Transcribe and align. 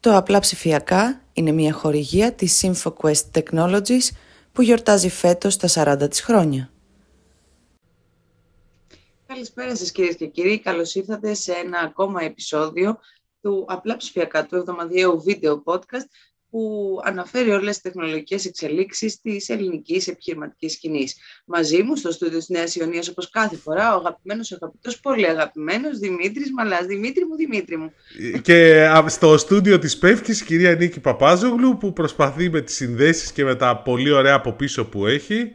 Το 0.00 0.16
απλά 0.16 0.38
ψηφιακά 0.38 1.22
είναι 1.32 1.52
μια 1.52 1.72
χορηγία 1.72 2.32
της 2.32 2.64
InfoQuest 2.64 3.30
Technologies 3.32 4.08
που 4.52 4.62
γιορτάζει 4.62 5.08
φέτος 5.08 5.56
τα 5.56 5.68
40 6.02 6.10
της 6.10 6.20
χρόνια. 6.20 6.70
Καλησπέρα 9.26 9.76
σας 9.76 9.90
κυρίες 9.90 10.16
και 10.16 10.26
κύριοι. 10.26 10.60
Καλώς 10.60 10.94
ήρθατε 10.94 11.34
σε 11.34 11.52
ένα 11.52 11.78
ακόμα 11.78 12.22
επεισόδιο 12.22 12.98
του 13.40 13.64
απλά 13.68 13.96
ψηφιακά 13.96 14.46
του 14.46 14.56
εβδομαδιαίου 14.56 15.20
βίντεο 15.20 15.62
podcast 15.66 16.08
που 16.50 16.98
αναφέρει 17.04 17.50
όλες 17.50 17.72
τις 17.72 17.80
τεχνολογικές 17.80 18.44
εξελίξεις 18.44 19.20
της 19.20 19.48
ελληνικής 19.48 20.08
επιχειρηματικής 20.08 20.72
σκηνής. 20.72 21.16
Μαζί 21.44 21.82
μου 21.82 21.96
στο 21.96 22.10
στούντιο 22.10 22.38
της 22.38 22.48
Νέας 22.48 22.74
Ιωνίας, 22.74 23.08
όπως 23.08 23.30
κάθε 23.30 23.56
φορά, 23.56 23.94
ο 23.94 23.96
αγαπημένος, 23.96 24.52
ο 24.52 24.54
αγαπητός, 24.60 25.00
πολύ 25.00 25.26
αγαπημένος 25.26 25.98
Δημήτρης 25.98 26.52
Μαλάς. 26.52 26.86
Δημήτρη 26.86 27.24
μου, 27.24 27.36
Δημήτρη 27.36 27.76
μου. 27.76 27.92
Και 28.42 28.88
στο 29.06 29.38
στούντιο 29.38 29.78
της 29.78 29.98
Πεύκης, 29.98 30.40
η 30.40 30.44
κυρία 30.44 30.74
Νίκη 30.74 31.00
Παπάζογλου, 31.00 31.76
που 31.76 31.92
προσπαθεί 31.92 32.50
με 32.50 32.60
τις 32.60 32.74
συνδέσεις 32.74 33.32
και 33.32 33.44
με 33.44 33.54
τα 33.54 33.76
πολύ 33.76 34.10
ωραία 34.10 34.34
από 34.34 34.52
πίσω 34.52 34.84
που 34.84 35.06
έχει. 35.06 35.54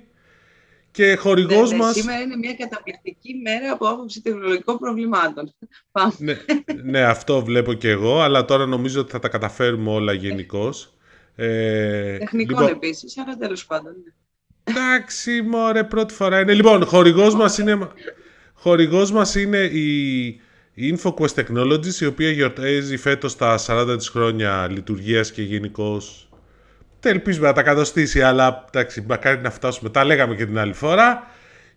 Και 0.95 1.15
χορηγός 1.15 1.69
ναι, 1.69 1.77
ναι, 1.77 1.83
μας... 1.83 1.93
Σήμερα 1.95 2.21
είναι 2.21 2.35
μια 2.35 2.53
καταπληκτική 2.53 3.35
μέρα 3.43 3.71
από 3.71 3.87
άποψη 3.87 4.21
τεχνολογικών 4.21 4.77
προβλημάτων. 4.77 5.53
ναι, 6.17 6.37
ναι, 6.83 7.01
αυτό 7.01 7.43
βλέπω 7.43 7.73
και 7.73 7.89
εγώ, 7.89 8.21
αλλά 8.21 8.45
τώρα 8.45 8.65
νομίζω 8.65 9.01
ότι 9.01 9.11
θα 9.11 9.19
τα 9.19 9.27
καταφέρουμε 9.27 9.89
όλα 9.91 10.13
γενικώς. 10.13 10.93
Ε, 11.35 12.17
Τεχνικών 12.17 12.59
λοιπόν... 12.59 12.75
επίσης, 12.75 13.17
αλλά 13.17 13.37
τέλος 13.37 13.65
πάντων. 13.65 13.93
Ναι. 14.03 14.73
Εντάξει, 14.73 15.41
μωρέ, 15.41 15.83
πρώτη 15.83 16.13
φορά 16.13 16.39
είναι. 16.39 16.53
Λοιπόν, 16.53 16.85
χορηγός 16.85 17.35
μας 17.35 17.57
είναι, 17.57 17.87
χορηγός 18.53 19.11
μας 19.11 19.35
είναι 19.35 19.57
η 19.57 20.41
InfoQuest 20.77 21.33
Technologies, 21.35 21.99
η 21.99 22.05
οποία 22.05 22.31
γιορτάζει 22.31 22.97
φέτος 22.97 23.35
τα 23.35 23.59
40 23.67 23.95
της 23.97 24.09
χρόνια 24.09 24.67
λειτουργίας 24.71 25.31
και 25.31 25.41
γενικώς 25.41 26.29
ελπίζουμε 27.09 27.47
να 27.47 27.53
τα 27.53 27.63
κατοστήσει, 27.63 28.21
αλλά 28.21 28.65
εντάξει, 28.67 29.05
μακάρι 29.07 29.41
να 29.41 29.51
φτάσουμε. 29.51 29.89
Τα 29.89 30.03
λέγαμε 30.03 30.35
και 30.35 30.45
την 30.45 30.57
άλλη 30.57 30.73
φορά. 30.73 31.27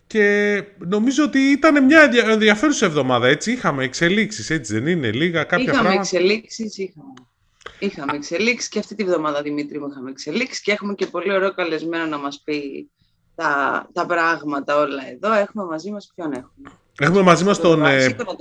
Και 0.07 0.65
νομίζω 0.79 1.25
ότι 1.25 1.39
ήταν 1.39 1.85
μια 1.85 2.11
ενδιαφέρουσα 2.27 2.87
εβδομάδα, 2.87 3.27
έτσι. 3.27 3.53
Είχαμε 3.53 3.85
εξελίξεις, 3.85 4.51
έτσι 4.51 4.73
δεν 4.73 4.87
είναι, 4.87 5.13
λίγα 5.13 5.45
κάποια 5.45 5.65
είχαμε 5.65 5.79
πράγματα. 5.79 6.01
Εξελίξεις, 6.01 6.79
είχαμε 6.79 7.13
Είχαμε 7.79 8.13
εξελίξεις 8.15 8.69
και 8.69 8.79
αυτή 8.79 8.95
τη 8.95 9.05
βδομάδα, 9.05 9.43
Δημήτρη 9.43 9.81
μου, 9.81 9.89
είχαμε 9.91 10.11
εξελίξεις 10.11 10.61
και 10.61 10.73
έχουμε 10.73 10.95
και 10.95 11.07
πολύ 11.07 11.33
ωραίο 11.33 11.55
καλεσμένο 11.55 12.07
να 12.07 12.19
μας 12.19 12.41
πει 12.45 12.91
τα, 13.35 13.89
τα 13.93 14.07
πράγματα 14.07 14.77
όλα 14.77 15.11
εδώ. 15.11 15.33
Έχουμε 15.33 15.65
μαζί 15.65 15.91
μας 15.91 16.13
ποιον 16.15 16.33
έχουμε. 16.33 16.71
Έχουμε 17.01 17.23
μαζί 17.23 17.45
μας 17.45 17.61
τον... 17.61 17.87
Ε... 17.87 18.09
να 18.09 18.15
τον 18.15 18.37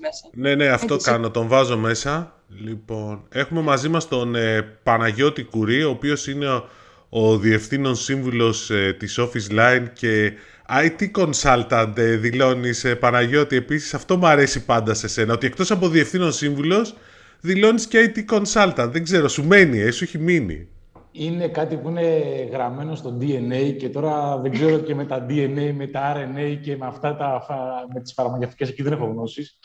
μέσα. 0.00 0.28
Ναι, 0.32 0.54
ναι, 0.54 0.68
αυτό 0.68 0.96
κάνω, 0.96 1.30
τον 1.30 1.48
βάζω 1.48 1.78
μέσα. 1.78 2.34
Λοιπόν, 2.64 3.22
έχουμε 3.28 3.60
μαζί 3.60 3.88
μας 3.88 4.08
τον 4.08 4.34
ε, 4.34 4.62
Παναγιώτη 4.82 5.42
Κουρί, 5.42 5.82
ο 5.84 5.90
οποίος 5.90 6.26
είναι 6.26 6.48
ο, 6.48 6.68
ο 7.08 7.38
διευθύνων 7.38 7.96
σύμβουλος 7.96 8.70
ε, 8.70 8.96
της 8.98 9.18
Office 9.20 9.58
Line 9.58 9.84
και 9.92 10.32
IT 10.68 11.10
Consultant 11.16 11.92
ε, 11.94 12.16
δηλώνεις 12.16 12.84
ε, 12.84 12.94
Παναγιώτη. 12.94 13.56
Επίσης 13.56 13.94
αυτό 13.94 14.16
μου 14.16 14.26
αρέσει 14.26 14.64
πάντα 14.64 14.94
σε 14.94 15.08
σένα, 15.08 15.32
ότι 15.32 15.46
εκτός 15.46 15.70
από 15.70 15.88
διευθύνων 15.88 16.32
σύμβουλος 16.32 16.94
δηλώνεις 17.40 17.86
και 17.86 18.12
IT 18.14 18.34
Consultant. 18.34 18.88
Δεν 18.90 19.04
ξέρω, 19.04 19.28
σου 19.28 19.44
μένει, 19.44 19.80
ε, 19.80 19.90
σου 19.90 20.04
έχει 20.04 20.18
μείνει. 20.18 20.68
Είναι 21.12 21.48
κάτι 21.48 21.76
που 21.76 21.88
είναι 21.88 22.08
γραμμένο 22.52 22.94
στο 22.94 23.16
DNA 23.20 23.76
και 23.78 23.88
τώρα 23.88 24.38
δεν 24.38 24.50
ξέρω 24.50 24.78
και 24.78 24.94
με 24.94 25.04
τα 25.04 25.26
DNA, 25.28 25.72
με 25.74 25.86
τα 25.86 26.16
RNA 26.16 26.58
και 26.62 26.76
με 26.76 26.86
αυτά 26.86 27.16
τα, 27.16 27.46
με 27.94 28.00
τις 28.00 28.12
φαρμακευτικές 28.12 28.68
εκεί 28.68 28.82
δεν 28.82 28.92
έχω 28.92 29.06
γνώσεις. 29.06 29.58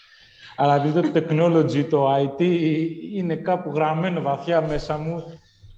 Αλλά 0.56 0.76
επειδή 0.76 1.02
το 1.02 1.12
technology, 1.14 1.86
το 1.90 2.16
IT 2.16 2.42
είναι 3.14 3.36
κάπου 3.36 3.72
γραμμένο 3.76 4.22
βαθιά 4.22 4.61
μέσα 4.61 4.98
μου, 4.98 5.23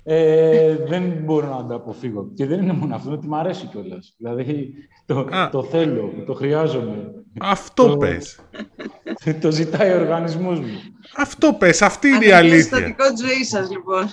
ε, 0.03 0.75
δεν 0.87 1.03
μπορώ 1.03 1.47
να 1.47 1.65
το 1.67 1.75
αποφύγω. 1.75 2.31
Και 2.33 2.45
δεν 2.45 2.61
είναι 2.61 2.73
μόνο 2.73 2.95
αυτό, 2.95 3.11
ότι 3.11 3.27
μου 3.27 3.35
αρέσει 3.35 3.65
κιόλας. 3.65 4.13
Δηλαδή 4.17 4.73
το, 5.05 5.27
το 5.51 5.63
θέλω, 5.63 6.23
το 6.25 6.33
χρειάζομαι. 6.33 7.11
Αυτό 7.39 7.87
το, 7.87 7.97
πες. 7.97 8.39
Το 9.41 9.51
ζητάει 9.51 9.91
ο 9.91 9.99
οργανισμός 9.99 10.59
μου. 10.59 10.79
Αυτό 11.17 11.53
πες, 11.53 11.81
αυτή 11.81 12.07
είναι 12.07 12.25
η 12.25 12.31
αλήθεια. 12.31 12.79
Είναι 12.79 12.95
το 12.97 13.25
ζωής 13.25 13.47
σας, 13.47 13.69
λοιπόν. 13.69 14.05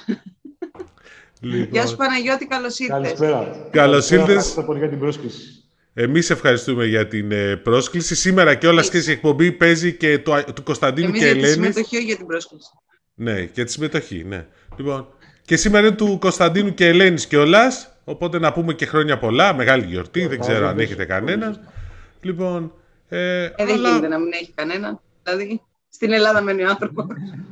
Λοιπόν. 1.40 1.68
Γεια 1.70 1.86
σου 1.86 1.96
Παναγιώτη, 1.96 2.46
καλώς 2.46 2.78
ήρθες. 2.78 2.96
Καλησπέρα. 2.96 3.68
Καλώς 3.70 4.10
ήρθες. 4.10 4.28
Ευχαριστώ 4.28 4.62
πολύ 4.62 4.78
για 4.78 4.88
την 4.88 4.98
πρόσκληση. 4.98 5.64
Εμείς 5.94 6.30
ευχαριστούμε 6.30 6.86
για 6.86 7.08
την 7.08 7.32
ε, 7.32 7.56
πρόσκληση. 7.56 8.14
Σήμερα 8.14 8.54
και 8.54 8.66
όλα 8.66 8.82
και 8.82 8.98
η 8.98 9.10
εκπομπή 9.10 9.52
παίζει 9.52 9.92
και 9.92 10.18
του, 10.18 10.32
του 10.54 10.62
Κωνσταντίνου 10.62 11.08
Εμείς 11.08 11.20
και 11.20 11.26
Ελένη. 11.26 11.40
για 11.40 11.48
τη 11.48 11.54
συμμετοχή 11.54 11.98
για 11.98 12.16
την 12.16 12.26
πρόσκληση. 12.26 12.68
Ναι, 13.14 13.44
και 13.44 13.64
τη 13.64 13.72
συμμετοχή, 13.72 14.24
ναι. 14.24 14.46
Λοιπόν, 14.76 15.08
και 15.42 15.56
σήμερα 15.56 15.86
είναι 15.86 15.96
του 15.96 16.18
Κωνσταντίνου 16.20 16.74
και 16.74 16.86
Ελένης 16.86 17.26
κιόλας. 17.26 17.88
Οπότε 18.04 18.38
να 18.38 18.52
πούμε 18.52 18.74
και 18.74 18.86
χρόνια 18.86 19.18
πολλά. 19.18 19.54
Μεγάλη 19.54 19.84
γιορτή. 19.84 20.26
δεν 20.26 20.40
ξέρω 20.40 20.66
αν 20.66 20.78
έχετε 20.78 21.04
κανένα. 21.04 21.72
Λοιπόν. 22.20 22.72
Ε, 23.08 23.44
ε, 23.44 23.52
δεν 23.56 23.70
αλλά... 23.70 23.88
γίνεται 23.88 24.08
να 24.08 24.18
μην 24.18 24.32
έχει 24.32 24.52
κανένα. 24.54 25.00
Δηλαδή, 25.22 25.60
στην 25.94 26.12
Ελλάδα 26.12 26.42
μένει 26.42 26.62
ο 26.62 26.68
άνθρωπος. 26.68 27.06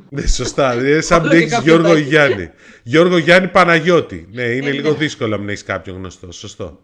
ναι, 0.09 0.27
σωστά. 0.27 0.73
Είναι 0.73 1.01
σαν 1.01 1.25
να 1.25 1.35
έχει 1.35 1.61
Γιώργο 1.61 1.97
Γιάννη. 1.97 2.49
Γιώργο 2.83 3.17
Γιάννη 3.17 3.47
Παναγιώτη. 3.47 4.27
Ναι, 4.31 4.43
είναι 4.43 4.69
ε, 4.69 4.71
λίγο 4.71 4.89
ναι. 4.89 4.97
δύσκολο 4.97 5.37
να 5.37 5.51
έχεις 5.51 5.63
κάποιον 5.63 5.97
γνωστό. 5.97 6.31
Σωστό. 6.31 6.79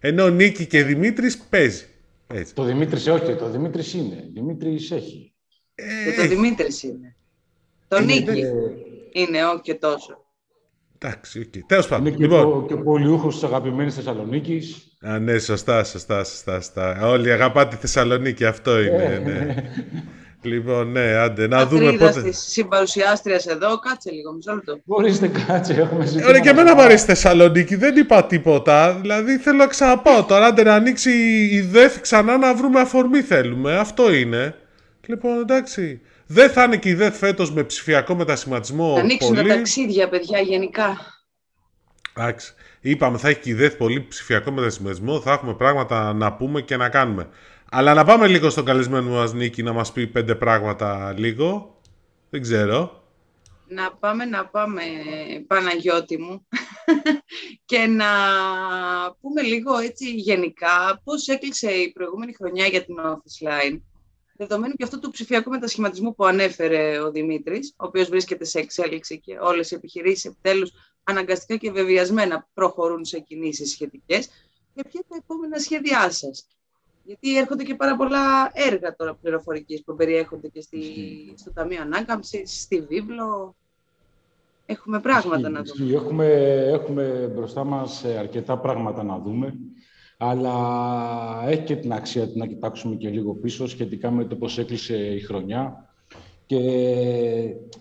Ενώ 0.00 0.28
Νίκη 0.28 0.66
και 0.66 0.84
Δημήτρης 0.84 1.38
παίζει. 1.38 1.84
Έτσι. 2.26 2.54
Το 2.54 2.64
Δημήτρης 2.64 3.06
όχι, 3.06 3.34
το 3.34 3.50
Δημήτρης 3.50 3.94
είναι. 3.94 4.28
Δημήτρης 4.34 4.90
έχει. 4.90 5.34
Ε, 5.74 6.22
το 6.22 6.28
Δημήτρης 6.28 6.82
είναι. 6.82 7.16
Το 7.88 8.00
Νίκη 8.00 8.44
είναι, 9.12 9.44
όχι 9.44 9.60
και 9.62 9.74
τόσο. 9.74 10.24
Εντάξει, 10.98 11.50
okay. 11.54 11.60
τέλος 11.66 11.88
πάντων. 11.88 12.06
Είναι 12.06 12.16
και, 12.16 12.22
λοιπόν. 12.22 12.66
και 12.66 12.76
πολιούχος 12.76 13.34
της 13.34 13.42
αγαπημένης 13.42 13.94
Θεσσαλονίκης. 13.94 14.96
Α, 15.00 15.18
ναι, 15.18 15.38
σωστά, 15.38 15.84
σωστά, 15.84 16.24
σωστά, 16.24 16.54
σωστά. 16.54 17.06
Όλοι 17.06 17.32
αγαπάτε 17.32 17.74
τη 17.74 17.80
Θεσσαλονίκη, 17.80 18.44
αυτό 18.44 18.80
είναι. 18.80 19.04
Ε. 19.04 19.18
ναι. 19.18 19.54
Λοιπόν, 20.42 20.90
ναι, 20.90 21.00
άντε, 21.00 21.46
να 21.46 21.66
δούμε 21.66 21.92
πότε. 21.92 22.22
της 22.22 22.38
συμπαρουσιάστριας 22.38 23.46
εδώ, 23.46 23.78
κάτσε 23.78 24.10
λίγο, 24.10 24.32
μισό 24.32 24.54
λεπτό. 24.54 24.80
Μπορείτε, 24.84 25.28
κάτσε, 25.46 25.72
έχουμε 25.72 26.06
ζητήσει. 26.06 26.28
Ωραία, 26.28 26.40
και 26.40 26.48
εμένα 26.48 26.74
μου 26.74 26.82
αρέσει 26.82 27.04
Θεσσαλονίκη, 27.04 27.76
δεν 27.76 27.96
είπα 27.96 28.24
τίποτα. 28.24 28.98
Δηλαδή 29.00 29.38
θέλω 29.38 29.56
να 29.56 29.66
ξαναπάω 29.66 30.24
τώρα, 30.24 30.46
άντε 30.46 30.62
να 30.62 30.74
ανοίξει 30.74 31.10
η 31.52 31.60
ΔΕΘ 31.60 32.00
ξανά 32.00 32.36
να 32.36 32.54
βρούμε 32.54 32.80
αφορμή 32.80 33.20
θέλουμε. 33.20 33.76
Αυτό 33.76 34.12
είναι. 34.12 34.54
Λοιπόν, 35.06 35.38
εντάξει. 35.40 36.00
Δεν 36.26 36.50
θα 36.50 36.62
είναι 36.62 36.76
και 36.76 36.88
η 36.88 36.94
ΔΕΘ 36.94 37.14
φέτος 37.16 37.52
με 37.52 37.62
ψηφιακό 37.64 38.14
μετασχηματισμό. 38.14 38.94
Θα 38.94 39.00
ανοίξουν 39.00 39.34
πολύ. 39.34 39.48
τα 39.48 39.54
ταξίδια, 39.54 40.08
παιδιά, 40.08 40.40
γενικά. 40.40 40.96
Εντάξει. 42.16 42.54
Είπαμε, 42.80 43.18
θα 43.18 43.28
έχει 43.28 43.40
και 43.40 43.50
η 43.50 43.54
ΔΕΘ 43.54 43.74
πολύ 43.76 44.06
ψηφιακό 44.08 44.50
μετασχηματισμό. 44.50 45.20
Θα 45.20 45.32
έχουμε 45.32 45.54
πράγματα 45.54 46.12
να 46.12 46.32
πούμε 46.32 46.60
και 46.60 46.76
να 46.76 46.88
κάνουμε. 46.88 47.28
Αλλά 47.74 47.94
να 47.94 48.04
πάμε 48.04 48.26
λίγο 48.28 48.50
στον 48.50 48.64
καλεσμένο 48.64 49.10
μας 49.10 49.32
Νίκη 49.32 49.62
να 49.62 49.72
μας 49.72 49.92
πει 49.92 50.06
πέντε 50.06 50.34
πράγματα 50.34 51.14
λίγο. 51.18 51.80
Δεν 52.30 52.40
ξέρω. 52.40 53.02
Να 53.68 53.92
πάμε, 53.92 54.24
να 54.24 54.46
πάμε, 54.46 54.82
Παναγιώτη 55.46 56.18
μου, 56.18 56.48
και 57.70 57.86
να 57.86 58.06
πούμε 59.20 59.42
λίγο 59.42 59.76
έτσι 59.76 60.14
γενικά 60.14 61.00
πώς 61.04 61.28
έκλεισε 61.28 61.70
η 61.70 61.92
προηγούμενη 61.92 62.32
χρονιά 62.32 62.66
για 62.66 62.84
την 62.84 62.94
Office 62.98 63.48
Line 63.48 63.80
δεδομένου 64.36 64.74
και 64.74 64.84
αυτού 64.84 64.98
του 64.98 65.10
ψηφιακού 65.10 65.50
μετασχηματισμού 65.50 66.14
που 66.14 66.24
ανέφερε 66.24 66.98
ο 66.98 67.10
Δημήτρης, 67.10 67.74
ο 67.76 67.86
οποίος 67.86 68.08
βρίσκεται 68.08 68.44
σε 68.44 68.58
εξέλιξη 68.58 69.20
και 69.20 69.38
όλες 69.40 69.70
οι 69.70 69.74
επιχειρήσεις 69.74 70.24
επιτέλους 70.24 70.70
αναγκαστικά 71.02 71.56
και 71.56 71.70
βεβαιασμένα 71.70 72.48
προχωρούν 72.54 73.04
σε 73.04 73.18
κινήσεις 73.18 73.70
σχετικές. 73.70 74.28
Και 74.74 74.84
ποια 74.88 75.00
τα 75.08 75.16
επόμενα 75.16 75.58
σχέδιά 75.58 76.10
σας. 76.10 76.46
Γιατί 77.04 77.38
έρχονται 77.38 77.64
και 77.64 77.74
πάρα 77.74 77.96
πολλά 77.96 78.50
έργα 78.52 78.96
τώρα 78.96 79.14
πληροφορικής 79.14 79.82
που 79.84 79.94
περιέχονται 79.94 80.48
και 80.48 80.60
στη, 80.60 80.78
στο 81.36 81.52
Ταμείο 81.52 81.82
Ανάκαμψης, 81.82 82.62
στη 82.62 82.80
Βίβλο. 82.80 83.54
Έχουμε 84.66 85.00
πράγματα 85.00 85.48
να 85.48 85.62
δούμε. 85.62 85.94
Έχουμε, 85.94 86.26
έχουμε 86.72 87.32
μπροστά 87.34 87.64
μας 87.64 88.04
αρκετά 88.04 88.58
πράγματα 88.58 89.02
να 89.02 89.18
δούμε 89.18 89.54
αλλά 90.24 91.44
έχει 91.46 91.62
και 91.62 91.76
την 91.76 91.92
αξία 91.92 92.28
να 92.34 92.46
κοιτάξουμε 92.46 92.94
και 92.94 93.08
λίγο 93.08 93.34
πίσω 93.34 93.66
σχετικά 93.66 94.10
με 94.10 94.24
το 94.24 94.36
πώς 94.36 94.58
έκλεισε 94.58 94.96
η 94.96 95.20
χρονιά. 95.20 95.86
Και 96.46 96.58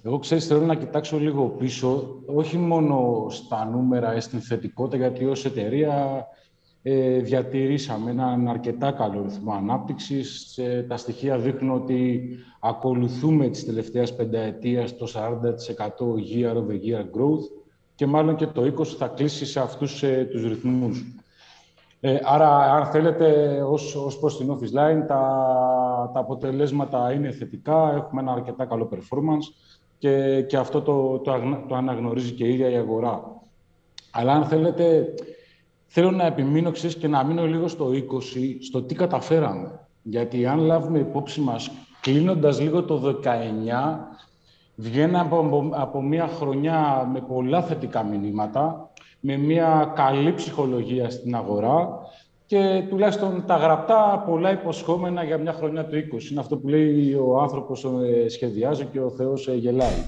εγώ 0.03 0.19
ξέρεις, 0.19 0.47
θέλω 0.47 0.65
να 0.65 0.75
κοιτάξω 0.75 1.19
λίγο 1.19 1.49
πίσω, 1.49 2.21
όχι 2.25 2.57
μόνο 2.57 3.27
στα 3.29 3.65
νούμερα 3.65 4.15
ή 4.15 4.19
στην 4.19 4.41
θετικότητα, 4.41 4.97
γιατί 4.97 5.25
ως 5.25 5.45
εταιρεία 5.45 6.25
ε, 6.83 7.19
διατηρήσαμε 7.19 8.11
έναν 8.11 8.47
αρκετά 8.47 8.91
καλό 8.91 9.21
ρυθμό 9.21 9.53
ανάπτυξης. 9.53 10.57
Ε, 10.57 10.85
τα 10.89 10.97
στοιχεία 10.97 11.37
δείχνουν 11.37 11.75
ότι 11.75 12.29
ακολουθούμε 12.59 13.47
τις 13.47 13.65
τελευταίες 13.65 14.15
πενταετίας 14.15 14.97
το 14.97 15.07
40% 15.13 15.39
year 16.35 16.55
over 16.55 16.73
year 16.73 17.01
growth 17.01 17.61
και 17.95 18.05
μάλλον 18.05 18.35
και 18.35 18.47
το 18.47 18.73
20% 18.77 18.85
θα 18.85 19.07
κλείσει 19.07 19.45
σε 19.45 19.59
αυτούς 19.59 20.03
ε, 20.03 20.27
τους 20.31 20.43
ρυθμούς. 20.43 21.05
Ε, 21.99 22.17
άρα, 22.23 22.73
αν 22.73 22.85
θέλετε, 22.85 23.59
ως, 23.67 23.95
ως 23.95 24.19
προς 24.19 24.37
την 24.37 24.51
Office 24.51 24.77
Line, 24.77 25.03
τα, 25.07 25.21
τα 26.13 26.19
αποτελέσματα 26.19 27.11
είναι 27.11 27.31
θετικά, 27.31 27.93
έχουμε 27.95 28.21
ένα 28.21 28.31
αρκετά 28.31 28.65
καλό 28.65 28.89
performance 28.93 29.71
και, 29.97 30.41
και 30.41 30.57
αυτό 30.57 30.81
το, 30.81 31.19
το, 31.19 31.31
το 31.67 31.75
αναγνωρίζει 31.75 32.31
και 32.31 32.45
η 32.45 32.53
ίδια 32.53 32.69
η 32.69 32.75
αγορά. 32.75 33.41
Αλλά 34.11 34.33
αν 34.33 34.45
θέλετε, 34.45 35.13
θέλω 35.93 36.11
να 36.11 36.25
επιμείνω 36.25 36.71
ξέρεις, 36.71 36.95
και 36.95 37.07
να 37.07 37.23
μείνω 37.23 37.45
λίγο 37.45 37.67
στο 37.67 37.89
20, 37.89 38.57
στο 38.61 38.81
τι 38.81 38.95
καταφέραμε. 38.95 39.79
Γιατί 40.01 40.45
αν 40.45 40.59
λάβουμε 40.59 40.99
υπόψη 40.99 41.41
μας, 41.41 41.71
κλείνοντας 42.01 42.59
λίγο 42.59 42.83
το 42.83 43.21
19, 43.23 43.27
βγαίναμε 44.75 45.29
από, 45.29 45.69
από 45.73 46.01
μια 46.01 46.27
χρονιά 46.27 47.09
με 47.13 47.21
πολλά 47.21 47.61
θετικά 47.61 48.03
μηνύματα, 48.03 48.89
με 49.19 49.37
μια 49.37 49.93
καλή 49.95 50.33
ψυχολογία 50.33 51.09
στην 51.09 51.35
αγορά 51.35 51.89
και 52.45 52.83
τουλάχιστον 52.89 53.43
τα 53.47 53.55
γραπτά 53.55 54.23
πολλά 54.27 54.51
υποσχόμενα 54.51 55.23
για 55.23 55.37
μια 55.37 55.53
χρονιά 55.53 55.85
του 55.85 55.95
20. 55.95 56.31
Είναι 56.31 56.39
αυτό 56.39 56.57
που 56.57 56.67
λέει 56.67 57.13
ο 57.13 57.41
άνθρωπος 57.41 57.83
ε, 57.83 58.29
σχεδιάζει 58.29 58.85
και 58.91 58.99
ο 58.99 59.09
Θεός 59.09 59.47
ε, 59.47 59.53
γελάει. 59.53 60.05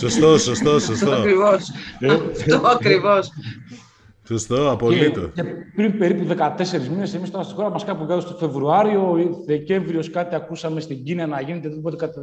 Σωστό, 0.00 0.38
σωστό, 0.38 0.78
σωστό. 0.78 1.10
Αυτό 1.10 1.20
ακριβώς. 1.20 1.68
Ε, 1.98 2.12
αυτό 2.12 2.68
ακριβώς. 2.68 3.30
Σωστό, 4.38 4.70
απολύτως. 4.70 5.30
Και, 5.34 5.42
πριν 5.74 5.98
περίπου 5.98 6.24
14 6.24 6.88
μήνες, 6.90 7.14
εμείς 7.14 7.30
τώρα 7.30 7.44
στη 7.44 7.54
χώρα 7.54 7.70
μας 7.70 7.84
κάπου 7.84 8.06
κάτω 8.06 8.20
στο 8.20 8.34
Φεβρουάριο, 8.34 9.18
Δεκέμβριος, 9.46 10.10
κάτι 10.10 10.34
ακούσαμε 10.34 10.80
στην 10.80 11.04
Κίνα 11.04 11.26
να 11.26 11.40
γίνεται, 11.40 11.68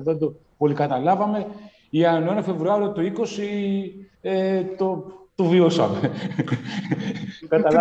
δεν 0.03 0.17
το 0.17 0.35
πολύ 0.57 0.73
καταλάβαμε. 0.73 1.45
Ιανουάριο-Φεβρουάριο 1.89 2.89
του 2.89 3.01
20 3.01 3.27
ε, 4.21 4.61
το, 4.77 5.05
το 5.35 5.43
βιώσαμε. 5.43 5.99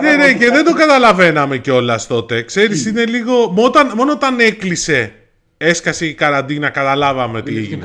ναι, 0.02 0.16
ναι, 0.16 0.32
και 0.32 0.50
δεν 0.50 0.64
το 0.64 0.72
καταλαβαίναμε 0.72 1.58
κιόλας 1.58 2.06
τότε. 2.06 2.42
Ξέρεις, 2.42 2.86
είναι 2.86 3.04
λίγο... 3.04 3.32
Μόνο 3.32 3.66
όταν, 3.66 3.92
μόνο 3.96 4.12
όταν 4.12 4.40
έκλεισε, 4.40 5.12
έσκασε 5.56 6.06
η 6.06 6.14
καραντίνα, 6.14 6.70
καταλάβαμε 6.70 7.42
τι 7.42 7.56
έγινε. 7.56 7.82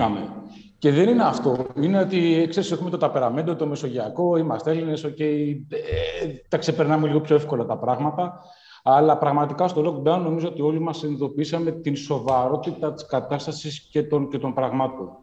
Και 0.83 0.91
δεν 0.91 1.09
είναι 1.09 1.23
αυτό. 1.23 1.65
Είναι 1.75 1.99
ότι 1.99 2.45
ξέρεις, 2.49 2.71
έχουμε 2.71 2.89
το 2.89 2.97
ταπεραμέντο, 2.97 3.55
το 3.55 3.65
μεσογειακό, 3.65 4.37
είμαστε 4.37 4.71
Έλληνες, 4.71 5.05
okay, 5.05 5.57
ε, 5.69 6.27
τα 6.47 6.57
ξεπερνάμε 6.57 7.07
λίγο 7.07 7.21
πιο 7.21 7.35
εύκολα 7.35 7.65
τα 7.65 7.77
πράγματα. 7.77 8.39
Αλλά 8.83 9.17
πραγματικά 9.17 9.67
στο 9.67 9.81
lockdown 9.81 10.19
νομίζω 10.19 10.47
ότι 10.47 10.61
όλοι 10.61 10.79
μας 10.79 10.97
συνειδητοποίησαμε 10.97 11.71
την 11.71 11.95
σοβαρότητα 11.95 12.93
της 12.93 13.05
κατάστασης 13.05 13.79
και 13.91 14.03
των, 14.03 14.29
και 14.29 14.37
των 14.37 14.53
πραγμάτων. 14.53 15.17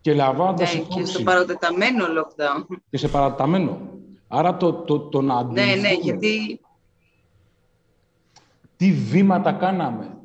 Και 0.00 0.14
λαμβάνοντας 0.14 0.74
ναι, 0.74 0.80
υπόψη... 0.80 0.98
και 0.98 1.06
στο 1.06 1.22
παρατεταμένο 1.22 2.04
lockdown. 2.04 2.76
Και 2.90 2.96
σε 2.96 3.08
παρατεταμένο. 3.08 3.78
Άρα 4.28 4.56
το, 4.56 4.72
το, 4.72 5.00
το 5.00 5.20
να 5.20 5.44
Ναι, 5.44 5.62
ναι, 5.80 5.92
γιατί... 6.00 6.60
Τι 8.76 8.92
βήματα 8.92 9.52
κάναμε. 9.52 10.16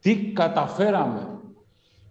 Τι 0.00 0.16
καταφέραμε 0.16 1.31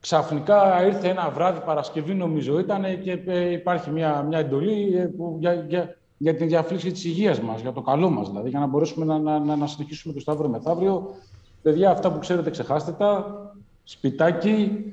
ξαφνικά 0.01 0.85
ήρθε 0.85 1.07
ένα 1.07 1.29
βράδυ 1.29 1.59
Παρασκευή, 1.65 2.13
νομίζω 2.13 2.59
ήταν, 2.59 3.01
και 3.03 3.19
ε, 3.25 3.51
υπάρχει 3.51 3.89
μια, 3.89 4.21
μια 4.21 4.39
εντολή 4.39 4.97
ε, 4.97 5.05
που, 5.05 5.37
για, 5.39 5.53
για, 5.53 5.97
για 6.17 6.35
την 6.35 6.47
διαφύλαξη 6.47 6.91
της 6.91 7.05
υγείας 7.05 7.39
μας, 7.41 7.61
για 7.61 7.71
το 7.71 7.81
καλό 7.81 8.09
μας, 8.09 8.27
δηλαδή, 8.27 8.49
για 8.49 8.59
να 8.59 8.65
μπορέσουμε 8.65 9.05
να, 9.05 9.19
να, 9.19 9.39
να, 9.39 9.55
να 9.55 9.67
συνεχίσουμε 9.67 10.13
το 10.13 10.19
Σταύρο 10.19 10.47
μεθαύριο. 10.47 11.15
Παιδιά, 11.61 11.89
αυτά 11.89 12.11
που 12.11 12.19
ξέρετε, 12.19 12.49
ξεχάστε 12.49 12.91
τα. 12.91 13.35
Σπιτάκι, 13.83 14.83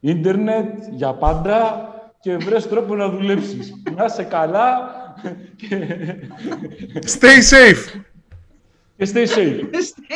ίντερνετ, 0.00 0.78
για 0.90 1.12
πάντα 1.14 1.88
και 2.20 2.36
βρες 2.36 2.68
τρόπο 2.68 2.94
να 2.94 3.08
δουλέψεις. 3.08 3.72
να 3.96 4.04
είσαι 4.04 4.22
καλά 4.22 4.96
Stay 7.16 7.40
safe! 7.42 7.84
Και 8.96 9.08
stay 9.12 9.26
safe. 9.26 9.60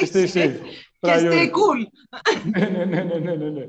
stay 0.06 0.26
safe. 0.26 0.56
Και 1.02 1.12
stay 1.18 1.46
cool. 1.46 1.80
ναι, 2.58 2.84
ναι, 2.84 2.84
ναι, 2.84 3.14
ναι, 3.18 3.34
ναι, 3.34 3.48
ναι. 3.48 3.68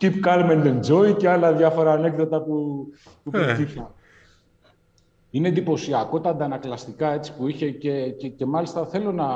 Keep 0.00 0.12
calm 0.24 0.50
and 0.50 0.80
enjoy 0.80 1.16
και 1.16 1.28
άλλα 1.28 1.52
διάφορα 1.52 1.92
ανέκδοτα 1.92 2.42
που, 2.42 2.86
που 3.22 3.30
ε. 3.36 3.44
προκύπτουν. 3.44 3.86
Είναι 5.30 5.48
εντυπωσιακό 5.48 6.20
τα 6.20 6.30
αντανακλαστικά 6.30 7.12
έτσι, 7.12 7.36
που 7.36 7.48
είχε 7.48 7.70
και, 7.70 8.10
και, 8.10 8.28
και 8.28 8.46
μάλιστα 8.46 8.86
θέλω 8.86 9.12
να, 9.12 9.26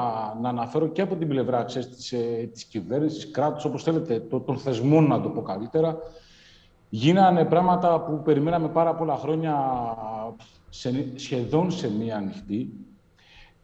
να 0.41 0.49
αναφέρω 0.49 0.89
και 0.89 1.03
από 1.03 1.17
την 1.17 1.29
πλευρά 1.29 1.65
ξέρεις, 1.65 1.89
της, 1.89 2.13
ε, 2.13 2.49
της 2.53 2.65
κυβέρνησης, 2.65 3.31
κράτους, 3.31 3.65
όπως 3.65 3.83
θέλετε, 3.83 4.21
το, 4.21 4.41
των 4.41 4.59
θεσμών 4.59 5.07
να 5.07 5.21
το 5.21 5.29
πω 5.29 5.43
καλύτερα. 5.43 5.99
Γίνανε 6.89 7.45
πράγματα 7.45 8.01
που 8.01 8.23
περιμέναμε 8.23 8.69
πάρα 8.69 8.95
πολλά 8.95 9.17
χρόνια 9.17 9.57
σε, 10.69 11.13
σχεδόν 11.15 11.71
σε 11.71 11.91
μία 11.91 12.17
ανοιχτή. 12.17 12.73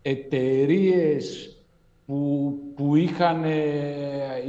Εταιρείες 0.03 1.58
που, 2.09 2.55
που 2.77 2.97
είχαν 2.97 3.45
ε, 3.45 3.59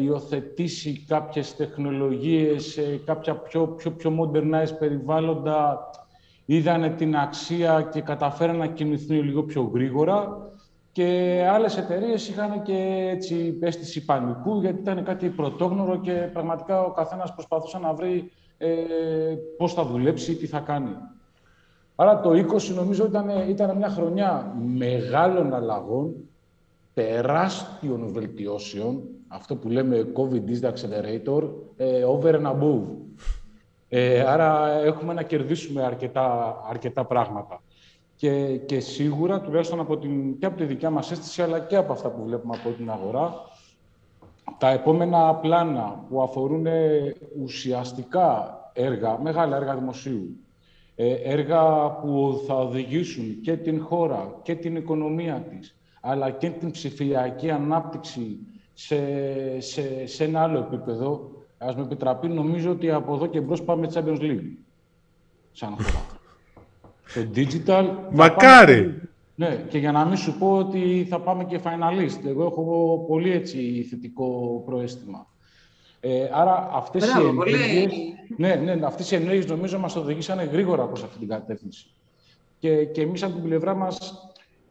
υιοθετήσει 0.01 1.05
κάποιες 1.07 1.55
τεχνολογίες, 1.55 2.79
κάποια 3.05 3.35
πιο, 3.35 3.67
πιο, 3.67 3.91
πιο 3.91 4.17
modernized 4.19 4.77
περιβάλλοντα, 4.79 5.89
είδανε 6.45 6.89
την 6.89 7.15
αξία 7.15 7.89
και 7.91 8.01
καταφέραν 8.01 8.57
να 8.57 8.67
κινηθούν 8.67 9.23
λίγο 9.23 9.43
πιο 9.43 9.71
γρήγορα. 9.73 10.47
Και 10.91 11.41
άλλες 11.51 11.77
εταιρείες 11.77 12.29
είχαν 12.29 12.61
και 12.61 13.09
έτσι 13.15 13.57
αίσθηση 13.61 14.05
πανικού, 14.05 14.59
γιατί 14.59 14.79
ήταν 14.79 15.03
κάτι 15.03 15.29
πρωτόγνωρο 15.29 15.99
και 15.99 16.11
πραγματικά 16.11 16.83
ο 16.83 16.91
καθένας 16.91 17.33
προσπαθούσε 17.33 17.77
να 17.79 17.93
βρει 17.93 18.31
ε, 18.57 18.69
πώς 19.57 19.73
θα 19.73 19.85
δουλέψει, 19.85 20.35
τι 20.35 20.47
θα 20.47 20.59
κάνει. 20.59 20.95
Άρα 21.95 22.19
το 22.19 22.29
20 22.29 22.73
νομίζω 22.75 23.05
ήταν, 23.05 23.29
ήταν 23.49 23.77
μια 23.77 23.89
χρονιά 23.89 24.55
μεγάλων 24.77 25.53
αλλαγών, 25.53 26.15
τεράστιων 26.99 28.07
βελτιώσεων, 28.13 29.03
αυτό 29.27 29.55
που 29.55 29.69
λέμε 29.69 30.05
COVID 30.13 30.49
is 30.49 30.61
the 30.61 30.71
accelerator, 30.73 31.49
ε, 31.77 32.03
over 32.03 32.33
and 32.33 32.45
above. 32.45 32.81
Ε, 33.89 34.21
άρα 34.21 34.81
έχουμε 34.81 35.13
να 35.13 35.23
κερδίσουμε 35.23 35.83
αρκετά, 35.83 36.57
αρκετά 36.69 37.05
πράγματα. 37.05 37.61
Και, 38.15 38.57
και 38.57 38.79
σίγουρα, 38.79 39.41
τουλάχιστον 39.41 39.79
από 39.79 39.97
την, 39.97 40.37
και 40.39 40.45
από 40.45 40.57
τη 40.57 40.65
δικιά 40.65 40.89
μας 40.89 41.11
αίσθηση, 41.11 41.41
αλλά 41.41 41.59
και 41.59 41.75
από 41.75 41.91
αυτά 41.93 42.09
που 42.09 42.23
βλέπουμε 42.23 42.57
από 42.59 42.69
την 42.69 42.89
αγορά, 42.89 43.33
τα 44.57 44.69
επόμενα 44.69 45.35
πλάνα 45.35 46.05
που 46.09 46.21
αφορούν 46.21 46.65
ουσιαστικά 47.41 48.59
έργα, 48.73 49.19
μεγάλα 49.21 49.55
έργα 49.55 49.75
δημοσίου, 49.75 50.37
ε, 50.95 51.13
έργα 51.13 51.91
που 51.91 52.41
θα 52.47 52.55
οδηγήσουν 52.55 53.41
και 53.41 53.57
την 53.57 53.81
χώρα 53.81 54.39
και 54.41 54.55
την 54.55 54.75
οικονομία 54.75 55.45
της 55.49 55.78
αλλά 56.01 56.31
και 56.31 56.49
την 56.49 56.71
ψηφιακή 56.71 57.51
ανάπτυξη 57.51 58.37
σε, 58.73 58.97
σε, 59.59 60.05
σε 60.05 60.23
ένα 60.23 60.41
άλλο 60.41 60.59
επίπεδο, 60.59 61.31
ας 61.57 61.75
με 61.75 61.81
επιτραπεί, 61.81 62.27
νομίζω 62.27 62.71
ότι 62.71 62.91
από 62.91 63.13
εδώ 63.13 63.27
και 63.27 63.41
μπρος 63.41 63.63
πάμε 63.63 63.89
Champions 63.93 64.19
League, 64.19 64.57
σαν 65.51 65.69
χώρα. 65.69 66.05
Το 67.13 67.27
digital... 67.35 67.95
Μακάρι! 68.11 69.01
ναι, 69.35 69.65
και 69.69 69.77
για 69.77 69.91
να 69.91 70.05
μην 70.05 70.17
σου 70.17 70.37
πω 70.37 70.57
ότι 70.57 71.07
θα 71.09 71.19
πάμε 71.19 71.45
και 71.45 71.59
finalist. 71.63 72.25
Εγώ 72.25 72.45
έχω 72.45 73.05
πολύ 73.07 73.31
έτσι 73.31 73.87
θετικό 73.89 74.61
προέστημα. 74.65 75.27
Ε, 75.99 76.29
άρα 76.33 76.69
αυτές 76.73 77.05
οι 77.05 77.27
ενέργειες, 77.27 77.91
ναι, 78.37 78.55
ναι, 78.55 78.85
αυτές 78.85 79.11
οι 79.11 79.15
ενέργειες 79.15 79.45
νομίζω 79.45 79.79
μας 79.79 79.95
οδηγήσανε 79.95 80.43
γρήγορα 80.43 80.85
προς 80.85 81.03
αυτή 81.03 81.19
την 81.19 81.27
κατεύθυνση. 81.27 81.85
Και, 82.59 82.85
και 82.85 83.01
εμείς 83.01 83.23
από 83.23 83.33
την 83.33 83.43
πλευρά 83.43 83.75
μας, 83.75 84.13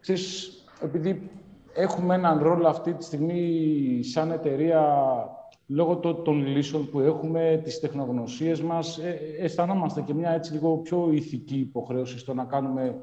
ξέρεις, 0.01 0.58
επειδή 0.83 1.31
έχουμε 1.75 2.15
έναν 2.15 2.43
ρόλο 2.43 2.69
αυτή 2.69 2.93
τη 2.93 3.05
στιγμή 3.05 4.01
σαν 4.03 4.31
εταιρεία 4.31 4.83
λόγω 5.67 5.97
των 5.97 6.47
λύσεων 6.47 6.91
που 6.91 7.01
έχουμε, 7.01 7.61
τις 7.65 7.81
τεχνογνωσίες 7.81 8.63
μας, 8.63 8.99
ε, 8.99 9.21
αισθανόμαστε 9.41 10.01
και 10.01 10.15
μια 10.15 10.31
έτσι 10.31 10.53
λίγο 10.53 10.77
πιο 10.77 11.09
ηθική 11.13 11.57
υποχρέωση 11.59 12.19
στο 12.19 12.35
να 12.35 12.45
κάνουμε 12.45 13.03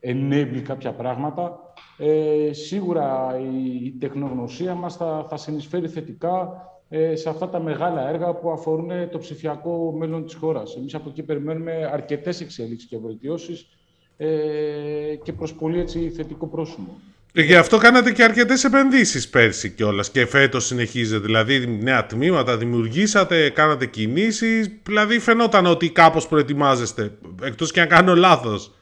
enable 0.00 0.60
κάποια 0.64 0.92
πράγματα. 0.92 1.58
Ε, 1.98 2.52
σίγουρα 2.52 3.38
η, 3.84 3.90
τεχνογνωσία 3.90 4.74
μας 4.74 4.96
θα, 4.96 5.26
θα 5.28 5.36
συνεισφέρει 5.36 5.88
θετικά 5.88 6.52
ε, 6.88 7.16
σε 7.16 7.28
αυτά 7.28 7.48
τα 7.48 7.60
μεγάλα 7.60 8.08
έργα 8.08 8.34
που 8.34 8.50
αφορούν 8.50 9.08
το 9.10 9.18
ψηφιακό 9.18 9.94
μέλλον 9.98 10.24
της 10.24 10.34
χώρας. 10.34 10.76
Εμείς 10.76 10.94
από 10.94 11.08
εκεί 11.08 11.22
περιμένουμε 11.22 11.90
αρκετές 11.92 12.40
εξέλιξεις 12.40 12.88
και 12.88 12.98
βελτιώσεις 12.98 13.68
ε, 14.16 15.16
και 15.22 15.32
προς 15.32 15.54
πολύ 15.54 15.80
έτσι, 15.80 16.10
θετικό 16.10 16.46
πρόσημο. 16.46 17.00
Και 17.36 17.42
γι' 17.42 17.54
αυτό 17.54 17.78
κάνατε 17.78 18.12
και 18.12 18.22
αρκετές 18.22 18.64
επενδύσεις 18.64 19.28
πέρσι 19.28 19.70
κιόλας 19.70 20.10
και 20.10 20.26
φέτος 20.26 20.66
συνεχίζετε. 20.66 21.24
Δηλαδή 21.24 21.66
νέα 21.66 22.06
τμήματα 22.06 22.56
δημιουργήσατε, 22.56 23.50
κάνατε 23.50 23.86
κινήσεις, 23.86 24.80
δηλαδή 24.82 25.18
φαινόταν 25.18 25.66
ότι 25.66 25.90
κάπως 25.90 26.28
προετοιμάζεστε, 26.28 27.18
εκτός 27.42 27.72
και 27.72 27.80
αν 27.80 27.88
κάνω 27.88 28.14
λάθος. 28.14 28.74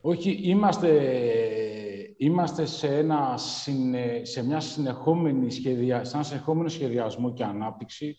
Όχι, 0.00 0.38
είμαστε, 0.42 0.88
είμαστε 2.16 2.66
σε, 2.66 2.86
ένα, 2.86 3.34
σε 4.22 4.44
μια 4.44 4.60
συνεχόμενη 4.60 5.50
σχεδια, 5.50 6.04
σε 6.04 6.16
ένα 6.16 6.24
συνεχόμενο 6.24 6.68
σχεδιασμό 6.68 7.32
και 7.32 7.44
ανάπτυξη 7.44 8.18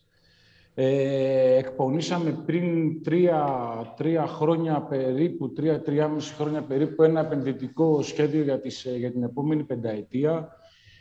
ε, 0.79 1.57
εκπονήσαμε 1.57 2.31
πριν 2.45 3.03
τρία, 3.03 3.45
τρία 3.97 4.27
χρόνια 4.27 4.81
περίπου, 4.81 5.53
τρία, 5.53 5.81
τριάμιση 5.81 6.33
χρόνια 6.33 6.61
περίπου, 6.61 7.03
ένα 7.03 7.19
επενδυτικό 7.19 8.01
σχέδιο 8.01 8.43
για, 8.43 8.59
τις, 8.59 8.85
ε, 8.85 8.97
για 8.97 9.11
την 9.11 9.23
επόμενη 9.23 9.63
πενταετία. 9.63 10.49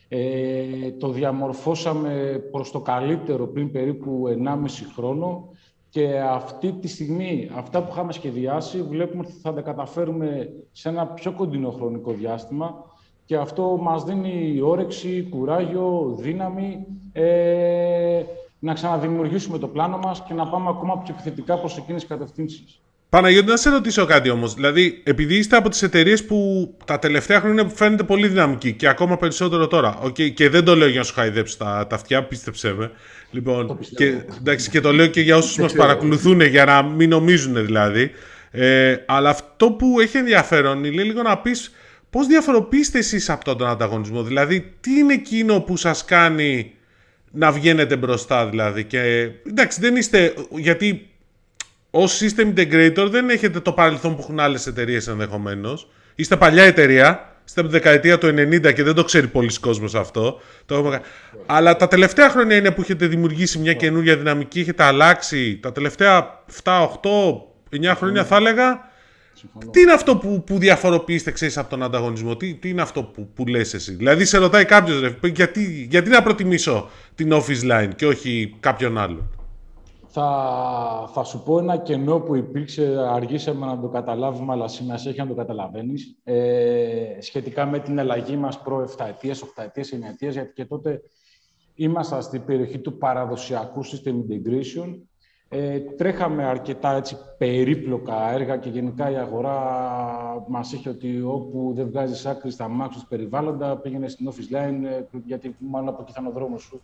Ε, 0.09 0.91
το 0.99 1.09
διαμορφώσαμε 1.09 2.43
προς 2.51 2.71
το 2.71 2.81
καλύτερο 2.81 3.47
πριν 3.47 3.71
περίπου 3.71 4.25
1,5 4.29 4.85
χρόνο 4.95 5.49
Και 5.89 6.21
αυτή 6.21 6.73
τη 6.73 6.89
στιγμή, 6.89 7.51
αυτά 7.55 7.83
που 7.83 7.89
είχαμε 7.93 8.13
σχεδιάσει, 8.13 8.83
βλέπουμε 8.83 9.23
ότι 9.27 9.33
θα 9.43 9.55
τα 9.55 9.61
καταφέρουμε 9.61 10.53
σε 10.73 10.89
ένα 10.89 11.07
πιο 11.07 11.33
κοντινό 11.33 11.71
χρονικό 11.71 12.13
διάστημα 12.13 12.85
και 13.25 13.37
αυτό 13.37 13.79
μας 13.81 14.05
δίνει 14.05 14.61
όρεξη, 14.61 15.27
κουράγιο, 15.31 16.17
δύναμη 16.19 16.87
ε, 17.13 18.23
να 18.67 18.75
ξαναδημιουργήσουμε 18.75 19.59
το 19.59 19.67
πλάνο 19.67 19.99
μας 19.99 20.23
και 20.29 20.35
να 20.35 20.47
πάμε 20.47 20.69
ακόμα 20.69 20.99
πιο 20.99 21.15
επιθετικά 21.19 21.59
προς 21.59 21.77
εκείνες 21.77 22.01
τις 22.01 22.11
κατευθύνσεις. 22.11 22.81
Παναγιώτη, 23.09 23.47
να 23.47 23.57
σε 23.57 23.71
ρωτήσω 23.71 24.05
κάτι 24.05 24.31
όμως. 24.31 24.55
Δηλαδή, 24.55 25.03
επειδή 25.05 25.37
είστε 25.37 25.57
από 25.57 25.69
τις 25.69 25.83
εταιρείες 25.83 26.25
που 26.25 26.37
τα 26.85 26.99
τελευταία 26.99 27.41
χρόνια 27.41 27.69
φαίνεται 27.69 28.03
πολύ 28.03 28.29
δυναμική 28.29 28.73
και 28.73 28.89
ακόμα 28.89 29.17
περισσότερο 29.17 29.67
τώρα. 29.67 29.99
Okay, 30.05 30.33
και 30.33 30.49
δεν 30.49 30.65
το 30.65 30.77
λέω 30.77 30.89
για 30.89 30.99
να 30.99 31.05
σου 31.05 31.15
χαϊδέψει 31.15 31.59
τα, 31.59 31.87
τα 31.89 31.95
αυτιά, 31.95 32.25
πίστεψέ 32.25 32.73
με. 32.73 32.91
Λοιπόν, 33.31 33.79
και, 33.97 34.15
εντάξει, 34.39 34.71
και 34.71 34.81
το 34.81 34.93
λέω 34.93 35.07
και 35.07 35.21
για 35.21 35.37
όσους 35.37 35.59
μας 35.59 35.73
παρακολουθούν, 35.73 36.41
για 36.41 36.65
να 36.65 36.83
μην 36.83 37.09
νομίζουν 37.09 37.65
δηλαδή. 37.65 38.11
Ε, 38.51 38.97
αλλά 39.07 39.31
αυτό 39.31 39.71
που 39.71 40.01
έχει 40.01 40.17
ενδιαφέρον 40.17 40.85
είναι 40.85 41.03
λίγο 41.03 41.23
να 41.23 41.39
πεις 41.39 41.71
πώς 42.11 42.27
διαφοροποιήσετε 42.27 42.99
εσείς 42.99 43.31
από 43.31 43.57
τον 43.57 43.67
ανταγωνισμό. 43.69 44.23
Δηλαδή, 44.23 44.75
τι 44.81 44.99
είναι 44.99 45.13
εκείνο 45.13 45.61
που 45.61 45.77
σας 45.77 46.05
κάνει 46.05 46.76
να 47.37 47.53
βγαίνετε 47.53 47.97
μπροστά, 47.97 48.47
δηλαδή. 48.47 48.85
Και 48.85 49.31
εντάξει, 49.49 49.81
δεν 49.81 49.97
είστε. 49.97 50.35
Γιατί 50.51 51.11
ως 51.91 52.23
system 52.23 52.55
integrator 52.55 53.09
δεν 53.11 53.31
έχετε 53.31 53.61
το 53.61 53.73
παρελθόν 53.73 54.15
που 54.17 54.23
έχουν 54.23 54.41
άλλες 54.41 54.67
εταιρείες 54.67 55.09
ενδεχομένως. 55.09 55.89
Είστε 56.15 56.37
παλιά 56.37 56.63
εταιρεία, 56.65 57.37
είστε 57.47 57.61
από 57.61 57.69
τη 57.69 57.75
δεκαετία 57.75 58.19
του 58.19 58.27
90 58.27 58.73
και 58.75 58.83
δεν 58.83 58.95
το 58.95 59.05
ξέρει 59.05 59.27
πολλοί 59.27 59.59
κόσμος 59.61 59.95
αυτό. 59.95 60.41
Το... 60.67 61.01
Αλλά 61.47 61.77
τα 61.77 61.89
τελευταία 61.89 62.31
χρόνια 62.31 62.57
είναι 62.57 62.71
που 62.71 62.81
έχετε 62.81 63.07
δημιουργήσει 63.07 63.59
μια 63.59 63.73
καινούργια 63.73 64.17
δυναμική, 64.17 64.61
έχετε 64.61 64.83
αλλάξει. 64.83 65.59
Τα 65.63 65.73
τελευταία 65.73 66.45
7, 66.63 66.73
8, 66.83 67.91
9 67.91 67.93
χρόνια 67.97 68.25
θα 68.25 68.37
έλεγα. 68.37 68.95
Τι 69.71 69.81
είναι 69.81 69.93
αυτό 69.93 70.17
που, 70.17 70.43
που 70.47 70.59
διαφοροποιείστε 70.59 71.31
ξέρεις, 71.31 71.59
από 71.59 71.71
τον 71.71 71.83
ανταγωνισμό, 71.83 72.37
τι, 72.37 72.55
τι 72.55 72.69
είναι 72.69 72.83
αυτό 72.83 73.05
που, 73.05 73.29
που 73.35 73.47
λες 73.47 73.75
εσύ; 73.75 73.95
Δηλαδή 73.95 74.25
σε 74.25 74.39
ρωτάει 74.39 74.65
κάποιος, 74.65 75.17
γιατί, 75.23 75.87
γιατί 75.91 76.11
να 76.11 76.23
προτιμήσω 76.23 76.89
την 77.15 77.33
office 77.33 77.71
line 77.71 77.91
και 77.97 78.07
όχι 78.07 78.57
κάποιον 78.61 78.99
άλλον; 78.99 79.31
Θα, 80.07 81.11
θα 81.15 81.25
σου 81.25 81.43
πω 81.43 81.59
ένα 81.59 81.77
κενό 81.77 82.19
που 82.21 82.37
υπήρξε, 82.37 82.97
αργήσαμε 83.11 83.67
να 83.67 83.81
το 83.81 83.89
καταλάβουμε, 83.89 84.53
αλλά 84.53 84.69
σήμερα 84.69 85.01
έχει 85.07 85.19
να 85.19 85.27
το 85.27 85.35
καταλαβαίνεις, 85.35 86.17
ε, 86.25 87.21
σχετικά 87.21 87.67
με 87.67 87.79
την 87.79 88.01
αλλαγή 88.01 88.37
μας 88.37 88.63
προ 88.63 88.91
7 88.99 89.07
ετίες, 89.09 89.43
8 89.43 89.63
ετίες, 89.65 89.93
9 89.93 90.09
ετίες, 90.11 90.35
γιατί 90.35 90.53
και 90.53 90.65
τότε 90.65 91.01
ήμασταν 91.75 92.23
στην 92.23 92.45
περιοχή 92.45 92.79
του 92.79 92.99
παραδοσιακού 92.99 93.85
system 93.85 94.13
integration. 94.13 94.95
Ε, 95.59 95.79
τρέχαμε 95.79 96.45
αρκετά 96.45 96.97
έτσι, 96.97 97.17
περίπλοκα 97.39 98.33
έργα 98.33 98.57
και 98.57 98.69
γενικά 98.69 99.11
η 99.11 99.17
αγορά 99.17 99.59
μας 100.49 100.73
είχε 100.73 100.89
ότι 100.89 101.23
όπου 101.23 101.73
δεν 101.75 101.89
βγάζεις 101.89 102.27
άκρη 102.27 102.51
στα 102.51 102.69
μάξους 102.69 103.05
περιβάλλοντα, 103.09 103.77
πήγαινες 103.77 104.13
στην 104.13 104.31
office 104.31 104.55
line, 104.57 104.85
ε, 104.85 105.19
γιατί 105.25 105.57
μάλλον 105.59 105.89
από 105.89 106.03
εκεί 106.03 106.13
θα 106.13 106.21
είναι 106.21 106.29
ο 106.29 106.33
δρόμος 106.33 106.63
σου. 106.63 106.83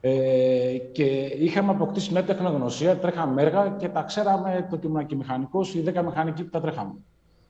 Ε, 0.00 0.76
και 0.92 1.04
είχαμε 1.38 1.70
αποκτήσει 1.70 2.12
μια 2.12 2.24
τεχνογνωσία, 2.24 2.96
τρέχαμε 2.96 3.42
έργα 3.42 3.68
και 3.78 3.88
τα 3.88 4.02
ξέραμε 4.02 4.66
το 4.70 4.76
ότι 4.76 4.86
ήμουν 4.86 5.06
και 5.06 5.16
μηχανικός, 5.16 5.74
οι 5.74 5.84
10 5.86 6.02
μηχανικοί 6.02 6.44
που 6.44 6.50
τα 6.50 6.60
τρέχαμε. 6.60 6.94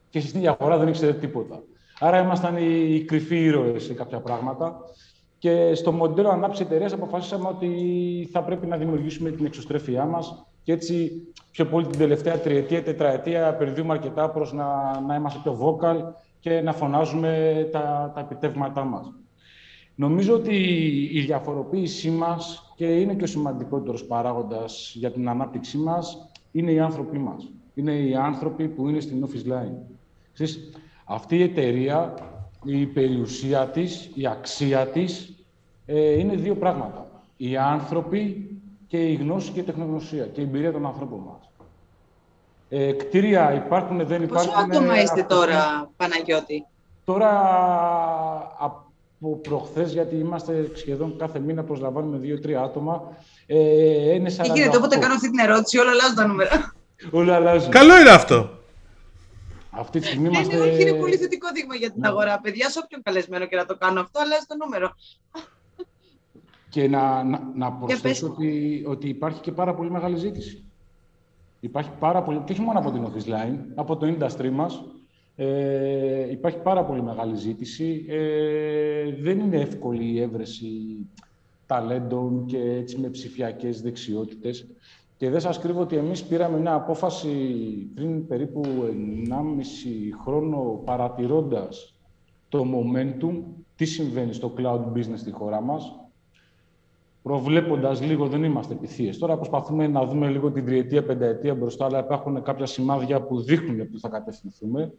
Και 0.09 0.20
στην 0.20 0.38
ίδια 0.38 0.56
αγορά 0.61 0.78
δεν 0.78 0.88
ήξερε 0.88 1.12
τίποτα. 1.12 1.62
Άρα 1.99 2.20
ήμασταν 2.20 2.56
οι, 2.56 2.94
οι 2.94 3.04
κρυφοί 3.04 3.44
ήρωες 3.44 3.82
σε 3.82 3.94
κάποια 3.94 4.20
πράγματα. 4.20 4.80
Και 5.40 5.75
στο 5.75 5.92
μοντέλο 5.92 6.28
ανάπτυξη 6.28 6.62
εταιρείας 6.62 6.92
αποφασίσαμε 6.92 7.49
ότι 7.49 7.68
θα 8.32 8.42
πρέπει 8.42 8.66
να 8.66 8.76
δημιουργήσουμε 8.76 9.30
την 9.30 9.44
εξωστρέφειά 9.47 10.04
μας. 10.04 10.47
Και 10.62 10.73
έτσι, 10.73 11.11
πιο 11.50 11.66
πολύ 11.66 11.87
την 11.87 11.99
τελευταία 11.99 12.38
τριετία, 12.38 12.82
τετραετία, 12.82 13.47
επενδύουμε 13.47 13.92
αρκετά 13.92 14.30
προς 14.30 14.52
να, 14.52 15.00
να 15.00 15.14
είμαστε 15.14 15.40
πιο 15.42 15.59
vocal 15.61 15.97
και 16.40 16.61
να 16.61 16.73
φωνάζουμε 16.73 17.68
τα, 17.73 18.12
τα 18.14 18.20
επιτεύγματά 18.20 18.85
μας. 18.85 19.12
Νομίζω 19.94 20.35
ότι 20.35 20.56
η 21.12 21.20
διαφοροποίησή 21.20 22.11
μας 22.11 22.73
και 22.76 22.87
είναι 22.87 23.14
και 23.14 23.25
ο 23.25 23.26
σημαντικότερος 23.26 24.04
παράγοντας 24.04 24.92
για 24.97 25.11
την 25.11 25.28
ανάπτυξή 25.28 25.78
μας 25.78 26.30
είναι 26.52 26.70
οι 26.73 26.80
άνθρωποι 26.80 27.18
μας. 27.18 27.50
Είναι 27.75 27.92
οι 27.92 28.14
άνθρωποι 28.14 28.68
που 28.68 28.88
είναι 28.88 29.00
στην 29.00 29.26
office 29.26 29.52
line. 29.52 29.76
Ξέρεις, 30.32 30.70
αυτή 31.04 31.37
η 31.37 31.42
εταιρεία, 31.42 32.14
η 32.64 32.87
περιουσία 32.87 33.67
της, 33.67 34.11
η 34.14 34.26
αξία 34.26 34.87
της, 34.87 35.35
ε, 35.87 36.19
είναι 36.19 36.35
δύο 36.35 36.55
πράγματα. 36.55 37.07
Οι 37.37 37.57
άνθρωποι 37.57 38.50
και 38.87 38.97
η 38.97 39.14
γνώση 39.14 39.50
και 39.50 39.61
η 39.61 39.62
τεχνογνωσία 39.62 40.26
και 40.26 40.40
η 40.40 40.45
εμπειρία 40.45 40.73
των 40.73 40.87
ανθρώπων 40.87 41.19
μας. 41.19 41.50
Ε, 42.69 42.93
κτίρια 42.93 43.55
υπάρχουν, 43.55 44.07
δεν 44.07 44.23
υπάρχουν... 44.23 44.52
Πόσο 44.52 44.64
άτομα 44.64 45.02
είστε 45.02 45.23
τώρα, 45.23 45.90
Παναγιώτη; 45.97 46.67
Τώρα, 47.05 47.31
που 49.21 49.40
προχθές, 49.40 49.93
γιατί 49.93 50.17
είμαστε 50.17 50.71
σχεδόν 50.75 51.19
κάθε 51.19 51.38
μήνα 51.38 51.62
προσλαμβάνουμε 51.62 52.17
δύο-τρία 52.17 52.61
άτομα. 52.61 53.02
Ε, 53.47 54.14
είναι 54.14 54.31
48. 54.38 54.43
Τι 54.43 54.50
γίνεται, 54.52 54.76
όποτε 54.76 54.97
κάνω 54.97 55.14
αυτή 55.14 55.31
την 55.31 55.38
ερώτηση, 55.38 55.79
όλα 55.79 55.90
αλλάζουν 55.90 56.14
τα 56.14 56.26
νούμερα. 56.26 56.75
όλα 57.11 57.35
αλλάζουν. 57.35 57.71
Καλό 57.71 58.00
είναι 58.00 58.11
αυτό. 58.11 58.60
Αυτή 59.71 60.00
τη 60.00 60.07
στιγμή 60.07 60.29
ναι, 60.29 60.39
είμαστε... 60.39 60.57
Είναι, 60.57 60.65
όχι, 60.65 60.83
είναι 60.83 60.93
πολύ 60.93 61.17
θετικό 61.17 61.49
δείγμα 61.55 61.75
για 61.75 61.91
την 61.91 62.00
ναι. 62.00 62.09
αγορά. 62.09 62.41
Παιδιά, 62.41 62.71
σε 62.71 62.81
όποιον 62.85 63.03
καλεσμένο 63.03 63.47
και 63.47 63.57
να 63.57 63.67
το 63.67 63.77
κάνω 63.77 64.00
αυτό, 64.00 64.21
αλλάζει 64.21 64.47
το 64.47 64.57
νούμερο. 64.65 64.95
Και 66.69 66.89
να, 66.89 67.25
να, 67.25 67.50
να 67.55 67.73
προσθέσω 67.73 68.27
ότι, 68.27 68.85
ότι 68.87 69.09
υπάρχει 69.09 69.41
και 69.41 69.53
πάρα 69.53 69.75
πολύ 69.75 69.91
μεγάλη 69.91 70.17
ζήτηση. 70.17 70.65
Υπάρχει 71.61 71.91
πάρα 71.99 72.23
πολύ, 72.23 72.43
και 72.45 72.53
όχι 72.53 72.61
μόνο 72.61 72.79
από 72.79 72.91
την 72.91 73.07
Office 73.07 73.29
Line, 73.29 73.59
από 73.75 73.97
το 73.97 74.17
industry 74.17 74.50
μας, 74.50 74.85
ε, 75.37 76.31
υπάρχει 76.31 76.59
πάρα 76.59 76.85
πολύ 76.85 77.03
μεγάλη 77.03 77.37
ζήτηση. 77.37 78.05
Ε, 78.09 79.15
δεν 79.21 79.39
είναι 79.39 79.61
εύκολη 79.61 80.05
η 80.05 80.21
έβρεση 80.21 80.69
ταλέντων 81.67 82.47
και 82.47 82.59
έτσι 82.59 82.99
με 82.99 83.09
ψηφιακές 83.09 83.81
δεξιότητες. 83.81 84.67
Και 85.21 85.31
δεν 85.31 85.41
σας 85.41 85.59
κρύβω 85.59 85.81
ότι 85.81 85.97
εμείς 85.97 86.23
πήραμε 86.25 86.59
μια 86.59 86.75
απόφαση 86.75 87.29
πριν 87.95 88.27
περίπου 88.27 88.61
1,5 88.61 89.35
χρόνο 90.23 90.83
παρατηρώντας 90.85 91.95
το 92.49 92.65
momentum, 92.65 93.43
τι 93.77 93.85
συμβαίνει 93.85 94.33
στο 94.33 94.55
cloud 94.59 94.93
business 94.93 95.17
στη 95.17 95.31
χώρα 95.31 95.61
μας, 95.61 96.00
προβλέποντας 97.23 98.00
λίγο, 98.03 98.27
δεν 98.27 98.45
είμαστε 98.45 98.75
επιθείες. 98.75 99.19
Τώρα 99.19 99.37
προσπαθούμε 99.37 99.87
να 99.87 100.05
δούμε 100.05 100.29
λίγο 100.29 100.50
την 100.50 100.65
τριετία, 100.65 101.05
πενταετία 101.05 101.55
μπροστά, 101.55 101.85
αλλά 101.85 101.99
υπάρχουν 101.99 102.43
κάποια 102.43 102.67
σημάδια 102.67 103.23
που 103.23 103.41
δείχνουν 103.41 103.91
που 103.91 103.99
θα 103.99 104.09
κατευθυνθούμε. 104.09 104.93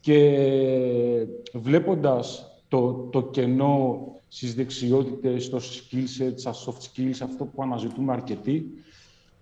Και 0.00 0.46
βλέποντας 1.52 2.50
το, 2.68 2.92
το 2.92 3.22
κενό 3.22 4.06
στις 4.28 4.54
δεξιότητες, 4.54 5.44
στο 5.44 5.58
skill 5.58 6.22
set, 6.22 6.32
στα 6.34 6.52
soft 6.52 7.00
skills, 7.00 7.18
αυτό 7.22 7.44
που 7.44 7.62
αναζητούμε 7.62 8.12
αρκετοί, 8.12 8.72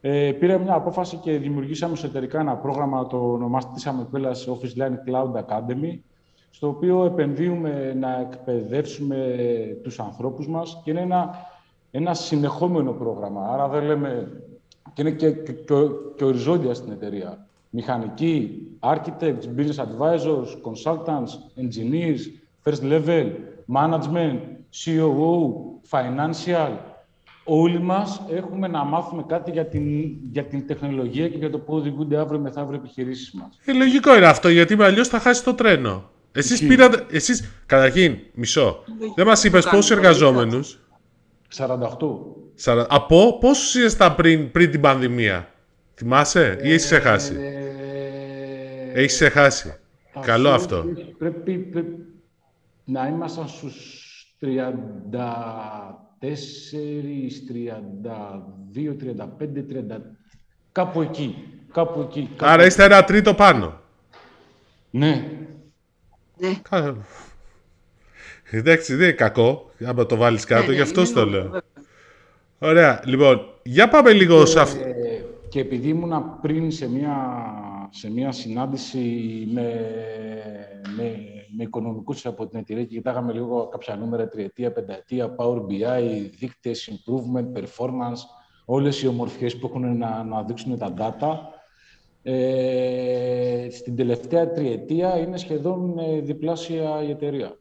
ε, 0.09 0.33
πήραμε 0.33 0.65
μια 0.65 0.75
απόφαση 0.75 1.17
και 1.17 1.39
δημιουργήσαμε 1.39 1.93
εσωτερικά 1.93 2.41
ένα 2.41 2.57
πρόγραμμα, 2.57 3.07
το 3.07 3.33
ονομάστησαμε 3.33 4.07
σε 4.31 4.51
Office 4.51 4.81
Line 4.83 4.95
Cloud 5.09 5.33
Academy, 5.35 5.99
στο 6.51 6.69
οποίο 6.69 7.05
επενδύουμε 7.05 7.95
να 7.95 8.21
εκπαιδεύσουμε 8.21 9.37
τους 9.83 10.01
ανθρώπους 10.01 10.49
μας 10.49 10.81
και 10.85 10.91
είναι 10.91 11.01
ένα, 11.01 11.35
ένα 11.91 12.15
συνεχόμενο 12.15 12.93
πρόγραμμα. 12.93 13.49
Άρα 13.53 13.69
δεν 13.69 13.85
λέμε... 13.85 14.43
και 14.93 15.03
είναι 15.03 15.11
και, 15.11 15.31
και, 15.33 15.53
και, 15.53 15.75
και 16.17 16.25
οριζόντια 16.25 16.75
στην 16.75 16.93
εταιρεία 16.93 17.47
μηχανικοί, 17.71 18.67
architects, 18.81 19.47
business 19.57 19.79
advisors, 19.87 20.49
consultants, 20.63 21.33
engineers, 21.57 22.21
first 22.65 22.83
level, 22.83 23.31
management, 23.69 24.39
COO, 24.71 25.37
financial. 25.91 26.73
Όλοι 27.49 27.81
μας 27.81 28.23
έχουμε 28.31 28.69
να 28.69 28.85
μάθουμε 28.85 29.25
κάτι 29.29 29.51
για 29.51 29.67
την, 29.67 30.17
για 30.31 30.45
την 30.45 30.67
τεχνολογία 30.67 31.29
και 31.29 31.37
για 31.37 31.51
το 31.51 31.59
πώς 31.59 31.81
οδηγούνται 31.81 32.17
αύριο 32.17 32.41
μεθαύριο 32.41 32.79
επιχειρήσεις 32.79 33.33
μας. 33.33 33.59
Ε, 33.65 33.73
λογικό 33.73 34.17
είναι 34.17 34.27
αυτό, 34.27 34.49
γιατί 34.49 34.77
με 34.77 34.85
αλλιώς 34.85 35.09
θα 35.09 35.19
χάσει 35.19 35.45
το 35.45 35.55
τρένο. 35.55 36.11
Εσείς 36.33 36.67
πήρατε, 36.67 37.07
εσείς, 37.11 37.51
καταρχήν, 37.67 38.19
μισό, 38.35 38.85
δεν 39.15 39.27
μας 39.27 39.45
είπες 39.45 39.65
πόσους 39.65 39.91
εργαζόμενους. 39.91 40.79
48. 41.49 42.87
Από 42.89 43.39
πόσους 43.39 43.75
ήσασταν 43.75 44.15
πριν, 44.15 44.51
πριν 44.51 44.71
την 44.71 44.81
πανδημία; 44.81 45.49
Θυμάσαι 45.95 46.59
ή 46.63 46.69
έχεις 46.69 46.85
ξεχάσει; 46.85 47.35
Ε, 48.95 49.01
έχεις 49.01 49.15
ξεχάσει. 49.15 49.75
Καλό 50.21 50.51
αυτό. 50.51 50.85
Πρέπει, 51.19 51.73
να 52.85 53.07
ήμασταν 53.07 53.49
στους 53.49 54.05
34, 54.41 56.06
32, 56.21 56.29
35, 58.75 59.65
30... 59.73 60.01
Κάπου 60.73 61.01
εκεί. 61.01 61.45
Κάπου 61.73 62.01
εκεί. 62.01 62.29
Κάπου 62.37 62.51
Άρα 62.51 62.67
είστε 62.67 62.85
ένα 62.85 63.05
τρίτο 63.05 63.35
πάνω. 63.35 63.81
Ναι. 64.91 65.31
Ναι. 66.37 66.61
Εντάξει, 68.51 68.95
δεν 68.95 69.05
είναι 69.05 69.17
κακό, 69.17 69.71
άμα 69.87 70.07
το 70.07 70.17
βάλεις 70.17 70.45
κάτω, 70.45 70.67
ναι, 70.67 70.75
γι' 70.75 70.81
αυτό 70.81 71.13
το 71.13 71.27
λέω. 71.27 71.63
Ωραία, 72.59 73.03
λοιπόν, 73.05 73.41
για 73.63 73.89
πάμε 73.89 74.13
λίγο 74.13 74.47
σε 74.47 74.61
αυτό. 74.61 74.85
και 75.49 75.61
επειδή 75.61 75.89
ήμουνα 75.89 76.21
πριν 76.21 76.71
σε 76.71 76.89
μια, 76.91 77.17
σε 77.91 78.11
μια 78.11 78.33
συνάντηση 78.33 78.99
με, 79.53 79.63
με, 80.97 81.36
με 81.57 81.63
οικονομικούς 81.63 82.27
από 82.27 82.47
την 82.47 82.59
εταιρεία 82.59 82.85
και 82.85 82.95
κοιτάγαμε 82.95 83.33
λίγο 83.33 83.69
κάποια 83.69 83.97
νούμερα, 83.97 84.29
τριετία, 84.29 84.73
πενταετία, 84.73 85.35
Power 85.39 85.61
BI, 85.61 86.31
δείκτες, 86.39 86.91
improvement, 86.91 87.59
performance, 87.59 88.21
όλες 88.65 89.03
οι 89.03 89.07
ομορφιές 89.07 89.57
που 89.57 89.67
έχουν 89.67 89.97
να, 89.97 90.25
να 90.25 90.43
δείξουν 90.43 90.79
τα 90.79 90.95
data. 90.99 91.37
Ε, 92.23 93.69
στην 93.71 93.97
τελευταία 93.97 94.51
τριετία 94.51 95.19
είναι 95.19 95.37
σχεδόν 95.37 95.99
ε, 95.99 96.21
διπλάσια 96.21 97.03
η 97.03 97.11
εταιρεία. 97.11 97.57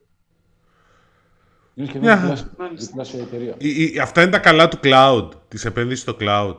Είναι 1.74 1.88
σχεδόν 1.88 2.10
yeah. 2.10 2.18
διπλάσια, 2.20 2.50
διπλάσια 2.76 3.20
η 3.20 3.22
εταιρεία. 3.22 3.56
Η, 3.58 3.94
η, 3.94 4.00
αυτά 4.00 4.22
είναι 4.22 4.32
τα 4.32 4.40
καλά 4.40 4.68
του 4.68 4.78
cloud, 4.84 5.30
της 5.48 5.66
επένδυσης 5.66 6.02
στο 6.02 6.16
cloud. 6.20 6.56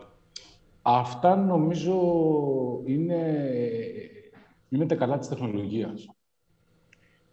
Αυτά 0.83 1.37
νομίζω 1.37 1.95
είναι, 2.85 3.51
είναι 4.69 4.87
τα 4.87 4.95
καλά 4.95 5.19
της 5.19 5.29
τεχνολογίας. 5.29 6.16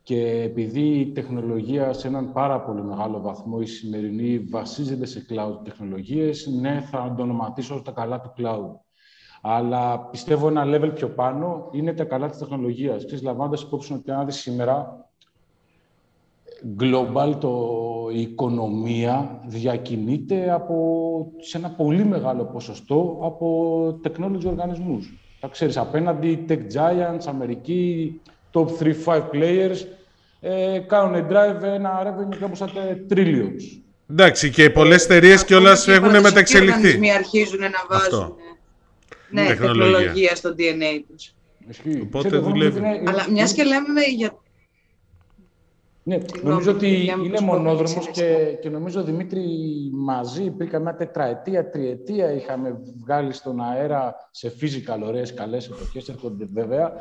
Και 0.04 0.42
επειδή 0.42 1.00
η 1.00 1.12
τεχνολογία 1.12 1.94
σε 1.94 2.08
έναν 2.08 2.32
πάρα 2.32 2.62
πολύ 2.62 2.84
μεγάλο 2.84 3.22
βαθμό 3.22 3.58
η 3.62 3.66
σημερινή 3.66 4.40
βασίζεται 4.40 5.06
σε 5.06 5.26
cloud 5.30 5.64
τεχνολογίες, 5.64 6.48
ναι, 6.48 6.82
θα 6.92 7.14
το 7.18 7.24
ονοματίσω 7.24 7.82
τα 7.82 7.92
καλά 7.92 8.22
του 8.22 8.34
cloud. 8.38 8.80
Αλλά 9.42 10.00
πιστεύω 10.00 10.48
ένα 10.48 10.64
level 10.66 10.92
πιο 10.96 11.10
πάνω 11.10 11.70
είναι 11.72 11.94
τα 11.94 12.04
καλά 12.04 12.30
της 12.30 12.40
τεχνολογίας. 12.40 13.06
Ξέρεις, 13.06 13.24
λαμβάνοντας 13.24 13.62
υπόψη 13.62 13.94
ότι 13.94 14.12
αν 14.12 14.32
σήμερα 14.32 15.08
global 16.80 17.36
το, 17.40 17.70
η 18.14 18.22
οικονομία 18.22 19.42
διακινείται 19.46 20.52
από, 20.52 21.32
σε 21.38 21.58
ένα 21.58 21.70
πολύ 21.70 22.06
μεγάλο 22.06 22.46
ποσοστό 22.46 23.20
από 23.22 24.00
technology 24.04 24.46
οργανισμούς. 24.46 25.14
Θα 25.40 25.48
ξέρεις, 25.48 25.78
απέναντι 25.78 26.46
tech 26.50 26.62
giants, 26.74 27.26
Αμερική, 27.26 28.22
top 28.54 28.68
3-5 29.06 29.22
players, 29.34 29.78
ε, 30.40 30.80
κάνουν 30.88 31.28
drive 31.30 31.64
ένα 31.64 32.04
revenue 32.04 32.38
κάπου 32.40 32.56
σαν 32.56 32.70
trillions. 33.10 33.82
Εντάξει, 34.10 34.50
και 34.50 34.70
πολλές 34.70 35.04
εταιρείες 35.04 35.46
κιόλας 35.46 35.88
έχουν 35.88 36.20
μεταξελιχθεί. 36.22 37.06
Οι 37.06 37.12
αρχίζουν 37.12 37.60
να 37.60 37.86
βάζουν 37.90 38.36
ναι, 39.30 39.46
τεχνολογία. 39.48 39.98
τεχνολογία 39.98 40.36
στο 40.36 40.56
DNA 40.58 41.04
τους. 41.08 41.34
Οπότε 42.04 42.38
δουλεύει. 42.38 42.80
Αλλά 43.06 43.26
μιας 43.30 43.54
και 43.54 43.64
λέμε 43.64 44.02
για 44.16 44.38
ναι, 46.06 46.18
νομίζω 46.42 46.72
ότι 46.72 47.12
είναι 47.26 47.40
μονόδρομος 47.42 48.08
και, 48.08 48.58
και 48.62 48.70
νομίζω, 48.70 49.04
Δημήτρη, 49.04 49.42
μαζί 49.92 50.52
πριν 50.52 50.70
καμιά 50.70 50.96
τετραετία, 50.96 51.70
τριετία 51.70 52.34
είχαμε 52.34 52.82
βγάλει 53.02 53.34
στον 53.34 53.62
αέρα 53.62 54.16
σε 54.32 54.54
physical 54.62 55.00
ωραίες 55.06 55.34
καλές 55.34 55.66
εποχές, 55.68 56.10
έρχονται 56.10 56.48
βέβαια, 56.54 56.94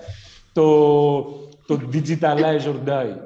το, 0.52 1.22
το 1.66 1.80
Digitalize 1.92 2.66
or 2.66 2.88
Die. 2.88 3.16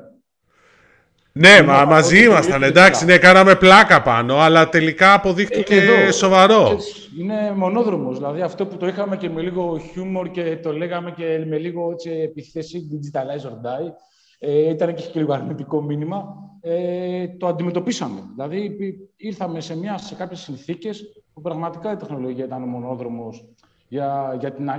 Ναι, 1.38 1.62
μα 1.62 1.84
μαζί 1.84 2.24
ήμασταν, 2.24 2.62
εντάξει, 2.62 3.04
ναι, 3.04 3.18
κάναμε 3.18 3.54
πλάκα 3.54 4.02
πάνω, 4.02 4.36
αλλά 4.36 4.68
τελικά 4.68 5.12
αποδείχτηκε 5.12 5.74
ε, 5.74 6.10
σοβαρό. 6.10 6.76
Είναι 7.20 7.52
μονόδρομος, 7.56 8.16
δηλαδή 8.16 8.40
αυτό 8.40 8.66
που 8.66 8.76
το 8.76 8.86
είχαμε 8.86 9.16
και 9.16 9.30
με 9.30 9.40
λίγο 9.40 9.78
χιούμορ 9.78 10.30
και 10.30 10.56
το 10.56 10.72
λέγαμε 10.72 11.10
και 11.10 11.44
με 11.48 11.58
λίγο 11.58 11.90
έτσι, 11.90 12.10
επιθέση 12.10 12.88
Digitalize 12.92 13.46
or 13.46 13.52
Die, 13.52 13.92
ε, 14.38 14.68
ήταν 14.68 14.94
και 14.94 15.04
λίγο 15.12 15.32
αρνητικό 15.32 15.82
μήνυμα, 15.82 16.24
ε, 16.60 17.28
το 17.28 17.46
αντιμετωπίσαμε. 17.46 18.20
Δηλαδή, 18.34 18.76
ήρθαμε 19.16 19.60
σε, 19.60 19.76
μια, 19.76 19.98
σε 19.98 20.14
κάποιες 20.14 20.40
συνθήκες 20.40 21.02
που 21.34 21.40
πραγματικά 21.40 21.92
η 21.92 21.96
τεχνολογία 21.96 22.44
ήταν 22.44 22.62
ο 22.62 22.66
μονόδρομος 22.66 23.44
για, 23.88 24.36
για, 24.40 24.52
την, 24.52 24.70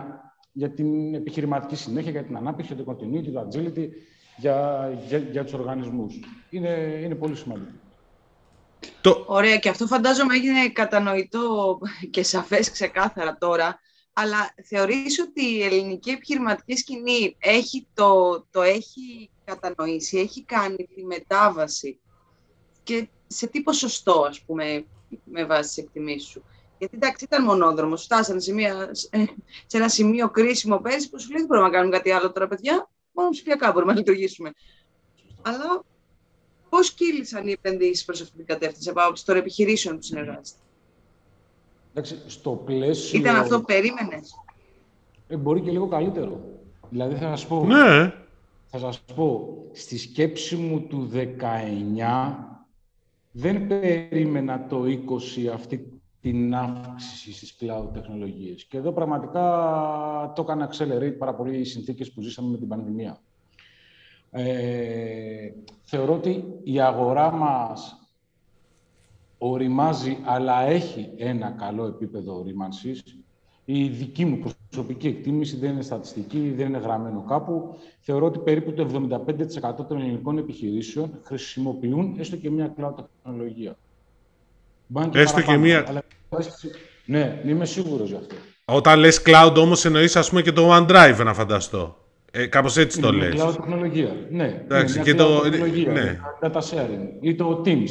για 0.57 0.69
την 0.69 1.13
επιχειρηματική 1.13 1.75
συνέχεια, 1.75 2.11
για 2.11 2.23
την 2.23 2.37
ανάπτυξη, 2.37 2.75
το 2.75 2.83
continuity, 2.87 3.31
το 3.33 3.47
agility, 3.47 3.87
για, 4.37 4.89
για, 5.07 5.17
για 5.17 5.43
τους 5.43 5.53
οργανισμούς. 5.53 6.19
Είναι, 6.49 6.99
είναι 7.03 7.15
πολύ 7.15 7.35
σημαντικό. 7.35 7.71
Το... 9.01 9.23
Ωραία, 9.27 9.57
και 9.57 9.69
αυτό 9.69 9.87
φαντάζομαι 9.87 10.35
έγινε 10.35 10.69
κατανοητό 10.69 11.79
και 12.09 12.23
σαφές 12.23 12.71
ξεκάθαρα 12.71 13.37
τώρα, 13.37 13.79
αλλά 14.13 14.53
θεωρείς 14.63 15.19
ότι 15.19 15.45
η 15.45 15.63
ελληνική 15.63 16.09
επιχειρηματική 16.09 16.75
σκηνή 16.75 17.35
έχει 17.39 17.87
το, 17.93 18.41
το 18.51 18.61
έχει 18.61 19.29
κατανοήσει, 19.45 20.17
έχει 20.17 20.43
κάνει 20.43 20.87
τη 20.95 21.05
μετάβαση 21.05 21.99
και 22.83 23.07
σε 23.27 23.47
τι 23.47 23.61
ποσοστό, 23.61 24.25
ας 24.29 24.41
πούμε, 24.41 24.85
με 25.23 25.45
βάση 25.45 25.67
τις 25.67 25.77
εκτιμήσεις 25.77 26.29
σου; 26.29 26.43
Γιατί 26.77 26.95
εντάξει, 26.95 27.25
ήταν 27.25 27.43
μονόδρομος. 27.43 28.03
Φτάσανε 28.03 28.39
σε, 28.39 28.53
μια, 28.53 28.89
σε 29.65 29.77
ένα 29.77 29.89
σημείο 29.89 30.29
κρίσιμο 30.29 30.79
πέρυσι 30.79 31.09
που 31.09 31.19
σου 31.19 31.29
λέει 31.29 31.37
δεν 31.37 31.47
μπορούμε 31.47 31.67
να 31.67 31.73
κάνουμε 31.73 31.95
κάτι 31.97 32.11
άλλο 32.11 32.31
τώρα, 32.31 32.47
παιδιά. 32.47 32.89
Μόνο 33.11 33.29
ψηφιακά 33.29 33.71
μπορούμε 33.71 33.91
να 33.91 33.97
λειτουργήσουμε. 33.97 34.53
Αλλά 35.41 35.83
πώς 36.69 36.93
κύλησαν 36.93 37.47
οι 37.47 37.51
επενδύσεις 37.51 38.05
προς 38.05 38.21
αυτή 38.21 38.37
την 38.37 38.45
κατεύθυνση 38.45 38.89
από 38.89 39.01
άποψη 39.01 39.25
των 39.25 39.37
επιχειρήσεων 39.37 39.95
που 39.95 40.01
συνεργάζεται; 40.01 40.59
Εντάξει, 41.91 42.21
στο 42.27 42.51
πλαίσιο... 42.51 43.19
Ήταν 43.19 43.35
αυτό 43.35 43.59
που 43.59 43.65
περίμενες; 43.65 44.31
Ε, 45.27 45.35
μπορεί 45.35 45.61
και 45.61 45.71
λίγο 45.71 45.87
καλύτερο. 45.87 46.41
Δηλαδή 46.89 47.15
θα 47.15 47.29
σας 47.29 47.47
πω. 47.47 47.65
Ναι. 47.65 48.13
Θα 48.69 48.79
σας 48.79 49.01
πω, 49.15 49.57
στη 49.71 49.97
σκέψη 49.97 50.55
μου 50.55 50.81
του 50.81 51.11
19 51.13 51.17
δεν 53.31 53.67
περίμενα 53.67 54.65
το 54.67 54.83
20 54.83 55.47
αυτή 55.53 55.96
την 56.21 56.55
αύξηση 56.55 57.33
στις 57.33 57.57
cloud 57.59 57.89
τεχνολογίες. 57.93 58.65
Και 58.65 58.77
εδώ 58.77 58.91
πραγματικά 58.91 59.41
το 60.35 60.41
έκανα 60.41 60.69
accelerate 60.71 61.15
πάρα 61.17 61.33
πολύ 61.35 61.57
οι 61.59 61.63
συνθήκες 61.63 62.11
που 62.11 62.21
ζήσαμε 62.21 62.49
με 62.49 62.57
την 62.57 62.67
πανδημία. 62.67 63.21
Ε, 64.31 65.51
θεωρώ 65.83 66.13
ότι 66.13 66.43
η 66.63 66.79
αγορά 66.81 67.31
μας 67.31 68.09
οριμάζει, 69.37 70.17
αλλά 70.25 70.61
έχει 70.61 71.13
ένα 71.17 71.49
καλό 71.49 71.85
επίπεδο 71.85 72.37
ορίμανσης. 72.39 73.03
Η 73.65 73.87
δική 73.87 74.25
μου 74.25 74.39
προσωπική 74.69 75.07
εκτίμηση 75.07 75.57
δεν 75.57 75.71
είναι 75.71 75.81
στατιστική, 75.81 76.49
δεν 76.51 76.67
είναι 76.67 76.77
γραμμένο 76.77 77.23
κάπου. 77.27 77.77
Θεωρώ 77.99 78.25
ότι 78.25 78.39
περίπου 78.39 78.73
το 78.73 79.09
75% 79.61 79.87
των 79.87 79.97
ελληνικών 79.99 80.37
επιχειρήσεων 80.37 81.19
χρησιμοποιούν 81.23 82.15
έστω 82.19 82.35
και 82.35 82.49
μια 82.49 82.73
cloud 82.77 82.93
τεχνολογία. 83.23 83.77
Έστω 85.13 85.41
και 85.41 85.57
μία... 85.57 86.03
Ναι, 87.05 87.41
είμαι 87.45 87.65
σίγουρος 87.65 88.09
γι' 88.09 88.15
αυτό. 88.15 88.35
Όταν 88.65 88.99
λες 88.99 89.21
cloud 89.25 89.53
όμως 89.57 89.85
εννοείς 89.85 90.15
ας 90.15 90.29
πούμε 90.29 90.41
και 90.41 90.51
το 90.51 90.75
OneDrive 90.75 91.23
να 91.23 91.33
φανταστώ. 91.33 91.97
Ε, 92.31 92.45
κάπως 92.45 92.77
έτσι 92.77 93.01
το 93.01 93.11
λες. 93.11 93.33
cloud 93.41 93.53
τεχνολογία. 93.55 94.15
Ναι, 94.29 94.61
Εντάξει, 94.63 94.99
και 94.99 95.15
το... 95.15 95.39
τεχνολογία, 95.39 95.91
ναι. 95.91 96.19
data 96.41 96.59
sharing 96.59 97.07
ή 97.21 97.35
το 97.35 97.61
Teams 97.65 97.89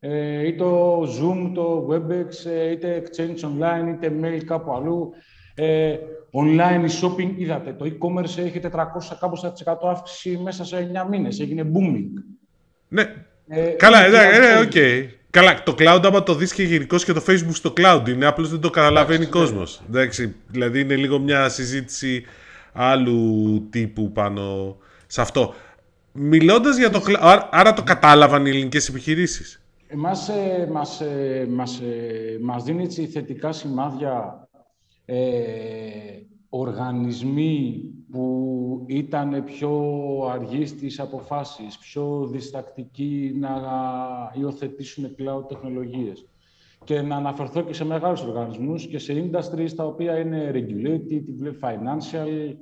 ε, 0.00 0.46
ή 0.46 0.54
το 0.54 1.02
Zoom, 1.02 1.50
το 1.54 1.88
WebEx, 1.90 2.50
ε, 2.50 2.70
είτε 2.70 3.02
Exchange 3.04 3.44
Online, 3.44 3.94
είτε 3.94 4.12
mail 4.22 4.44
κάπου 4.44 4.74
αλλού. 4.74 5.12
Ε, 5.54 5.96
online 6.32 6.84
shopping, 7.00 7.32
είδατε, 7.36 7.72
το 7.72 7.84
e-commerce 7.84 8.38
έχει 8.44 8.60
400 8.62 8.68
κάπου 9.20 9.40
100% 9.64 9.74
αύξηση 9.90 10.40
μέσα 10.42 10.64
σε 10.64 10.90
9 11.04 11.08
μήνες. 11.10 11.40
Έγινε 11.40 11.70
booming. 11.74 12.22
Ναι. 12.88 13.14
Ε, 13.48 13.60
Καλά, 13.60 14.04
εντάξει, 14.04 14.40
ναι, 14.40 14.58
ok. 14.60 14.70
Okay. 14.74 15.04
Καλά, 15.36 15.62
το 15.62 15.74
cloud 15.78 16.00
άμα 16.04 16.22
το 16.22 16.34
δεις 16.34 16.52
και 16.52 16.62
γενικώς 16.62 17.04
και 17.04 17.12
το 17.12 17.22
facebook 17.26 17.52
στο 17.52 17.72
cloud 17.76 18.02
είναι, 18.08 18.26
απλώς 18.26 18.50
δεν 18.50 18.60
το 18.60 18.70
καταλαβαίνει 18.70 19.24
ο 19.24 19.28
κόσμος. 19.28 19.82
Εντάξει, 19.88 20.34
δηλαδή 20.48 20.80
είναι 20.80 20.96
λίγο 20.96 21.18
μια 21.18 21.48
συζήτηση 21.48 22.24
άλλου 22.72 23.68
τύπου 23.70 24.12
πάνω 24.12 24.76
σε 25.06 25.20
αυτό. 25.20 25.54
Μιλώντας 26.12 26.76
για 26.76 26.90
το 26.90 27.02
cloud, 27.06 27.40
άρα 27.50 27.72
το 27.72 27.82
κατάλαβαν 27.82 28.46
οι 28.46 28.48
ελληνικές 28.48 28.88
επιχειρήσεις. 28.88 29.62
Εμάς, 29.88 30.28
ε, 30.28 30.68
μας, 30.72 31.00
ε, 31.00 31.46
μας, 31.50 31.80
ε, 31.80 32.38
μας 32.40 32.64
δίνει 32.64 32.82
έτσι 32.82 33.06
θετικά 33.06 33.52
σημάδια 33.52 34.48
ε, 35.04 35.16
οργανισμοί 36.58 37.82
που 38.10 38.84
ήταν 38.86 39.44
πιο 39.44 39.72
αργοί 40.30 40.66
στις 40.66 41.00
αποφάσεις, 41.00 41.78
πιο 41.78 42.26
διστακτικοί 42.32 43.32
να 43.38 43.50
υιοθετήσουν 44.34 45.04
cloud 45.18 45.48
τεχνολογίες. 45.48 46.26
Και 46.84 47.00
να 47.02 47.16
αναφερθώ 47.16 47.62
και 47.62 47.72
σε 47.72 47.84
μεγάλους 47.84 48.22
οργανισμούς 48.22 48.86
και 48.86 48.98
σε 48.98 49.12
industries 49.12 49.70
τα 49.76 49.84
οποία 49.84 50.18
είναι 50.18 50.50
regulated, 50.54 51.52
financial. 51.60 52.56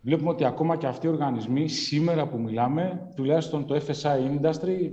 Βλέπουμε 0.00 0.30
ότι 0.30 0.44
ακόμα 0.44 0.76
και 0.76 0.86
αυτοί 0.86 1.06
οι 1.06 1.10
οργανισμοί, 1.10 1.68
σήμερα 1.68 2.28
που 2.28 2.40
μιλάμε, 2.40 3.08
τουλάχιστον 3.16 3.66
το 3.66 3.74
FSI 3.74 4.40
industry, 4.40 4.90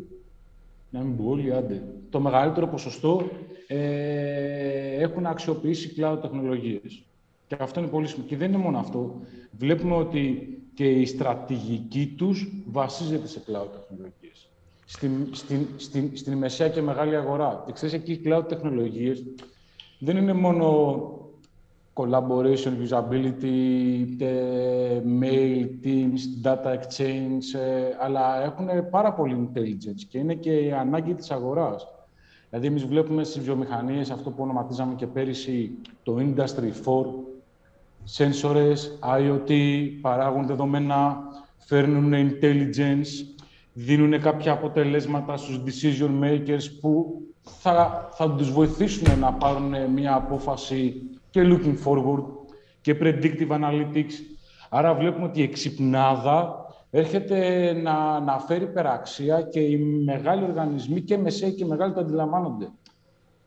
να 0.89 1.01
μην 1.01 1.17
πω 1.17 1.23
όλοι, 1.29 1.53
άντε, 1.53 1.83
το 2.09 2.19
μεγαλύτερο 2.19 2.67
ποσοστό 2.67 3.21
ε, 3.67 4.95
έχουν 5.01 5.25
αξιοποιήσει 5.25 5.93
cloud 5.97 6.17
τεχνολογίες. 6.21 7.05
Και 7.47 7.55
αυτό 7.59 7.79
είναι 7.79 7.89
πολύ 7.89 8.07
σημαντικό. 8.07 8.35
Και 8.35 8.39
δεν 8.39 8.53
είναι 8.53 8.63
μόνο 8.63 8.77
αυτό. 8.77 9.21
Βλέπουμε 9.51 9.95
ότι 9.95 10.49
και 10.73 10.85
η 10.85 11.05
στρατηγική 11.05 12.13
τους 12.17 12.63
βασίζεται 12.65 13.27
σε 13.27 13.39
cloud 13.47 13.67
τεχνολογίες. 13.71 14.49
Στην, 14.85 15.27
στην, 15.31 15.67
στην, 15.77 16.17
στην 16.17 16.37
μεσαία 16.37 16.69
και 16.69 16.81
μεγάλη 16.81 17.15
αγορά. 17.15 17.63
Και 17.65 17.71
ξέρεις, 17.71 17.93
εκεί 17.93 18.11
οι 18.11 18.21
cloud 18.25 18.43
τεχνολογίες 18.47 19.23
δεν 19.99 20.17
είναι 20.17 20.33
μόνο 20.33 20.99
collaboration, 21.93 22.73
usability, 22.87 23.57
mail, 25.21 25.67
teams, 25.83 26.21
data 26.43 26.71
exchange, 26.77 27.59
ε, 27.59 27.95
αλλά 27.99 28.43
έχουν 28.43 28.89
πάρα 28.89 29.13
πολύ 29.13 29.49
intelligence 29.49 30.03
και 30.09 30.17
είναι 30.17 30.33
και 30.33 30.51
η 30.51 30.71
ανάγκη 30.71 31.13
της 31.13 31.31
αγοράς. 31.31 31.87
Δηλαδή, 32.49 32.67
εμείς 32.67 32.85
βλέπουμε 32.85 33.23
στις 33.23 33.43
βιομηχανίες 33.43 34.09
αυτό 34.09 34.29
που 34.29 34.43
ονοματίζαμε 34.43 34.93
και 34.95 35.07
πέρυσι 35.07 35.71
το 36.03 36.15
Industry 36.19 36.71
4, 36.85 37.03
σένσορες, 38.05 38.99
IoT, 39.19 39.51
παράγουν 40.01 40.45
δεδομένα, 40.45 41.17
φέρνουν 41.57 42.13
intelligence, 42.13 43.37
δίνουν 43.73 44.21
κάποια 44.21 44.51
αποτελέσματα 44.51 45.37
στους 45.37 45.61
decision 45.65 46.23
makers 46.23 46.63
που 46.81 47.21
θα, 47.41 48.09
θα 48.13 48.31
τους 48.31 48.51
βοηθήσουν 48.51 49.19
να 49.19 49.33
πάρουν 49.33 49.75
μια 49.93 50.15
απόφαση 50.15 51.01
και 51.29 51.41
looking 51.43 51.75
forward 51.85 52.25
και 52.81 52.97
predictive 53.01 53.49
analytics. 53.49 54.13
Άρα 54.69 54.93
βλέπουμε 54.93 55.25
ότι 55.25 55.39
η 55.39 55.43
εξυπνάδα 55.43 56.65
έρχεται 56.89 57.71
να, 57.73 58.19
να 58.19 58.39
φέρει 58.39 58.67
περαξία 58.67 59.41
και 59.41 59.59
οι 59.59 59.77
μεγάλοι 60.05 60.43
οργανισμοί 60.43 61.01
και 61.01 61.17
μεσαίοι 61.17 61.51
και 61.51 61.65
μεγάλοι 61.65 61.93
το 61.93 61.99
αντιλαμβάνονται. 61.99 62.69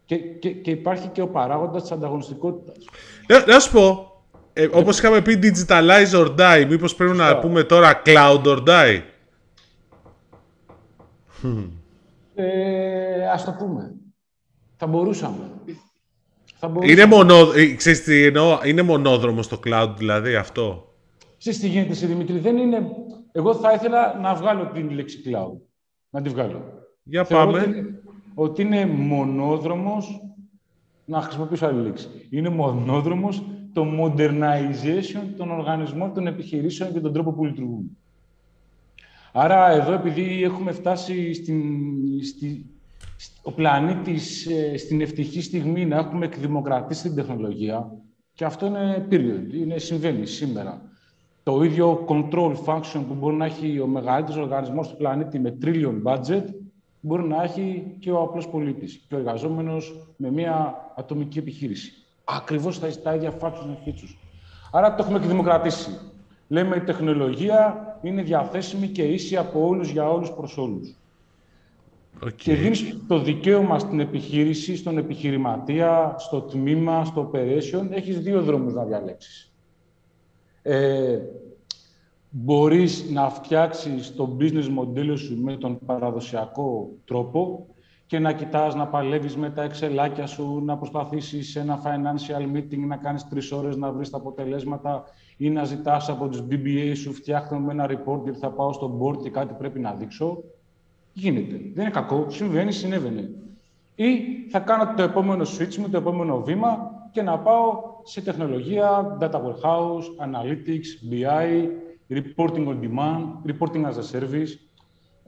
Και, 0.05 0.17
και, 0.17 0.51
και 0.53 0.71
υπάρχει 0.71 1.09
και 1.09 1.23
ο 1.23 1.29
παράγοντας 1.29 1.83
της 1.83 1.91
ανταγωνιστικότητας. 1.91 2.77
Να, 3.27 3.47
να 3.47 3.61
σου 3.61 3.73
πω, 3.73 4.13
ε, 4.59 4.69
όπως 4.73 4.99
είχαμε 4.99 5.21
πει 5.21 5.39
digitalize 5.43 6.13
or 6.13 6.35
die, 6.37 6.67
μήπως 6.69 6.95
πρέπει 6.95 7.17
να 7.17 7.39
πούμε 7.39 7.63
τώρα 7.63 8.03
cloud 8.05 8.43
or 8.43 8.65
die; 8.67 9.01
Ε, 12.35 13.29
ας 13.33 13.45
το 13.45 13.55
πούμε. 13.59 13.95
Θα 14.77 14.87
μπορούσαμε. 14.87 15.51
Θα 16.57 16.69
μπορούσαμε. 16.69 16.93
Είναι, 16.93 17.07
μονο, 17.07 17.53
ε, 17.55 17.75
ξέρεις 17.75 18.03
τι 18.03 18.25
εννοώ, 18.25 18.59
είναι 18.65 18.83
μονόδρομο 18.83 19.43
στο 19.43 19.59
cloud 19.65 19.95
δηλαδή 19.97 20.35
αυτό; 20.35 20.93
Ξέρεις 21.39 21.59
τι 21.59 21.69
γίνεται, 21.69 22.07
Δημήτρη, 22.07 22.39
δεν 22.39 22.57
είναι... 22.57 22.91
Εγώ 23.33 23.55
θα 23.55 23.73
ήθελα 23.73 24.19
να 24.21 24.35
βγάλω 24.35 24.67
την 24.67 24.91
λέξη 24.91 25.23
cloud. 25.27 25.61
Να 26.11 26.23
τη 26.23 26.29
βγάλω. 26.29 26.65
Για 27.03 27.25
πάμε. 27.25 27.59
Ότι, 27.61 28.03
ότι 28.35 28.63
είναι 28.63 28.87
μονόδρομος, 28.87 30.21
να 31.05 31.21
χρησιμοποιήσω 31.21 31.67
άλλη 31.67 31.83
λέξη. 31.83 32.09
Είναι 32.31 32.49
μονόδρομος 32.49 33.43
το 33.79 33.87
modernization 34.03 35.29
των 35.37 35.51
οργανισμών, 35.51 36.15
των 36.15 36.27
επιχειρήσεων 36.27 36.93
και 36.93 37.01
τον 37.01 37.13
τρόπο 37.13 37.33
που 37.33 37.45
λειτουργούν. 37.45 37.97
Άρα 39.33 39.71
εδώ 39.71 39.93
επειδή 39.93 40.43
έχουμε 40.43 40.73
φτάσει 40.73 41.33
στην, 41.33 41.63
στη, 42.25 42.67
ο 43.43 43.53
πλανήτης 43.53 44.47
ε, 44.47 44.77
στην 44.77 45.01
ευτυχή 45.01 45.43
στιγμή 45.43 45.87
να 45.87 45.97
έχουμε 45.97 46.25
εκδημοκρατήσει 46.25 47.03
την 47.03 47.15
τεχνολογία 47.15 47.93
και 48.33 48.45
αυτό 48.45 48.67
είναι 48.67 49.07
period, 49.11 49.55
είναι, 49.55 49.79
συμβαίνει 49.79 50.27
σήμερα. 50.27 50.83
Το 51.43 51.63
ίδιο 51.63 52.05
control 52.09 52.55
function 52.67 53.05
που 53.09 53.15
μπορεί 53.15 53.37
να 53.37 53.45
έχει 53.45 53.81
ο 53.81 53.87
μεγαλύτερος 53.87 54.37
οργανισμός 54.37 54.89
του 54.89 54.97
πλανήτη 54.97 55.39
με 55.39 55.59
trillion 55.63 56.03
budget 56.03 56.45
μπορεί 57.01 57.23
να 57.23 57.43
έχει 57.43 57.97
και 57.99 58.11
ο 58.11 58.23
απλός 58.23 58.49
πολίτης 58.49 59.05
και 59.09 59.15
ο 59.15 59.19
εργαζόμενος 59.19 60.15
με 60.17 60.31
μια 60.31 60.75
ατομική 60.97 61.39
επιχείρηση. 61.39 61.98
Ακριβώς 62.31 62.79
τα, 63.03 63.15
ίδια 63.15 63.39
functions 63.41 63.47
and 63.47 63.89
features. 63.89 64.17
Άρα 64.73 64.95
το 64.95 65.03
έχουμε 65.03 65.19
εκδημοκρατήσει. 65.19 65.99
Λέμε 66.49 66.77
η 66.77 66.81
τεχνολογία 66.81 67.99
είναι 68.03 68.23
διαθέσιμη 68.23 68.89
και 68.89 69.03
ίση 69.03 69.37
από 69.37 69.67
όλους 69.67 69.91
για 69.91 70.11
όλους 70.11 70.31
προς 70.31 70.57
όλους. 70.57 70.97
Okay. 72.25 72.33
Και 72.37 72.55
δίνεις 72.55 72.97
το 73.09 73.19
δικαίωμα 73.19 73.79
στην 73.79 74.01
επιχείρηση, 74.01 74.77
στον 74.77 74.99
επιχειρηματία, 74.99 76.15
στο 76.19 76.41
τμήμα, 76.41 77.05
στο 77.05 77.31
operation. 77.33 77.87
Έχεις 77.91 78.21
δύο 78.21 78.43
δρόμους 78.43 78.73
να 78.73 78.85
διαλέξεις. 78.85 79.53
Ε, 80.63 81.19
μπορείς 82.31 83.11
να 83.11 83.31
φτιάξεις 83.31 84.15
το 84.17 84.37
business 84.41 84.69
μοντέλο 84.69 85.17
σου 85.17 85.37
με 85.37 85.57
τον 85.57 85.79
παραδοσιακό 85.87 86.91
τρόπο 87.05 87.67
και 88.09 88.19
να 88.19 88.33
κοιτάς 88.33 88.75
να 88.75 88.87
παλεύεις 88.87 89.37
με 89.37 89.51
τα 89.51 89.63
εξελάκια 89.63 90.27
σου, 90.27 90.63
να 90.65 90.77
προσπαθήσεις 90.77 91.51
σε 91.51 91.61
ένα 91.61 91.83
financial 91.85 92.57
meeting 92.57 92.79
να 92.87 92.97
κάνεις 92.97 93.29
τρεις 93.29 93.53
ώρες 93.53 93.77
να 93.77 93.93
βρεις 93.93 94.11
τα 94.11 94.17
αποτελέσματα 94.17 95.05
ή 95.37 95.51
να 95.51 95.65
ζητάς 95.65 96.09
από 96.09 96.29
τους 96.29 96.43
BBA 96.51 96.93
σου 96.97 97.13
φτιάχνω 97.13 97.59
με 97.59 97.73
ένα 97.73 97.87
report 97.91 98.21
γιατί 98.23 98.39
θα 98.39 98.51
πάω 98.51 98.73
στο 98.73 98.99
board 99.01 99.23
και 99.23 99.31
κάτι 99.31 99.55
πρέπει 99.59 99.81
να 99.81 99.93
δείξω. 99.93 100.43
Γίνεται. 101.13 101.61
Δεν 101.75 101.85
είναι 101.85 101.91
κακό. 101.91 102.27
Συμβαίνει, 102.29 102.73
συνέβαινε. 102.73 103.31
Ή 103.95 104.07
θα 104.51 104.59
κάνω 104.59 104.95
το 104.97 105.03
επόμενο 105.03 105.45
switch 105.59 105.77
μου, 105.77 105.89
το 105.89 105.97
επόμενο 105.97 106.43
βήμα 106.43 106.91
και 107.13 107.23
να 107.23 107.39
πάω 107.39 107.83
σε 108.03 108.21
τεχνολογία, 108.21 109.19
data 109.21 109.41
warehouse, 109.41 110.05
analytics, 110.27 110.89
BI, 111.11 111.69
reporting 112.11 112.67
on 112.69 112.81
demand, 112.81 113.51
reporting 113.51 113.85
as 113.85 113.97
a 113.97 114.03
service. 114.03 114.68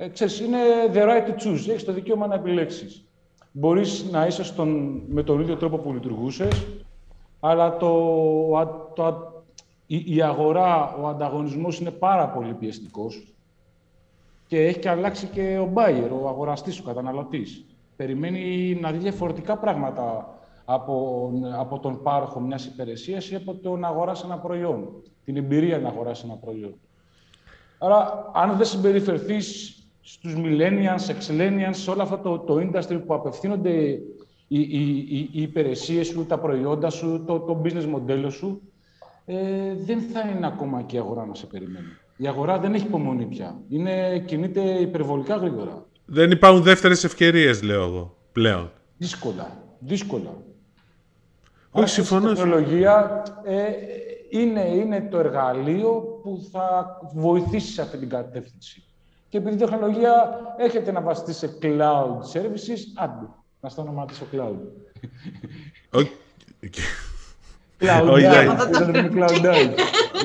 Ε, 0.02 0.08
ξέρεις, 0.08 0.40
είναι 0.40 0.58
the 0.92 1.02
right 1.02 1.26
to 1.28 1.32
choose. 1.32 1.68
Έχεις 1.68 1.84
το 1.84 1.92
δικαίωμα 1.92 2.26
να 2.26 2.34
επιλέξεις. 2.34 3.04
Μπορείς 3.52 4.10
να 4.10 4.26
είσαι 4.26 4.44
στον, 4.44 5.02
με 5.08 5.22
τον 5.22 5.40
ίδιο 5.40 5.56
τρόπο 5.56 5.76
που 5.76 5.92
λειτουργούσες, 5.92 6.66
αλλά 7.40 7.76
το, 7.76 8.92
το, 8.94 9.32
η, 9.86 10.16
η 10.16 10.22
αγορά, 10.22 10.94
ο 10.94 11.06
ανταγωνισμός 11.06 11.78
είναι 11.78 11.90
πάρα 11.90 12.28
πολύ 12.28 12.54
πιεστικός 12.54 13.34
και 14.46 14.66
έχει 14.66 14.78
και 14.78 14.88
αλλάξει 14.88 15.26
και 15.26 15.58
ο 15.58 15.72
buyer, 15.74 16.08
ο 16.22 16.28
αγοραστής, 16.28 16.78
ο 16.78 16.82
καταναλωτής. 16.82 17.64
Περιμένει 17.96 18.78
να 18.80 18.92
δει 18.92 18.98
διαφορετικά 18.98 19.56
πράγματα 19.56 20.38
από, 20.64 21.30
από 21.58 21.78
τον 21.78 22.02
πάροχο 22.02 22.40
μιας 22.40 22.66
υπηρεσίας 22.66 23.30
ή 23.30 23.34
από 23.34 23.54
το 23.54 23.76
να 23.76 23.88
αγοράσει 23.88 24.22
ένα 24.26 24.38
προϊόν, 24.38 25.02
την 25.24 25.36
εμπειρία 25.36 25.78
να 25.78 25.88
αγοράσει 25.88 26.22
ένα 26.26 26.36
προϊόν. 26.36 26.74
Άρα, 27.78 28.30
αν 28.34 28.56
δεν 28.56 28.66
συμπεριφερθείς 28.66 29.74
στους 30.00 30.34
millennials, 30.36 31.10
exlennials, 31.10 31.70
σε 31.72 31.90
όλο 31.90 32.02
αυτό 32.02 32.18
το, 32.18 32.38
το 32.38 32.54
industry 32.56 33.00
που 33.06 33.14
απευθύνονται 33.14 33.70
οι, 33.70 34.00
οι, 34.48 34.60
οι, 34.60 35.28
οι 35.32 35.42
υπηρεσίες 35.42 36.06
σου, 36.06 36.26
τα 36.26 36.38
προϊόντα 36.38 36.90
σου, 36.90 37.24
το, 37.26 37.40
το 37.40 37.62
business 37.64 37.84
μοντέλο 37.84 38.30
σου, 38.30 38.62
ε, 39.24 39.74
δεν 39.74 40.00
θα 40.00 40.20
είναι 40.20 40.46
ακόμα 40.46 40.82
και 40.82 40.96
η 40.96 40.98
αγορά 40.98 41.26
να 41.26 41.34
σε 41.34 41.46
περιμένει. 41.46 41.86
Η 42.16 42.26
αγορά 42.26 42.58
δεν 42.58 42.74
έχει 42.74 42.86
υπομονή 42.86 43.24
πια. 43.24 43.60
Είναι, 43.68 44.18
κινείται 44.26 44.60
υπερβολικά 44.60 45.36
γρήγορα. 45.36 45.86
Δεν 46.04 46.30
υπάρχουν 46.30 46.62
δεύτερες 46.62 47.04
ευκαιρίες, 47.04 47.62
λέω 47.62 47.82
εγώ, 47.82 48.16
πλέον. 48.32 48.70
Δύσκολα. 48.96 49.58
Δύσκολα. 49.78 50.36
Όχι, 51.70 51.88
συμφωνώ. 51.88 52.30
Η 52.30 52.34
τεχνολογία 52.34 53.22
ε, 53.44 53.64
είναι, 54.30 54.60
είναι 54.60 55.08
το 55.10 55.18
εργαλείο 55.18 56.20
που 56.22 56.48
θα 56.52 56.98
βοηθήσει 57.14 57.72
σε 57.72 57.82
αυτή 57.82 57.98
την 57.98 58.08
κατεύθυνση. 58.08 58.84
Και 59.30 59.38
επειδή 59.38 59.54
η 59.54 59.58
τεχνολογία 59.58 60.12
έχετε 60.58 60.92
να 60.92 61.00
βασιστεί 61.00 61.32
σε 61.32 61.58
cloud 61.62 62.18
services, 62.32 62.80
άντε, 62.94 63.26
να 63.60 63.68
στο 63.68 63.82
ονοματίσω 63.82 64.26
cloud. 64.32 64.56
Okay. 65.90 66.06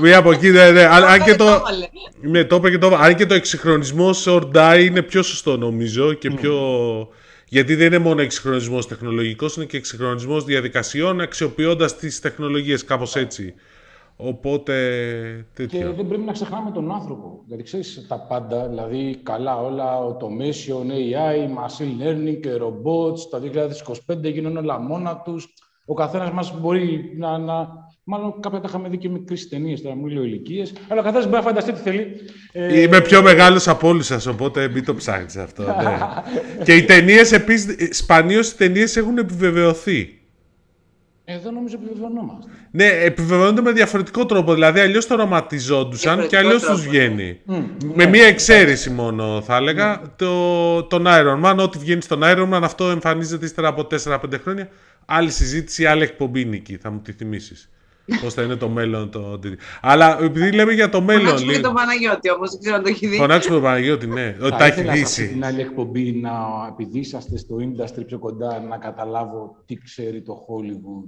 Μία 0.01 0.17
από 0.17 0.31
εκεί, 0.31 0.49
ναι, 0.49 0.71
ναι. 0.71 0.85
Αν 0.85 1.23
και 1.23 1.35
το. 1.35 1.61
Ναι, 2.21 2.43
το 2.43 2.59
και 2.59 2.77
το. 2.77 2.95
Αν 2.95 3.15
και 3.15 3.25
το 3.25 3.33
εξυγχρονισμό 3.33 4.13
σε 4.13 4.29
ορντάι 4.29 4.85
είναι 4.85 5.01
πιο 5.01 5.21
σωστό 5.21 5.57
νομίζω 5.57 6.13
και 6.13 6.31
πιο. 6.31 6.57
Γιατί 7.47 7.75
δεν 7.75 7.85
είναι 7.85 7.97
μόνο 7.97 8.21
εξυγχρονισμός 8.21 8.87
τεχνολογικός, 8.87 9.55
είναι 9.55 9.65
και 9.65 9.77
εξυγχρονισμός 9.77 10.43
διαδικασιών 10.43 11.21
αξιοποιώντας 11.21 11.95
τις 11.97 12.19
τεχνολογίες, 12.19 12.83
κάπως 12.83 13.15
έτσι. 13.15 13.53
Οπότε. 14.17 14.73
Τέτοιο. 15.54 15.80
Και 15.80 15.86
δεν 15.86 16.08
πρέπει 16.08 16.23
να 16.23 16.32
ξεχνάμε 16.32 16.71
τον 16.71 16.91
άνθρωπο. 16.91 17.43
Γιατί 17.47 17.63
ξέρεις 17.63 18.06
τα 18.08 18.19
πάντα, 18.19 18.67
δηλαδή 18.67 19.19
καλά 19.23 19.58
όλα, 19.58 19.97
automation, 19.99 20.91
AI, 20.91 21.38
machine 21.38 22.04
learning 22.04 22.39
και 22.41 22.49
robots. 22.62 23.19
Τα 23.30 23.39
2025 24.08 24.32
γίνονται 24.32 24.60
όλα 24.60 24.80
μόνα 24.80 25.21
τους. 25.25 25.54
Ο 25.86 25.93
καθένας 25.93 26.32
μας 26.32 26.60
μπορεί 26.60 27.13
να, 27.17 27.38
να. 27.38 27.67
Μάλλον 28.04 28.39
κάποια 28.39 28.60
τα 28.60 28.65
είχαμε 28.67 28.89
δει 28.89 28.97
και 28.97 29.10
με 29.10 29.19
κρίσει 29.25 29.49
ταινίες, 29.49 29.82
τώρα 29.82 29.95
μου 29.95 30.08
λέω 30.08 30.23
ηλικίες. 30.23 30.73
Αλλά 30.88 31.01
ο 31.01 31.04
καθένας 31.04 31.25
μπορεί 31.25 31.38
να 31.38 31.41
φανταστεί 31.41 31.71
τι 31.71 31.80
θέλει. 31.80 32.15
Ε, 32.51 32.82
Είμαι 32.82 33.01
πιο 33.01 33.21
μεγάλος 33.21 33.67
από 33.67 33.88
όλους 33.88 34.06
σας, 34.06 34.25
οπότε 34.25 34.67
μην 34.67 34.86
το 34.86 34.95
ψάχνει 34.95 35.41
αυτό. 35.41 35.63
Ναι. 35.63 35.97
και 36.65 36.73
οι 36.73 36.84
ταινίες 36.84 37.32
επίσης, 37.32 37.97
σπανίως 37.97 38.51
οι 38.51 38.58
ταινίες 38.58 38.95
έχουν 38.95 39.17
επιβεβαιωθεί. 39.17 40.24
Εδώ 41.27 41.51
νομίζω 41.51 41.77
επιβεβαιωνόμαστε. 41.81 42.51
Ναι, 42.71 42.85
επιβεβαιώνονται 42.85 43.61
με 43.61 43.71
διαφορετικό 43.71 44.25
τρόπο. 44.25 44.53
Δηλαδή, 44.53 44.79
αλλιώς 44.79 45.07
το 45.07 45.13
οραματιζόντουσαν 45.13 46.27
και 46.27 46.38
αλλιώς 46.38 46.63
τους 46.63 46.81
βγαίνει. 46.81 47.39
Mm. 47.47 47.63
Με 47.95 48.03
ναι. 48.03 48.09
μία 48.09 48.25
εξαίρεση 48.25 48.89
μόνο, 48.89 49.41
θα 49.41 49.55
έλεγα. 49.55 50.01
Mm. 50.01 50.09
Το, 50.15 50.83
τον 50.83 51.05
Iron 51.07 51.43
Man, 51.43 51.57
ό,τι 51.57 51.77
βγαίνει 51.77 52.01
στον 52.01 52.19
Iron 52.23 52.53
Man, 52.53 52.59
αυτό 52.63 52.89
εμφανίζεται 52.89 53.45
ύστερα 53.45 53.67
από 53.67 53.88
4-5 54.03 54.17
χρόνια. 54.41 54.69
Άλλη 55.05 55.31
συζήτηση, 55.31 55.85
άλλη 55.85 56.03
εκπομπή 56.03 56.45
νίκη, 56.45 56.77
θα 56.77 56.89
μου 56.89 56.99
τη 56.99 57.11
θυμίσεις. 57.11 57.69
Πώς 58.21 58.33
θα 58.33 58.41
είναι 58.41 58.55
το 58.55 58.69
μέλλον. 58.69 59.09
Το... 59.11 59.39
Αλλά 59.81 60.17
επειδή 60.21 60.51
λέμε 60.51 60.73
για 60.73 60.89
το 60.89 61.01
μέλλον. 61.01 61.25
Φωνάξουμε 61.25 61.53
και 61.53 61.59
τον 61.59 61.73
Παναγιώτη 61.73 62.31
όμως, 62.31 62.49
δεν 62.51 62.59
ξέρω 62.59 62.75
αν 62.75 62.83
το 62.83 62.89
έχει 62.89 63.07
δει. 63.07 63.17
Φωνάξουμε 63.17 63.55
τον 63.55 63.63
Παναγιώτη, 63.63 64.07
ναι. 64.07 64.35
Ότι 64.41 64.57
τα 64.57 64.65
έχει 64.65 64.81
δει. 64.81 65.05
Στην 65.05 65.45
άλλη 65.45 65.61
εκπομπή, 65.61 66.11
να, 66.11 66.31
επειδή 66.69 66.99
είσαστε 66.99 67.37
στο 67.37 67.55
industry 67.59 68.05
πιο 68.05 68.19
κοντά, 68.19 68.59
να 68.59 68.77
καταλάβω 68.77 69.63
τι 69.65 69.75
ξέρει 69.75 70.21
το 70.21 70.45
Hollywood 70.47 71.07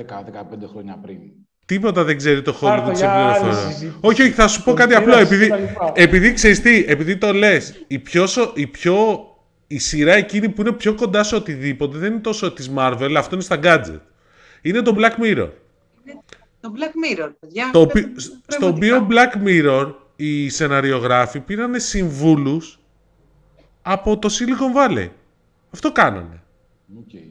10-15 0.00 0.68
χρόνια 0.72 0.98
πριν. 1.02 1.18
Τίποτα 1.66 2.04
δεν 2.04 2.16
ξέρει 2.16 2.42
το 2.42 2.56
Hollywood 2.60 2.90
σε 2.92 3.06
πληροφορία. 3.06 3.94
Όχι, 4.00 4.22
όχι, 4.22 4.30
θα 4.30 4.48
σου 4.48 4.62
πω 4.62 4.72
κάτι 4.72 4.94
απλό. 4.94 5.18
Επειδή, 5.18 5.52
επειδή 5.94 6.32
ξέρεις 6.32 6.60
τι, 6.60 6.84
επειδή 6.88 7.16
το 7.16 7.32
λες, 7.32 7.84
η 7.86 7.98
πιο, 7.98 8.26
η 8.54 8.66
πιο 8.66 9.24
η 9.66 9.78
σειρά 9.78 10.12
εκείνη 10.12 10.48
που 10.48 10.60
είναι 10.60 10.72
πιο 10.72 10.94
κοντά 10.94 11.22
σε 11.22 11.34
οτιδήποτε 11.34 11.98
δεν 11.98 12.12
είναι 12.12 12.20
τόσο 12.20 12.52
της 12.52 12.70
Marvel, 12.76 13.14
αυτό 13.16 13.34
είναι 13.34 13.44
στα 13.44 13.58
gadget. 13.62 14.00
Είναι 14.62 14.82
το 14.82 14.96
Black 14.98 15.24
Mirror. 15.24 15.50
Το 16.60 16.72
Black 16.76 17.18
Mirror, 17.18 17.30
παιδιά. 17.40 17.70
Το, 17.72 17.90
στο 18.46 18.66
οποίο 18.66 19.06
Black 19.10 19.46
Mirror 19.46 19.94
οι 20.16 20.48
σεναριογράφοι 20.48 21.40
πήραν 21.40 21.80
συμβούλους 21.80 22.80
από 23.82 24.18
το 24.18 24.28
Silicon 24.32 24.76
Valley. 24.76 25.08
Αυτό 25.70 25.92
κάνανε. 25.92 26.42
Okay. 26.98 27.30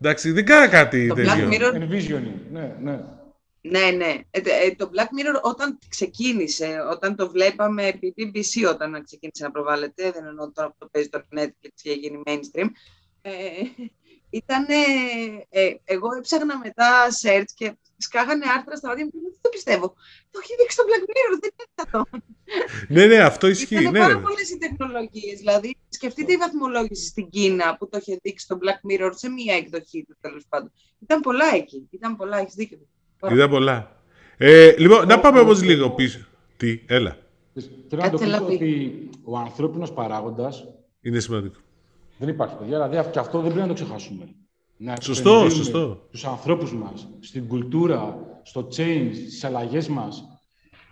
Εντάξει, 0.00 0.30
δεν 0.30 0.44
κάνα 0.44 0.68
κάτι 0.68 1.06
το 1.06 1.14
Black 1.18 1.52
Mirror... 1.52 1.72
ναι, 2.50 2.76
ναι. 2.80 3.04
Ναι, 3.64 3.90
ναι. 3.90 4.20
Ε, 4.30 4.40
ε, 4.40 4.74
το 4.76 4.90
Black 4.94 5.00
Mirror 5.04 5.40
όταν 5.42 5.78
ξεκίνησε, 5.88 6.76
όταν 6.90 7.16
το 7.16 7.30
βλέπαμε 7.30 7.86
επί 7.86 8.14
BBC 8.16 8.70
όταν 8.70 9.04
ξεκίνησε 9.04 9.44
να 9.44 9.50
προβάλλεται, 9.50 10.10
δεν 10.10 10.24
εννοώ 10.24 10.52
τώρα 10.52 10.68
που 10.68 10.74
το 10.78 10.88
παίζει 10.92 11.08
το 11.08 11.22
Netflix 11.36 11.68
και 11.82 11.92
γίνει 11.92 12.22
mainstream, 12.26 12.66
ε, 13.22 13.30
ήταν, 14.32 14.66
ε, 15.48 15.74
εγώ 15.84 16.08
έψαχνα 16.18 16.58
μετά 16.58 16.90
search 17.22 17.50
και 17.54 17.76
σκάγανε 17.96 18.44
άρθρα 18.56 18.76
στα 18.76 18.88
μάτια 18.88 19.04
μου 19.04 19.10
δεν 19.12 19.38
το 19.40 19.48
πιστεύω. 19.48 19.86
Το 20.30 20.38
έχει 20.42 20.52
δείξει 20.58 20.76
στο 20.76 20.84
Black 20.88 21.04
Mirror, 21.10 21.36
δεν 21.40 21.50
είναι 21.52 21.66
αυτό. 21.84 22.00
ναι, 22.94 23.06
ναι, 23.06 23.18
αυτό 23.30 23.46
ισχύει. 23.46 23.80
Ήταν 23.80 23.92
ναι, 23.92 23.98
πάρα 23.98 24.14
ναι. 24.14 24.20
πολλές 24.20 24.50
οι 24.50 24.58
τεχνολογίες. 24.58 25.38
Δηλαδή, 25.38 25.76
σκεφτείτε 25.88 26.32
η 26.32 26.36
βαθμολόγηση 26.36 27.06
στην 27.06 27.28
Κίνα 27.30 27.76
που 27.76 27.88
το 27.88 27.98
είχε 28.00 28.18
δείξει 28.22 28.44
στο 28.44 28.58
Black 28.62 28.80
Mirror 28.90 29.10
σε 29.14 29.28
μία 29.28 29.54
εκδοχή 29.54 30.04
του 30.08 30.16
τέλος 30.20 30.44
πάντων. 30.48 30.72
Ήταν 30.98 31.20
πολλά 31.20 31.54
εκεί. 31.54 31.88
Ήταν 31.90 32.16
πολλά, 32.16 32.38
έχεις 32.38 32.54
δίκιο. 32.54 32.78
Ήταν 33.30 33.50
πολλά. 33.50 34.02
Ε, 34.36 34.74
λοιπόν, 34.78 35.06
να 35.06 35.20
πάμε 35.20 35.40
όμως 35.40 35.62
λίγο 35.62 35.90
πίσω. 35.90 36.26
Τι, 36.56 36.82
έλα. 36.86 37.18
Θέλω 37.88 38.02
να 38.02 38.10
το 38.10 38.18
πω 38.18 38.52
ότι 38.52 39.10
ο 39.24 39.38
ανθρώπινο 39.38 39.90
παράγοντας. 39.90 40.64
Είναι 41.00 41.20
σημαντικό. 41.20 41.60
Δεν 42.18 42.28
υπάρχει, 42.28 42.56
παιδιά. 42.56 42.88
Δηλαδή, 42.88 43.10
και 43.10 43.18
αυτό 43.18 43.38
δεν 43.40 43.52
πρέπει 43.52 43.68
να 43.68 43.74
το 43.74 43.74
ξεχάσουμε. 43.74 44.24
Να 44.76 44.96
σωστό, 45.00 45.50
σωστό. 45.50 46.08
Του 46.10 46.28
ανθρώπους 46.28 46.74
μας, 46.74 47.08
στην 47.20 47.48
κουλτούρα, 47.48 48.18
στο 48.42 48.68
change, 48.76 49.10
στις 49.12 49.44
αλλαγές 49.44 49.88
μας. 49.88 50.24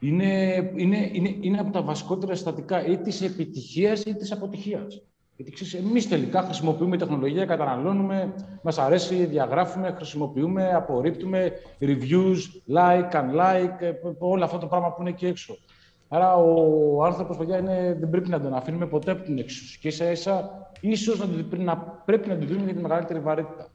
Είναι, 0.01 0.55
είναι, 0.77 1.11
είναι, 1.13 1.37
είναι 1.41 1.59
από 1.59 1.71
τα 1.71 1.83
βασικότερα 1.83 2.35
στατικά 2.35 2.87
ή 2.87 2.99
της 2.99 3.23
επιτυχίας 3.23 4.03
ή 4.05 4.15
της 4.15 4.33
αποτυχίας. 4.33 5.03
Γιατί 5.37 5.55
ξέρεις, 5.55 5.75
εμείς 5.75 6.09
τελικά 6.09 6.43
χρησιμοποιούμε 6.43 6.97
τεχνολογία, 6.97 7.45
καταναλώνουμε, 7.45 8.35
μας 8.63 8.79
αρέσει, 8.79 9.25
διαγράφουμε, 9.25 9.93
χρησιμοποιούμε, 9.97 10.75
απορρίπτουμε, 10.75 11.53
reviews, 11.81 12.39
like, 12.75 13.13
unlike, 13.13 13.81
ε, 13.81 13.93
όλα 14.19 14.45
αυτά 14.45 14.59
το 14.59 14.67
πράγμα 14.67 14.93
που 14.93 15.01
είναι 15.01 15.11
εκεί 15.11 15.27
έξω. 15.27 15.57
Άρα 16.13 16.35
ο 16.37 17.05
άνθρωπος, 17.05 17.37
παιδιά, 17.37 17.59
είναι, 17.59 17.97
δεν 18.01 18.11
πρέπει 18.11 18.29
να 18.29 18.41
τον 18.41 18.55
αφήνουμε 18.55 18.87
ποτέ 18.87 19.11
από 19.11 19.23
την 19.23 19.39
εξουσία. 19.39 19.79
Και 19.81 19.89
ίσα 19.89 20.11
ίσα, 20.11 20.51
ίσως 20.81 21.19
να, 21.19 21.57
να, 21.59 21.77
πρέπει 21.79 22.29
να 22.29 22.39
του 22.39 22.47
δίνουμε 22.47 22.65
για 22.65 22.75
τη 22.75 22.81
μεγαλύτερη 22.81 23.21
βαρύτητα. 23.21 23.69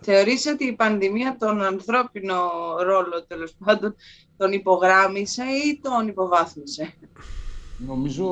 Θεωρείς 0.00 0.46
ότι 0.46 0.64
η 0.64 0.72
πανδημία 0.72 1.36
τον 1.38 1.62
ανθρώπινο 1.62 2.34
ρόλο, 2.82 3.24
τέλος 3.26 3.54
πάντων, 3.64 3.94
τον 4.36 4.52
υπογράμμισε 4.52 5.42
ή 5.42 5.80
τον 5.82 6.08
υποβάθμισε; 6.08 6.94
Νομίζω, 7.76 8.26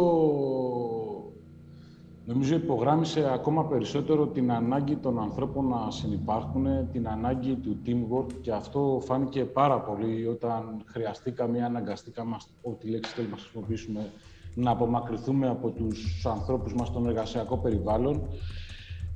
νομίζω 2.32 2.54
υπογράμμισε 2.54 3.30
ακόμα 3.32 3.66
περισσότερο 3.66 4.26
την 4.26 4.52
ανάγκη 4.52 4.96
των 4.96 5.18
ανθρώπων 5.18 5.66
να 5.66 5.90
συνεπάρχουν, 5.90 6.66
την 6.92 7.08
ανάγκη 7.08 7.54
του 7.54 7.78
teamwork 7.86 8.32
και 8.40 8.52
αυτό 8.52 9.00
φάνηκε 9.04 9.44
πάρα 9.44 9.80
πολύ 9.80 10.26
όταν 10.26 10.82
χρειαστήκαμε 10.86 11.58
ή 11.58 11.60
αναγκαστήκαμε, 11.60 12.36
ό,τι 12.62 12.88
λέξη 12.88 13.12
θέλουμε 13.14 13.34
να 13.34 13.40
χρησιμοποιήσουμε, 13.40 14.10
να 14.54 14.70
απομακρυνθούμε 14.70 15.48
από 15.48 15.70
τους 15.70 16.26
ανθρώπους 16.26 16.74
μας 16.74 16.88
στον 16.88 17.06
εργασιακό 17.06 17.58
περιβάλλον. 17.58 18.22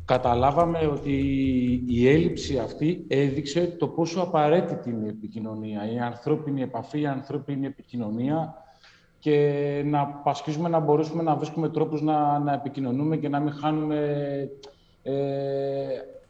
Καταλάβαμε 0.04 0.78
ότι 0.92 1.12
η 1.86 2.08
έλλειψη 2.08 2.58
αυτή 2.58 3.04
έδειξε 3.08 3.76
το 3.78 3.88
πόσο 3.88 4.20
απαραίτητη 4.20 4.90
είναι 4.90 5.06
η 5.06 5.08
επικοινωνία, 5.08 5.92
η 5.92 5.98
ανθρώπινη 5.98 6.62
επαφή, 6.62 7.00
η 7.00 7.06
ανθρώπινη 7.06 7.66
επικοινωνία 7.66 8.63
και 9.24 9.82
να 9.86 10.06
πασχίζουμε 10.06 10.68
να 10.68 10.78
μπορέσουμε 10.78 11.22
να 11.22 11.36
βρίσκουμε 11.36 11.68
τρόπους 11.68 12.02
να, 12.02 12.38
να 12.38 12.52
επικοινωνούμε 12.52 13.16
και 13.16 13.28
να 13.28 13.40
μην 13.40 13.52
χάνουμε 13.52 13.98
ε, 15.02 15.14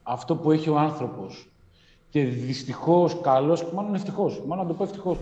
αυτό 0.02 0.36
που 0.36 0.50
έχει 0.50 0.70
ο 0.70 0.78
άνθρωπος. 0.78 1.52
Και 2.08 2.24
δυστυχώς, 2.24 3.20
καλώς, 3.20 3.72
μάλλον 3.72 3.94
ευτυχώς, 3.94 4.42
μάλλον 4.46 4.64
να 4.64 4.70
το 4.70 4.76
πω 4.76 4.84
ευτυχώς, 4.84 5.18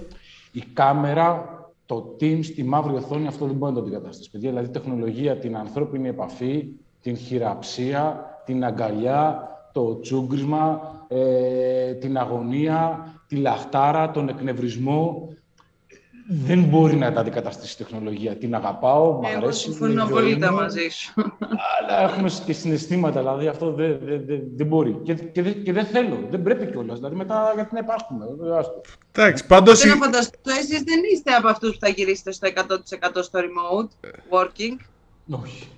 η 0.53 0.61
κάμερα, 0.73 1.59
το 1.87 2.17
team 2.21 2.39
στη 2.43 2.65
μαύρη 2.65 2.95
οθόνη, 2.95 3.27
αυτό 3.27 3.47
δεν 3.47 3.55
μπορεί 3.55 3.73
να 3.73 3.79
το 3.79 3.85
αντικαταστήσει. 3.85 4.31
Παιδιά, 4.31 4.51
δηλαδή, 4.51 4.69
τεχνολογία, 4.69 5.37
την 5.37 5.57
ανθρώπινη 5.57 6.09
επαφή, 6.09 6.69
την 7.01 7.17
χειραψία, 7.17 8.25
την 8.45 8.65
αγκαλιά, 8.65 9.49
το 9.73 10.01
τσούγκρισμα, 10.01 10.81
ε, 11.09 11.93
την 11.93 12.19
αγωνία, 12.19 13.07
τη 13.27 13.37
λαχτάρα, 13.37 14.11
τον 14.11 14.29
εκνευρισμό, 14.29 15.29
δεν 16.33 16.62
μπορεί 16.62 16.97
να 16.97 17.12
τα 17.12 17.21
αντικαταστήσει 17.21 17.77
η 17.81 17.85
τεχνολογία. 17.85 18.37
Την 18.37 18.55
αγαπάω, 18.55 19.12
μου 19.12 19.27
αρέσει. 19.27 19.38
Εγώ 19.42 19.51
συμφωνώ 19.51 20.07
πολύ 20.07 20.38
μαζί 20.38 20.88
σου. 20.88 21.12
Αλλά 21.81 22.03
έχουμε 22.03 22.31
και 22.47 22.53
συναισθήματα, 22.53 23.21
δηλαδή 23.21 23.47
αυτό 23.47 23.73
δεν, 23.73 23.99
δεν, 24.03 24.23
δεν, 24.27 24.40
δεν 24.55 24.66
μπορεί. 24.66 25.01
Και, 25.03 25.14
και, 25.14 25.42
και, 25.42 25.73
δεν 25.73 25.87
θέλω, 25.87 26.18
δεν 26.31 26.42
πρέπει 26.42 26.66
κιόλας. 26.66 26.97
Δηλαδή 26.97 27.16
μετά 27.16 27.53
γιατί 27.55 27.75
να 27.75 27.81
υπάρχουμε. 27.81 28.27
Εντάξει, 29.12 29.47
πάντως. 29.47 29.81
Δεν 29.81 29.97
φανταστώ, 29.97 30.51
εσείς 30.59 30.83
δεν 30.83 31.01
είστε 31.12 31.33
από 31.33 31.49
αυτούς 31.49 31.71
που 31.71 31.79
θα 31.81 31.88
γυρίσετε 31.88 32.33
στο 32.33 32.49
100% 32.55 33.23
στο 33.23 33.38
remote 33.38 34.09
working; 34.31 34.77
Όχι. 35.31 35.68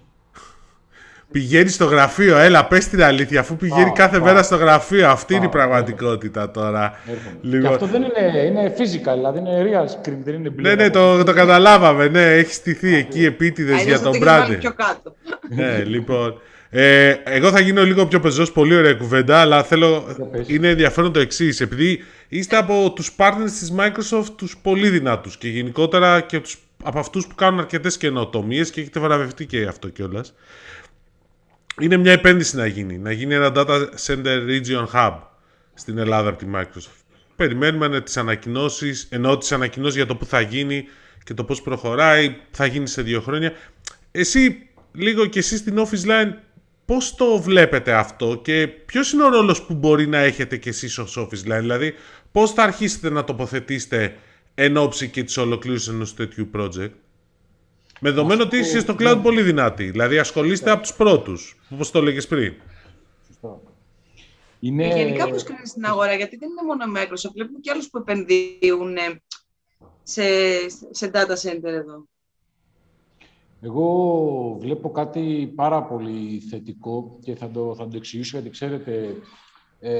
Πηγαίνει 1.35 1.69
στο 1.69 1.85
γραφείο, 1.85 2.39
έλα, 2.39 2.65
πες 2.67 2.89
την 2.89 3.03
αλήθεια, 3.03 3.41
αφού 3.41 3.57
πηγαίνει 3.57 3.93
κάθε 3.95 4.21
μέρα 4.21 4.43
στο 4.43 4.57
γραφείο. 4.57 5.09
Αυτή 5.09 5.35
είναι 5.35 5.45
η 5.45 5.49
πραγματικότητα 5.49 6.51
τώρα. 6.51 7.01
Λοιπόν... 7.41 7.61
Και 7.61 7.75
αυτό 7.75 7.87
δεν 7.87 8.03
είναι, 8.03 8.39
είναι 8.41 8.75
physical, 8.79 9.15
δηλαδή 9.15 9.39
είναι 9.39 9.65
real 9.65 9.85
screen, 9.85 10.17
δεν 10.25 10.35
είναι 10.35 10.51
μπλε. 10.51 10.69
Ναι, 10.69 10.83
ναι, 10.83 10.91
το, 10.91 11.25
το 11.25 11.33
καταλάβαμε, 11.33 12.09
ναι, 12.09 12.33
έχει 12.33 12.53
στηθεί 12.53 12.95
εκεί 12.95 13.25
επίτηδες 13.25 13.83
για 13.85 14.01
τον 14.01 14.13
brand. 14.23 14.57
πιο 14.59 14.73
κάτω. 14.73 15.15
ναι, 15.49 15.85
λοιπόν. 15.85 16.41
Ε, 16.71 17.15
εγώ 17.25 17.51
θα 17.51 17.61
γίνω 17.61 17.85
λίγο 17.85 18.07
πιο 18.07 18.21
πεζός, 18.21 18.53
πολύ 18.53 18.75
ωραία 18.75 18.95
κουβέντα, 18.95 19.41
αλλά 19.41 19.63
θέλω, 19.63 20.05
είναι 20.47 20.69
ενδιαφέρον 20.69 21.13
το 21.13 21.21
εξής. 21.21 21.61
Επειδή 21.61 22.05
είστε 22.29 22.57
από 22.57 22.93
τους 22.95 23.15
partners 23.19 23.51
της 23.59 23.73
Microsoft 23.79 24.31
τους 24.37 24.57
πολύ 24.63 24.89
δυνατούς 24.89 25.37
και 25.37 25.49
γενικότερα 25.49 26.21
και 26.21 26.41
τους, 26.41 26.57
από 26.85 26.99
αυτούς 26.99 27.27
που 27.27 27.35
κάνουν 27.35 27.59
αρκετές 27.59 27.97
καινοτομίες 27.97 28.71
και 28.71 28.81
έχετε 28.81 29.01
βραβευτεί 29.01 29.47
και 29.47 29.65
αυτό 29.65 29.89
κιόλας 29.89 30.35
είναι 31.81 31.97
μια 31.97 32.13
επένδυση 32.13 32.57
να 32.57 32.67
γίνει. 32.67 32.99
Να 32.99 33.13
γίνει 33.13 33.35
ένα 33.35 33.53
data 33.55 33.89
center 34.07 34.49
region 34.49 34.87
hub 34.93 35.19
στην 35.75 35.99
Ελλάδα 35.99 36.29
από 36.29 36.39
τη 36.39 36.47
Microsoft. 36.55 37.03
Περιμένουμε 37.37 38.01
τις 38.01 38.17
ανακοινώσεις, 38.17 39.07
ενώ 39.11 39.39
τις 39.39 39.53
ανακοινώσεις 39.53 39.97
για 39.97 40.07
το 40.07 40.17
που 40.17 40.25
θα 40.25 40.41
γίνει 40.41 40.85
και 41.25 41.35
το 41.35 41.45
πώς 41.45 41.63
προχωράει, 41.63 42.37
θα 42.51 42.67
γίνει 42.67 42.89
σε 42.89 43.03
δύο 43.03 43.21
χρόνια. 43.21 43.53
Εσύ, 44.11 44.69
λίγο 44.93 45.27
και 45.27 45.39
εσείς 45.39 45.59
στην 45.59 45.79
Office 45.79 46.09
Line, 46.09 46.33
πώς 46.85 47.15
το 47.15 47.39
βλέπετε 47.39 47.93
αυτό 47.93 48.41
και 48.45 48.67
ποιος 48.67 49.13
είναι 49.13 49.25
ο 49.25 49.29
ρόλος 49.29 49.63
που 49.63 49.75
μπορεί 49.75 50.07
να 50.07 50.19
έχετε 50.19 50.57
και 50.57 50.69
εσείς 50.69 50.99
ως 50.99 51.19
Office 51.19 51.53
Line, 51.53 51.61
δηλαδή 51.61 51.95
πώς 52.33 52.53
θα 52.53 52.63
αρχίσετε 52.63 53.11
να 53.11 53.25
τοποθετήσετε 53.25 54.17
εν 54.55 54.77
ώψη 54.77 55.09
και 55.09 55.23
της 55.23 55.37
ολοκλήρωσης 55.37 55.89
ενός 55.89 56.15
τέτοιου 56.15 56.51
project; 56.55 56.91
Με 58.07 58.11
δεδομένο 58.11 58.43
ότι 58.43 58.57
είσαι 58.57 58.81
στο 58.81 58.97
cloud 58.99 59.21
πολύ 59.23 59.43
δυνατή. 59.43 59.91
Δηλαδή 59.91 60.19
ασχολείστε 60.19 60.71
από 60.71 60.83
τους 60.83 60.95
πρώτους, 60.95 61.61
όπως 61.71 61.91
το 61.91 61.99
έλεγες 61.99 62.27
πριν. 62.27 62.55
Σωστό. 63.27 63.63
Είναι... 64.61 64.89
Και 64.89 64.95
γενικά 64.95 65.29
πώς 65.29 65.43
κρίνεις 65.43 65.73
την 65.73 65.85
αγορά, 65.85 66.15
γιατί 66.15 66.37
δεν 66.37 66.49
είναι 66.49 66.63
μόνο 66.63 66.85
η 66.85 67.03
Microsoft. 67.03 67.33
Βλέπουμε 67.35 67.59
και 67.61 67.71
άλλους 67.71 67.91
που 67.91 67.99
επενδύουν 67.99 68.97
σε, 70.03 70.23
σε 70.91 71.11
data 71.15 71.35
center 71.43 71.65
εδώ. 71.65 72.07
Εγώ 73.61 74.57
βλέπω 74.61 74.91
κάτι 74.91 75.53
πάρα 75.55 75.83
πολύ 75.83 76.41
θετικό 76.51 77.19
και 77.23 77.35
θα 77.35 77.51
το, 77.51 77.75
θα 77.75 77.89
το 77.89 77.97
εξηγήσω 77.97 78.37
γιατί 78.37 78.51
ξέρετε 78.51 79.17
ε, 79.81 79.93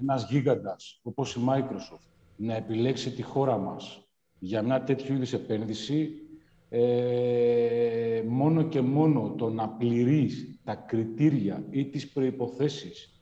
ένας 0.00 0.26
γίγαντας 0.30 1.00
όπως 1.02 1.34
η 1.34 1.40
Microsoft 1.48 2.08
να 2.36 2.56
επιλέξει 2.56 3.10
τη 3.10 3.22
χώρα 3.22 3.58
μας 3.58 4.00
για 4.38 4.62
μια 4.62 4.82
τέτοιου 4.82 5.14
είδους 5.14 5.32
επένδυση 5.32 6.20
ε, 6.68 8.22
μόνο 8.28 8.62
και 8.62 8.80
μόνο 8.80 9.34
το 9.36 9.50
να 9.50 9.68
πληρείς 9.68 10.58
τα 10.64 10.74
κριτήρια 10.74 11.64
ή 11.70 11.84
τις 11.84 12.08
προϋποθέσεις 12.08 13.20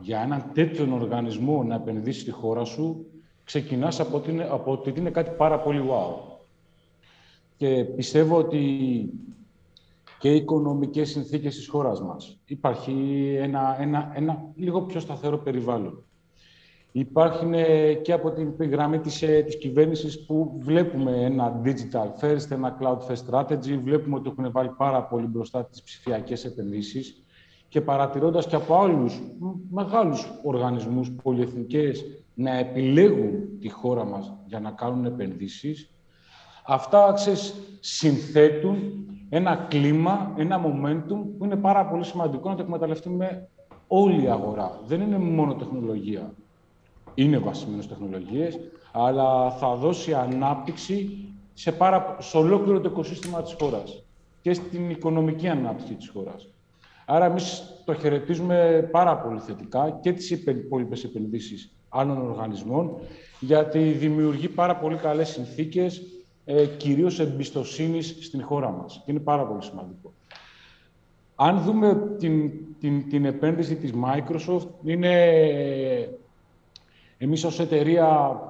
για 0.00 0.20
έναν 0.20 0.50
τέτοιον 0.54 0.92
οργανισμό 0.92 1.62
να 1.62 1.74
επενδύσεις 1.74 2.22
στη 2.22 2.30
χώρα 2.30 2.64
σου, 2.64 3.06
ξεκινάς 3.44 4.00
από 4.00 4.16
ότι, 4.16 4.30
είναι, 4.30 4.48
από 4.50 4.72
ότι 4.72 4.92
είναι 4.96 5.10
κάτι 5.10 5.30
πάρα 5.36 5.60
πολύ 5.60 5.82
wow. 5.90 6.38
Και 7.56 7.84
πιστεύω 7.84 8.36
ότι 8.36 9.10
και 10.18 10.34
οικονομικές 10.34 11.10
συνθήκες 11.10 11.56
της 11.56 11.68
χώρας 11.68 12.02
μας. 12.02 12.40
Υπάρχει 12.44 12.92
ένα, 13.38 13.76
ένα, 13.80 14.12
ένα 14.14 14.52
λίγο 14.54 14.82
πιο 14.82 15.00
σταθερό 15.00 15.38
περιβάλλον. 15.38 16.05
Υπάρχουν 16.98 17.52
και 18.02 18.12
από 18.12 18.30
την 18.30 18.70
γραμμή 18.70 18.98
της, 18.98 19.22
ε, 19.22 19.42
της 19.42 19.58
κυβέρνησης 19.58 20.24
που 20.24 20.56
βλέπουμε 20.58 21.24
ένα 21.24 21.60
digital 21.64 22.24
first, 22.24 22.50
ένα 22.50 22.78
cloud 22.80 22.98
first 22.98 23.30
strategy, 23.30 23.80
βλέπουμε 23.82 24.16
ότι 24.16 24.28
έχουν 24.28 24.52
βάλει 24.52 24.70
πάρα 24.76 25.02
πολύ 25.02 25.26
μπροστά 25.26 25.64
τις 25.64 25.82
ψηφιακές 25.82 26.44
επενδύσεις 26.44 27.24
και 27.68 27.80
παρατηρώντας 27.80 28.46
και 28.46 28.56
από 28.56 28.76
άλλους 28.76 29.20
μεγάλους 29.70 30.30
οργανισμούς 30.44 31.12
πολυεθνικές 31.22 32.04
να 32.34 32.58
επιλέγουν 32.58 33.58
τη 33.60 33.68
χώρα 33.68 34.04
μας 34.04 34.32
για 34.46 34.60
να 34.60 34.70
κάνουν 34.70 35.04
επενδύσεις, 35.04 35.94
αυτά 36.66 37.12
ξέρεις, 37.14 37.54
συνθέτουν 37.80 38.76
ένα 39.28 39.66
κλίμα, 39.68 40.34
ένα 40.36 40.60
momentum 40.64 41.18
που 41.38 41.44
είναι 41.44 41.56
πάρα 41.56 41.86
πολύ 41.86 42.04
σημαντικό 42.04 42.48
να 42.48 42.54
το 42.56 42.62
εκμεταλλευτούμε 42.62 43.48
όλη 43.86 44.22
η 44.22 44.28
αγορά. 44.28 44.80
Δεν 44.86 45.00
είναι 45.00 45.18
μόνο 45.18 45.54
τεχνολογία. 45.54 46.34
Είναι 47.18 47.38
βασισμένος 47.38 47.88
τεχνολογίες, 47.88 48.58
αλλά 48.92 49.50
θα 49.50 49.74
δώσει 49.74 50.14
ανάπτυξη 50.14 51.18
σε, 51.54 51.72
πάρα, 51.72 52.16
σε 52.20 52.36
ολόκληρο 52.36 52.80
το 52.80 52.88
οικοσύστημα 52.88 53.42
της 53.42 53.56
χώρας 53.60 54.02
και 54.40 54.52
στην 54.54 54.90
οικονομική 54.90 55.48
ανάπτυξη 55.48 55.94
της 55.94 56.08
χώρας. 56.08 56.48
Άρα 57.06 57.24
εμείς 57.24 57.62
το 57.84 57.94
χαιρετίζουμε 57.94 58.88
πάρα 58.92 59.16
πολύ 59.16 59.38
θετικά 59.40 59.98
και 60.02 60.12
τις 60.12 60.30
υπόλοιπες 60.30 61.04
επενδύσεις 61.04 61.72
άλλων 61.88 62.30
οργανισμών, 62.30 62.96
γιατί 63.40 63.78
δημιουργεί 63.78 64.48
πάρα 64.48 64.76
πολύ 64.76 64.96
καλές 64.96 65.28
συνθήκες, 65.28 66.02
ε, 66.44 66.66
κυρίως 66.66 67.20
εμπιστοσύνης 67.20 68.16
στην 68.20 68.42
χώρα 68.42 68.70
μας. 68.70 69.02
Και 69.04 69.10
είναι 69.10 69.20
πάρα 69.20 69.46
πολύ 69.46 69.62
σημαντικό. 69.62 70.12
Αν 71.34 71.60
δούμε 71.60 72.14
την, 72.18 72.50
την, 72.80 73.08
την 73.08 73.24
επένδυση 73.24 73.76
της 73.76 73.92
Microsoft, 74.04 74.68
είναι, 74.84 75.12
εμείς 77.18 77.44
ως 77.44 77.60
εταιρεία 77.60 78.40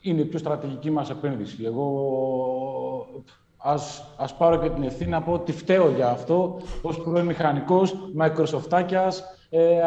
είναι 0.00 0.20
η 0.20 0.24
πιο 0.24 0.38
στρατηγική 0.38 0.90
μας 0.90 1.10
επένδυση. 1.10 1.64
Εγώ 1.64 1.86
ας, 3.56 4.14
ας 4.16 4.36
πάρω 4.36 4.56
και 4.58 4.70
την 4.70 4.82
ευθύνη 4.82 5.10
να 5.10 5.22
πω 5.22 5.32
ότι 5.32 5.52
φταίω 5.52 5.90
για 5.90 6.08
αυτό, 6.08 6.60
ως 6.82 7.00
πρώην 7.00 7.24
μηχανικός, 7.24 7.94
Microsoftάκιας, 8.18 9.22
ε, 9.50 9.80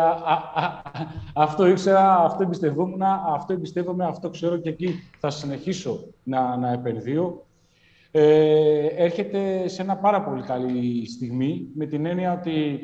αυτό 1.33 1.67
ήξερα, 1.67 2.23
αυτό 2.23 2.43
εμπιστευόμουν, 2.43 3.01
αυτό 3.33 3.53
εμπιστεύομαι, 3.53 4.05
αυτό 4.05 4.29
ξέρω 4.29 4.57
και 4.57 4.69
εκεί 4.69 4.93
θα 5.19 5.29
συνεχίσω 5.29 5.99
να, 6.23 6.57
να 6.57 6.71
επενδύω. 6.71 7.43
Ε, 8.11 8.85
έρχεται 8.85 9.67
σε 9.67 9.81
ένα 9.81 9.95
πάρα 9.97 10.21
πολύ 10.21 10.41
καλή 10.41 11.09
στιγμή, 11.09 11.67
με 11.73 11.85
την 11.85 12.05
έννοια 12.05 12.33
ότι 12.33 12.79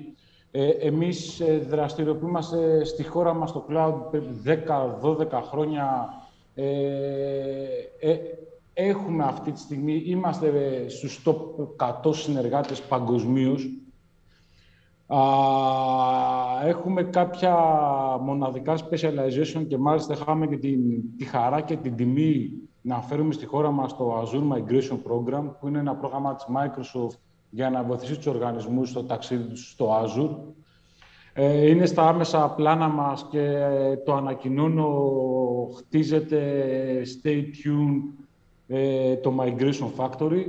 ε, 0.57 0.69
εμείς 0.69 1.39
ε, 1.39 1.57
δραστηριοποιούμαστε 1.57 2.83
στη 2.83 3.03
χώρα 3.03 3.33
μας 3.33 3.49
στο 3.49 3.65
cloud 3.69 3.93
10-12 5.01 5.41
χρόνια. 5.49 6.13
Ε, 6.53 6.65
ε, 7.99 8.17
έχουμε 8.73 9.23
αυτή 9.23 9.51
τη 9.51 9.59
στιγμή, 9.59 10.03
είμαστε 10.05 10.49
στους 10.89 11.23
top 11.25 11.35
100 12.03 12.13
συνεργάτες 12.15 12.81
παγκοσμίως 12.81 13.69
έχουμε 16.65 17.03
κάποια 17.03 17.55
μοναδικά 18.21 18.75
specialization 18.77 19.65
και 19.67 19.77
μάλιστα 19.77 20.13
είχαμε 20.13 20.47
και 20.47 20.57
την, 20.57 20.79
τη 21.17 21.25
χαρά 21.25 21.61
και 21.61 21.75
την 21.75 21.95
τιμή 21.95 22.51
να 22.81 23.01
φέρουμε 23.01 23.33
στη 23.33 23.45
χώρα 23.45 23.71
μας 23.71 23.97
το 23.97 24.21
Azure 24.21 24.53
Migration 24.53 24.97
Program, 24.97 25.43
που 25.59 25.67
είναι 25.67 25.79
ένα 25.79 25.95
πρόγραμμα 25.95 26.35
της 26.35 26.45
Microsoft 26.49 27.24
για 27.55 27.69
να 27.69 27.83
βοηθήσει 27.83 28.15
τους 28.15 28.25
οργανισμούς 28.25 28.89
στο 28.89 29.03
ταξίδι 29.03 29.43
τους 29.43 29.69
στο 29.69 30.03
Azure. 30.03 30.53
Ε, 31.33 31.69
είναι 31.69 31.85
στα 31.85 32.07
άμεσα 32.07 32.49
πλάνα 32.49 32.87
μας 32.87 33.27
και 33.29 33.67
το 34.05 34.13
ανακοινώνω, 34.13 34.89
χτίζεται, 35.77 36.41
stay 37.03 37.37
tuned, 37.37 38.25
ε, 38.67 39.15
το 39.15 39.33
Migration 39.39 39.89
Factory 39.97 40.45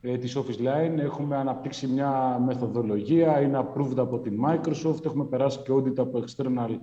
ε, 0.00 0.16
της 0.16 0.36
Office 0.38 0.60
Line. 0.66 0.98
Έχουμε 0.98 1.36
αναπτύξει 1.36 1.86
μια 1.86 2.42
μεθοδολογία, 2.46 3.40
είναι 3.40 3.58
approved 3.58 3.96
από 3.96 4.18
την 4.18 4.40
Microsoft, 4.46 5.04
έχουμε 5.04 5.24
περάσει 5.24 5.58
και 5.58 5.72
audit 5.72 5.98
από 5.98 6.24
external 6.26 6.76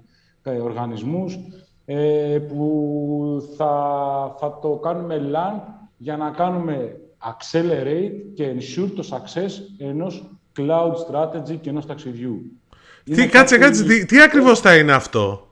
ε, 0.44 0.58
οργανισμούς, 0.60 1.38
ε, 1.86 2.40
που 2.48 3.44
θα, 3.58 4.36
θα 4.40 4.60
το 4.62 4.70
κάνουμε 4.70 5.32
LAN 5.34 5.60
για 5.98 6.18
να 6.18 6.30
κάνουμε 6.30 7.00
accelerate 7.24 8.12
και 8.34 8.52
ensure 8.52 8.92
το 8.96 9.08
success 9.12 9.52
ενός 9.78 10.30
cloud 10.58 10.92
strategy 10.92 11.58
και 11.62 11.70
ενός 11.70 11.86
ταξιδιού. 11.86 12.60
Τι, 13.04 13.28
κάτσε, 13.28 13.58
κάτσε, 13.58 13.84
τι, 13.84 14.06
τι 14.06 14.22
ακριβώς 14.22 14.60
θα 14.60 14.78
είναι 14.78 14.94
αυτό; 14.94 15.48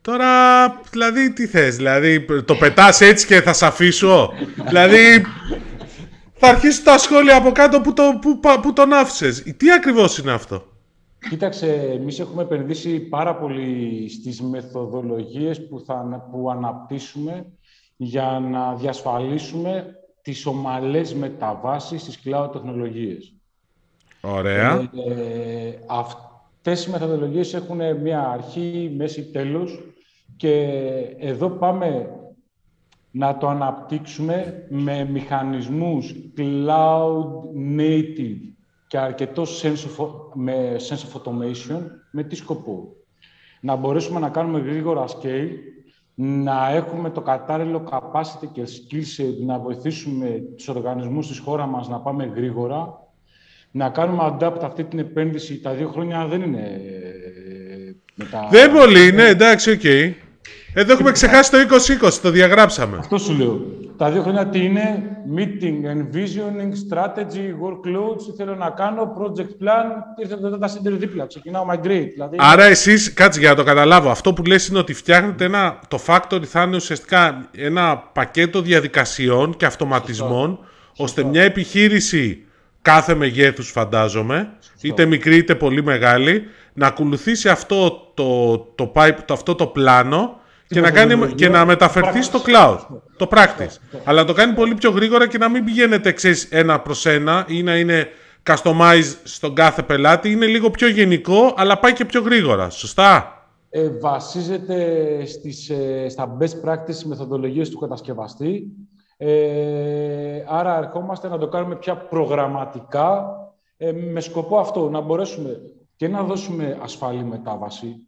Τώρα, 0.00 0.28
δηλαδή, 0.90 1.32
τι 1.32 1.46
θες, 1.46 1.76
δηλαδή, 1.76 2.24
το 2.44 2.54
πετάς 2.54 3.00
έτσι 3.00 3.26
και 3.26 3.40
θα 3.40 3.52
σε 3.52 3.66
αφήσω; 3.66 4.32
δηλαδή, 4.68 5.24
θα 6.32 6.48
αρχίσει 6.48 6.84
τα 6.84 6.98
σχόλια 6.98 7.36
από 7.36 7.52
κάτω 7.52 7.80
που, 7.80 7.92
το, 7.92 8.18
που, 8.20 8.40
που 8.62 8.72
τον 8.72 8.92
άφησες. 8.92 9.42
Τι 9.56 9.72
ακριβώς 9.72 10.18
είναι 10.18 10.32
αυτό; 10.32 10.66
Κοίταξε, 11.28 11.72
εμείς 11.92 12.18
έχουμε 12.18 12.42
επενδύσει 12.42 13.00
πάρα 13.00 13.36
πολύ 13.36 14.08
στις 14.10 14.42
μεθοδολογίες 14.42 15.68
που, 15.68 15.82
θα, 15.86 16.28
που 16.30 16.50
αναπτύσσουμε 16.50 17.46
για 17.96 18.42
να 18.50 18.74
διασφαλίσουμε 18.74 19.96
τις 20.22 20.46
ομαλές 20.46 21.14
μεταβάσεις 21.14 22.02
στις 22.02 22.20
cloud 22.24 22.48
τεχνολογίες. 22.52 23.34
Ωραία. 24.20 24.90
Ε, 25.06 25.12
ε, 25.66 25.78
αυτές 25.88 26.84
οι 26.84 26.90
μεθοδολογίες 26.90 27.54
έχουν 27.54 28.00
μια 28.00 28.28
αρχή, 28.28 28.92
μέση, 28.96 29.30
τέλος 29.30 29.80
και 30.36 30.62
εδώ 31.18 31.50
πάμε 31.50 32.10
να 33.10 33.38
το 33.38 33.48
αναπτύξουμε 33.48 34.66
με 34.68 35.04
μηχανισμούς 35.04 36.14
cloud 36.36 37.24
native 37.78 38.38
και 38.86 38.98
αρκετό 38.98 39.42
sense 39.62 40.02
of, 40.02 40.08
με 40.34 40.76
sense 40.88 40.92
of 40.92 41.20
automation, 41.20 41.80
με 42.10 42.22
τι 42.22 42.34
σκοπό. 42.34 42.96
Να 43.60 43.76
μπορέσουμε 43.76 44.20
να 44.20 44.28
κάνουμε 44.28 44.58
γρήγορα 44.58 45.04
scale, 45.08 45.48
να 46.14 46.70
έχουμε 46.70 47.10
το 47.10 47.20
κατάλληλο 47.20 47.88
capacity 47.90 48.46
και 48.52 48.62
skill 48.62 49.20
set, 49.20 49.44
να 49.46 49.58
βοηθήσουμε 49.58 50.42
τους 50.56 50.68
οργανισμούς 50.68 51.28
της 51.28 51.38
χώρας 51.38 51.68
μας 51.68 51.88
να 51.88 51.98
πάμε 51.98 52.32
γρήγορα, 52.34 53.06
να 53.70 53.88
κάνουμε 53.88 54.36
adapt 54.38 54.60
αυτή 54.62 54.84
την 54.84 54.98
επένδυση. 54.98 55.60
Τα 55.60 55.72
δύο 55.74 55.88
χρόνια 55.88 56.26
δεν 56.26 56.42
είναι 56.42 56.60
ε, 56.60 57.92
μετά... 58.14 58.48
Δεν 58.50 58.72
πολύ, 58.72 59.12
ναι, 59.12 59.24
εντάξει, 59.26 59.70
ok. 59.70 59.80
Okay. 59.82 60.12
Εδώ 60.74 60.92
έχουμε 60.92 61.12
ξεχάσει 61.12 61.50
το 61.50 61.58
2020, 62.02 62.12
το 62.22 62.30
διαγράψαμε. 62.30 62.96
Αυτό 62.98 63.18
σου 63.18 63.32
λέω. 63.32 63.60
Τα 63.96 64.10
δύο 64.10 64.22
χρόνια 64.22 64.46
τι 64.46 64.64
είναι, 64.64 65.02
meeting, 65.36 65.86
envisioning, 65.94 66.72
strategy, 66.88 67.48
workloads, 67.64 68.34
θέλω 68.36 68.54
να 68.54 68.70
κάνω, 68.70 69.12
project 69.18 69.64
plan, 69.64 69.86
ήρθε 70.20 70.36
το 70.36 70.58
data 70.60 70.66
center 70.66 70.92
δίπλα, 70.98 71.26
ξεκινάω 71.26 71.66
migrate. 71.70 72.08
Δηλαδή... 72.12 72.36
Άρα 72.38 72.64
εσείς, 72.64 73.12
κάτσε 73.12 73.40
για 73.40 73.48
να 73.50 73.54
το 73.54 73.62
καταλάβω, 73.62 74.10
αυτό 74.10 74.32
που 74.32 74.42
λες 74.42 74.68
είναι 74.68 74.78
ότι 74.78 74.94
φτιάχνετε 74.94 75.44
ένα, 75.44 75.78
το 75.88 75.98
factory 76.06 76.44
θα 76.44 76.62
είναι 76.62 76.76
ουσιαστικά 76.76 77.48
ένα 77.56 77.96
πακέτο 77.96 78.60
διαδικασιών 78.60 79.56
και 79.56 79.66
αυτοματισμών, 79.66 80.58
ώστε 80.96 81.24
μια 81.24 81.42
επιχείρηση 81.42 82.44
κάθε 82.82 83.14
μεγέθους 83.14 83.70
φαντάζομαι, 83.70 84.52
είτε 84.80 85.04
μικρή 85.04 85.36
είτε 85.36 85.54
πολύ 85.54 85.82
μεγάλη, 85.82 86.42
να 86.72 86.86
ακολουθήσει 86.86 87.48
αυτό 87.48 88.10
το, 88.14 88.58
το, 88.74 88.92
pipe, 88.94 89.16
το, 89.24 89.34
αυτό 89.34 89.54
το 89.54 89.66
πλάνο 89.66 90.40
και 90.72 90.80
να, 90.80 90.90
κάνει, 90.90 91.32
και 91.34 91.48
να 91.48 91.64
μεταφερθεί 91.64 92.22
στο 92.22 92.40
cloud, 92.46 92.78
το 93.16 93.28
practice. 93.30 94.00
Αλλά 94.04 94.20
να 94.20 94.26
το 94.26 94.32
κάνει 94.32 94.52
πολύ 94.52 94.74
πιο 94.74 94.90
γρήγορα 94.90 95.28
και 95.28 95.38
να 95.38 95.48
μην 95.48 95.64
πηγαίνετε 95.64 96.12
ξέρεις, 96.12 96.48
ένα 96.50 96.80
προς 96.80 97.06
ένα 97.06 97.44
ή 97.48 97.62
να 97.62 97.76
είναι 97.76 98.08
customize 98.50 99.14
στον 99.22 99.54
κάθε 99.54 99.82
πελάτη. 99.82 100.30
Είναι 100.30 100.46
λίγο 100.46 100.70
πιο 100.70 100.88
γενικό, 100.88 101.54
αλλά 101.56 101.78
πάει 101.78 101.92
και 101.92 102.04
πιο 102.04 102.20
γρήγορα. 102.20 102.70
Σωστά; 102.70 103.36
Ε, 103.70 103.90
βασίζεται 104.00 104.76
στις, 105.26 105.70
ε, 105.70 106.08
στα 106.08 106.36
best 106.40 106.68
practice 106.68 107.02
μεθοδολογίες 107.04 107.70
του 107.70 107.78
κατασκευαστή. 107.78 108.66
Ε, 109.16 110.44
άρα 110.48 110.78
ερχόμαστε 110.78 111.28
να 111.28 111.38
το 111.38 111.48
κάνουμε 111.48 111.76
πια 111.76 111.96
προγραμματικά 111.96 113.24
ε, 113.76 113.92
με 113.92 114.20
σκοπό 114.20 114.58
αυτό, 114.58 114.90
να 114.90 115.00
μπορέσουμε 115.00 115.60
και 115.96 116.08
να 116.08 116.22
δώσουμε 116.22 116.78
ασφαλή 116.82 117.24
μετάβαση. 117.24 118.06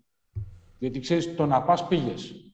Γιατί 0.78 1.00
ξέρεις, 1.00 1.36
το 1.36 1.46
να 1.46 1.62
πας 1.62 1.86
πήγες, 1.86 2.30
ε, 2.30 2.53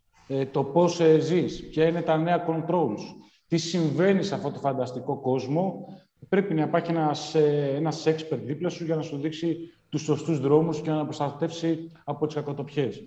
το 0.51 0.65
πώς 0.65 1.01
ε, 1.01 1.19
ζεις, 1.19 1.69
ποια 1.69 1.87
είναι 1.87 2.03
τα 2.03 2.17
νέα 2.17 2.47
controls, 2.49 3.01
τι 3.49 3.57
συμβαίνει 3.57 4.23
σε 4.23 4.35
αυτό 4.35 4.51
το 4.51 4.59
φανταστικό 4.59 5.21
κόσμο, 5.21 5.87
πρέπει 6.29 6.55
να 6.55 6.63
υπάρχει 6.63 6.91
ένας, 6.91 7.35
ε, 7.35 7.73
ένας 7.77 8.07
expert 8.07 8.39
δίπλα 8.45 8.69
σου 8.69 8.85
για 8.85 8.97
να 8.97 9.03
σου 9.03 9.17
δείξει 9.17 9.57
τους 9.89 10.03
σωστούς 10.03 10.41
δρόμους 10.41 10.81
και 10.81 10.91
να 10.91 11.05
προστατεύσει 11.05 11.91
από 12.05 12.27
τις 12.27 12.35
κακοτοπιές. 12.35 13.03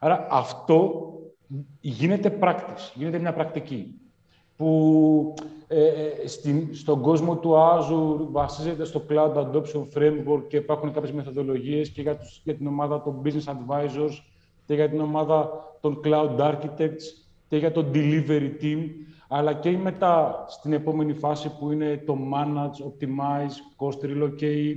Άρα 0.00 0.26
αυτό 0.30 1.02
γίνεται 1.80 2.38
practice, 2.40 2.92
γίνεται 2.94 3.18
μια 3.18 3.32
πρακτική. 3.32 3.94
που 4.56 5.34
ε, 5.66 5.86
ε, 5.86 6.26
στην, 6.26 6.74
στον 6.74 7.00
κόσμο 7.00 7.36
του 7.36 7.54
Azure 7.54 8.26
βασίζεται 8.30 8.84
στο 8.84 9.06
Cloud 9.08 9.34
Adoption 9.34 9.86
Framework 9.94 10.42
και 10.48 10.56
υπάρχουν 10.56 10.92
κάποιες 10.92 11.12
μεθοδολογίες 11.12 11.88
και 11.88 12.02
για, 12.02 12.16
τους, 12.16 12.40
για 12.44 12.54
την 12.54 12.66
ομάδα 12.66 13.02
των 13.02 13.22
Business 13.24 13.44
Advisors 13.44 14.31
και 14.72 14.78
για 14.78 14.88
την 14.88 15.00
ομάδα 15.00 15.50
των 15.80 16.00
Cloud 16.04 16.38
Architects 16.38 17.04
και 17.48 17.56
για 17.56 17.72
το 17.72 17.86
Delivery 17.94 18.50
Team, 18.62 18.88
αλλά 19.28 19.52
και 19.52 19.70
μετά 19.70 20.44
στην 20.48 20.72
επόμενη 20.72 21.12
φάση 21.12 21.58
που 21.58 21.72
είναι 21.72 22.02
το 22.06 22.16
Manage, 22.34 22.86
Optimize, 22.86 23.54
Cost 23.76 24.04
Relocate, 24.06 24.76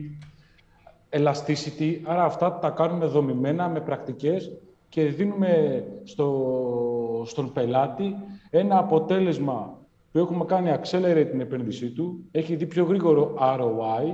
Elasticity. 1.10 2.00
Άρα 2.04 2.24
αυτά 2.24 2.60
τα 2.60 2.70
κάνουμε 2.70 3.06
δομημένα 3.06 3.70
με 3.70 3.80
πρακτικές 3.80 4.58
και 4.90 5.04
δίνουμε 5.04 5.84
στο, 6.04 7.24
στον 7.26 7.54
πελάτη 7.54 8.16
ένα 8.50 8.78
αποτέλεσμα 8.78 9.80
που 10.12 10.20
έχουμε 10.20 10.46
κάνει 10.46 10.72
accelerate 10.74 11.28
την 11.32 11.40
επένδυσή 11.40 11.90
του, 11.90 12.26
έχει 12.32 12.56
δει 12.56 12.66
πιο 12.66 12.84
γρήγορο 12.84 13.36
ROI 13.40 14.14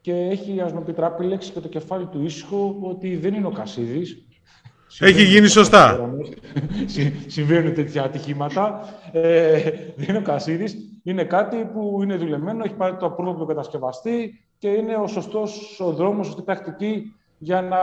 και 0.00 0.12
έχει, 0.12 0.60
ας 0.60 0.72
με 0.72 0.78
επιτράπει, 0.78 1.24
λέξη 1.24 1.52
και 1.52 1.60
το 1.60 1.68
κεφάλι 1.68 2.06
του 2.06 2.24
ήσυχο 2.24 2.76
ότι 2.80 3.16
δεν 3.16 3.34
είναι 3.34 3.46
ο 3.46 3.50
Κασίδης. 3.50 4.26
Έχει 4.98 5.22
γίνει 5.24 5.46
σωστά. 5.46 6.14
Συμβαίνουν 7.26 7.74
τέτοια 7.74 8.02
ατυχήματα. 8.02 8.80
Ε, 9.12 9.60
δεν 9.96 10.08
είναι 10.08 10.18
ο 10.18 10.22
Κασίδης. 10.22 10.76
Είναι 11.02 11.24
κάτι 11.24 11.56
που 11.56 12.00
είναι 12.02 12.16
δουλεμένο, 12.16 12.64
έχει 12.64 12.74
πάρει 12.74 12.96
το 12.96 13.06
απρόβλεπτο 13.06 13.40
του 13.40 13.46
κατασκευαστή 13.46 14.44
και 14.58 14.68
είναι 14.68 14.96
ο 14.96 15.06
σωστός 15.06 15.80
ο 15.80 15.92
δρόμος, 15.92 16.26
σωστή 16.26 16.42
τακτική 16.42 17.14
για 17.38 17.62
να 17.62 17.78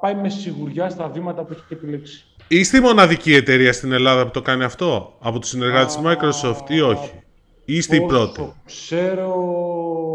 πάει 0.00 0.14
με 0.14 0.28
σιγουριά 0.28 0.88
στα 0.88 1.08
βήματα 1.08 1.44
που 1.44 1.52
έχει 1.52 1.62
επιλέξει. 1.68 2.24
Είστε 2.48 2.76
η 2.76 2.80
μοναδική 2.80 3.34
εταιρεία 3.34 3.72
στην 3.72 3.92
Ελλάδα 3.92 4.24
που 4.24 4.30
το 4.30 4.42
κάνει 4.42 4.64
αυτό, 4.64 5.16
από 5.20 5.38
τους 5.38 5.48
συνεργάτες 5.48 5.96
της 5.96 6.04
Microsoft 6.04 6.70
ή 6.70 6.80
όχι; 6.80 7.12
Είστε 7.64 7.96
η 7.96 8.00
πρώτη. 8.00 8.52
Ξέρω, 8.64 9.30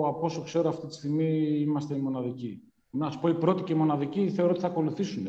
από 0.08 0.20
όσο 0.22 0.42
ξέρω 0.42 0.70
αυτή 0.70 0.88
τη 0.88 0.94
στιγμή 0.94 1.60
είμαστε 1.62 1.96
οι 1.96 2.00
μοναδικοί. 2.00 2.62
Να 2.90 3.12
σου 3.12 3.20
πω 3.20 3.28
η 3.30 3.34
πρώτη 3.34 3.64
και 3.64 3.74
η 3.74 3.76
μοναδική 3.76 4.32
θεωρώ 4.36 4.52
ότι 4.52 4.60
θα 4.60 4.68
ακολουθήσουν. 4.68 5.28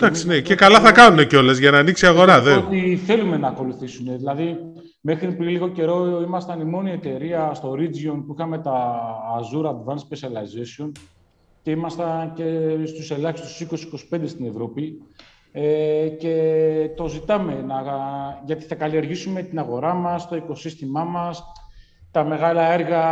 Εντάξει, 0.00 0.26
ναι, 0.26 0.40
και 0.40 0.54
καλά 0.54 0.80
θα 0.80 0.92
κάνουν 0.92 1.26
κιόλας 1.26 1.58
για 1.58 1.70
να 1.70 1.78
ανοίξει 1.78 2.04
η 2.04 2.08
αγορά. 2.08 2.40
Δεν. 2.40 2.58
Ότι 2.58 2.96
θέλουμε 3.06 3.36
να 3.36 3.48
ακολουθήσουν. 3.48 4.16
Δηλαδή, 4.16 4.58
μέχρι 5.00 5.32
πριν 5.32 5.48
λίγο 5.48 5.68
καιρό 5.68 6.22
ήμασταν 6.26 6.60
η 6.60 6.64
μόνη 6.64 6.90
εταιρεία 6.90 7.54
στο 7.54 7.72
Region 7.78 8.22
που 8.26 8.34
είχαμε 8.38 8.58
τα 8.58 9.00
Azure 9.38 9.66
Advanced 9.66 10.02
Specialization 10.08 10.92
και 11.62 11.70
ήμασταν 11.70 12.32
και 12.34 12.44
στους 12.86 13.10
ελάχιστους 13.10 13.66
20-25 14.12 14.20
στην 14.26 14.46
Ευρώπη 14.46 15.02
ε, 15.52 16.08
και 16.08 16.34
το 16.96 17.08
ζητάμε 17.08 17.64
να, 17.66 17.82
γιατί 18.46 18.64
θα 18.64 18.74
καλλιεργήσουμε 18.74 19.42
την 19.42 19.58
αγορά 19.58 19.94
μας, 19.94 20.28
το 20.28 20.36
οικοσύστημά 20.36 21.04
μας, 21.04 21.42
τα 22.10 22.24
μεγάλα 22.24 22.72
έργα 22.72 23.04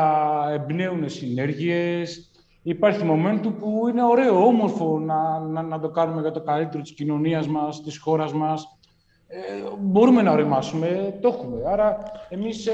εμπνέουν 0.53 1.09
συνέργειες, 1.09 2.32
υπάρχει 2.63 3.03
momentum 3.11 3.53
που 3.59 3.89
είναι 3.89 4.05
ωραίο, 4.05 4.47
όμορφο 4.47 4.99
να, 4.99 5.39
να, 5.39 5.63
να, 5.63 5.81
το 5.81 5.89
κάνουμε 5.89 6.21
για 6.21 6.31
το 6.31 6.41
καλύτερο 6.41 6.83
της 6.83 6.93
κοινωνίας 6.93 7.47
μας, 7.49 7.83
της 7.83 7.99
χώρας 7.99 8.33
μας. 8.33 8.79
Ε, 9.29 9.39
μπορούμε 9.81 10.23
να 10.23 10.33
οριμάσουμε, 10.33 11.19
το 11.21 11.29
έχουμε. 11.29 11.57
Άρα 11.73 11.99
εμείς 12.29 12.67
ε, 12.67 12.73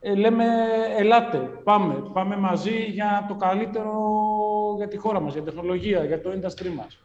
ε, 0.00 0.14
λέμε 0.14 0.44
ελάτε, 0.98 1.38
πάμε, 1.64 1.94
πάμε 2.12 2.36
μαζί 2.36 2.84
για 2.90 3.24
το 3.28 3.34
καλύτερο 3.34 3.92
για 4.76 4.88
τη 4.88 4.96
χώρα 4.96 5.20
μας, 5.20 5.32
για 5.32 5.42
την 5.42 5.52
τεχνολογία, 5.52 6.04
για 6.04 6.20
το 6.20 6.30
industry 6.30 6.74
μας. 6.76 6.98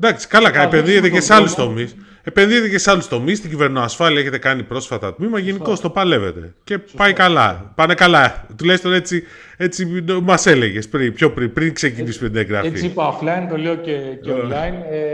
Εντάξει, 0.00 0.28
καλά, 0.28 0.50
καλά. 0.50 0.64
Επενδύεται 0.64 1.10
και 1.10 1.20
σε 1.20 1.34
άλλους 1.34 1.54
τομείς. 1.54 1.96
Επενδύεται 2.26 2.68
και 2.68 2.78
σε 2.78 2.90
άλλους 2.90 3.08
τομείς. 3.08 3.38
Στην 3.38 3.50
κυβερνοασφάλεια 3.50 4.20
έχετε 4.20 4.38
κάνει 4.38 4.62
πρόσφατα 4.62 5.14
τμήμα. 5.14 5.38
Γενικώ 5.38 5.76
το 5.76 5.90
παλεύετε. 5.90 6.54
Και 6.64 6.78
πάει 6.78 7.12
καλά. 7.12 7.72
Πάνε 7.74 7.94
καλά. 7.94 8.46
Τουλάχιστον 8.56 8.92
έτσι, 8.92 9.22
έτσι 9.56 10.04
μας 10.22 10.46
έλεγες 10.46 10.88
πριν, 10.88 11.12
πιο 11.12 11.32
πριν, 11.32 11.52
πριν 11.52 11.74
ξεκινήσει 11.74 12.18
την 12.18 12.36
εγγραφή. 12.36 12.66
Έτσι 12.66 12.86
είπα 12.86 13.18
offline, 13.18 13.46
το 13.50 13.56
λέω 13.56 13.76
και, 13.76 14.18
και 14.22 14.32
online. 14.32 14.82
Ε, 14.90 15.04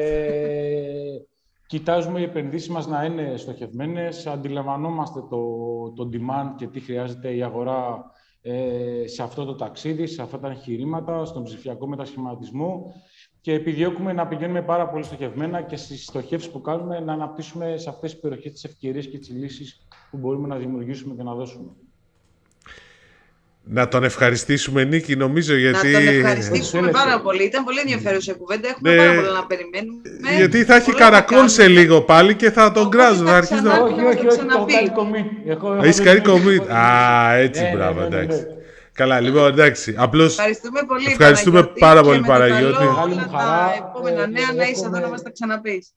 κοιτάζουμε 1.67 2.21
οι 2.21 2.23
επενδύσεις 2.23 2.69
μας 2.69 2.87
να 2.87 3.05
είναι 3.05 3.35
στοχευμένες. 3.37 4.27
Αντιλαμβανόμαστε 4.27 5.21
το, 5.31 5.39
το 5.97 6.09
demand 6.13 6.55
και 6.57 6.67
τι 6.67 6.81
χρειάζεται 6.81 7.35
η 7.35 7.43
αγορά 7.43 8.05
ε, 8.43 8.53
σε 9.05 9.23
αυτό 9.23 9.45
το 9.45 9.55
ταξίδι, 9.55 10.07
σε 10.07 10.23
αυτά 10.23 10.39
τα 10.39 10.49
εγχειρήματα, 10.49 11.25
στον 11.25 11.43
ψηφιακό 11.43 11.89
μετασχηματισμό 11.89 12.95
και 13.41 13.53
επιδιώκουμε 13.53 14.13
να 14.13 14.27
πηγαίνουμε 14.27 14.63
πάρα 14.63 14.89
πολύ 14.89 15.05
στοχευμένα 15.05 15.63
και 15.63 15.77
στις 15.77 16.05
στοχεύσεις 16.05 16.51
που 16.51 16.61
κάνουμε 16.61 17.01
να 17.01 17.13
αναπτύσσουμε 17.13 17.75
σε 17.77 17.89
αυτές 17.89 18.11
τις 18.11 18.21
περιοχές 18.21 18.53
τις 18.53 18.65
ευκαιρίες 18.65 19.07
και 19.07 19.19
τις 19.19 19.31
λύσεις 19.31 19.87
που 20.11 20.17
μπορούμε 20.17 20.49
να 20.49 20.57
δημιουργήσουμε 20.57 21.15
και 21.15 21.23
να 21.23 21.35
δώσουμε. 21.35 21.69
Να 23.63 23.89
τον 23.89 24.05
ευχαριστήσουμε, 24.05 24.85
Νίκη, 24.85 25.17
νομίζω, 25.17 25.57
γιατί... 25.57 25.91
Να 25.91 25.99
τον 26.01 26.09
ευχαριστήσουμε 26.09 26.91
πάρα 26.91 27.21
πολύ. 27.21 27.45
Ήταν 27.45 27.65
πολύ 27.65 27.81
ενδιαφέρουσα 27.81 28.33
η 28.33 28.37
κουβέντα. 28.37 28.69
Έχουμε 28.69 28.91
ναι, 28.91 28.97
πάρα 28.97 29.15
πολλά 29.15 29.33
να 29.33 29.47
περιμένουμε. 29.47 30.01
Γιατί 30.37 30.65
θα 30.65 30.75
έχει 30.75 30.95
καρακόν 30.95 31.49
σε 31.49 31.69
λίγο 31.69 32.01
πάλι 32.01 32.35
και 32.35 32.51
θα 32.51 32.73
τον 32.73 32.91
κράζουν. 32.91 33.27
Θα 33.27 33.37
αρχίσει 33.37 33.63
να... 33.63 33.81
Όχι, 33.81 34.05
όχι, 34.05 34.27
όχι, 34.27 34.39
το 34.39 34.67
κάνει 34.73 34.93
commit. 34.97 35.85
Έχει 35.85 36.03
κάνει 36.03 36.21
commit. 36.25 36.69
Α, 36.69 37.35
έτσι, 37.35 37.63
ναι, 37.63 37.73
μπράβο, 37.75 38.01
ναι, 38.01 38.07
εντάξει. 38.07 38.47
Καλά, 39.01 39.21
λοιπόν, 39.21 39.47
εντάξει. 39.47 39.95
Απλώς. 39.99 40.39
Ευχαριστούμε 40.39 40.81
πολύ. 40.87 41.07
Ευχαριστούμε 41.07 41.63
πάρα 41.79 42.03
πολύ, 42.03 42.21
Παραγιώτη. 42.21 42.85
Όλα 42.85 43.29
τα 43.33 43.75
επόμενα 43.79 44.27
νέα 44.27 44.53
να 44.57 44.65
είσαι 44.65 44.87
εδώ 44.87 44.99
να 44.99 45.09
μας 45.09 45.23
τα 45.23 45.31
ξαναπείς. 45.31 45.93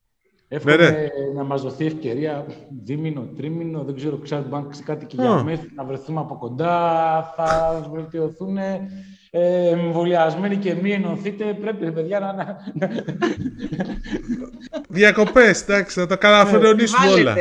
Εύχομαι 0.47 0.75
ναι, 0.75 0.89
ναι. 0.89 1.07
να 1.35 1.43
μας 1.43 1.61
δοθεί 1.61 1.85
ευκαιρία 1.85 2.45
δίμηνο, 2.83 3.29
τρίμηνο, 3.37 3.83
δεν 3.83 3.95
ξέρω, 3.95 4.17
ξέρω 4.17 4.45
αν 4.51 4.69
κάτι 4.85 5.05
και 5.05 5.15
για 5.19 5.43
μέθη, 5.43 5.67
να 5.75 5.83
βρεθούμε 5.83 6.19
από 6.19 6.37
κοντά, 6.37 7.33
θα 7.35 7.81
βελτιωθούν 7.93 8.57
ε, 8.57 8.89
εμβολιασμένοι 9.69 10.55
και 10.55 10.73
μη 10.81 10.91
ενωθείτε, 10.91 11.57
πρέπει 11.61 11.91
παιδιά 11.91 12.19
να... 12.19 12.57
Διακοπές, 14.89 15.61
εντάξει, 15.61 15.99
θα 15.99 16.07
τα 16.07 16.15
καταφερονίσουμε 16.15 17.07
όλα. 17.07 17.35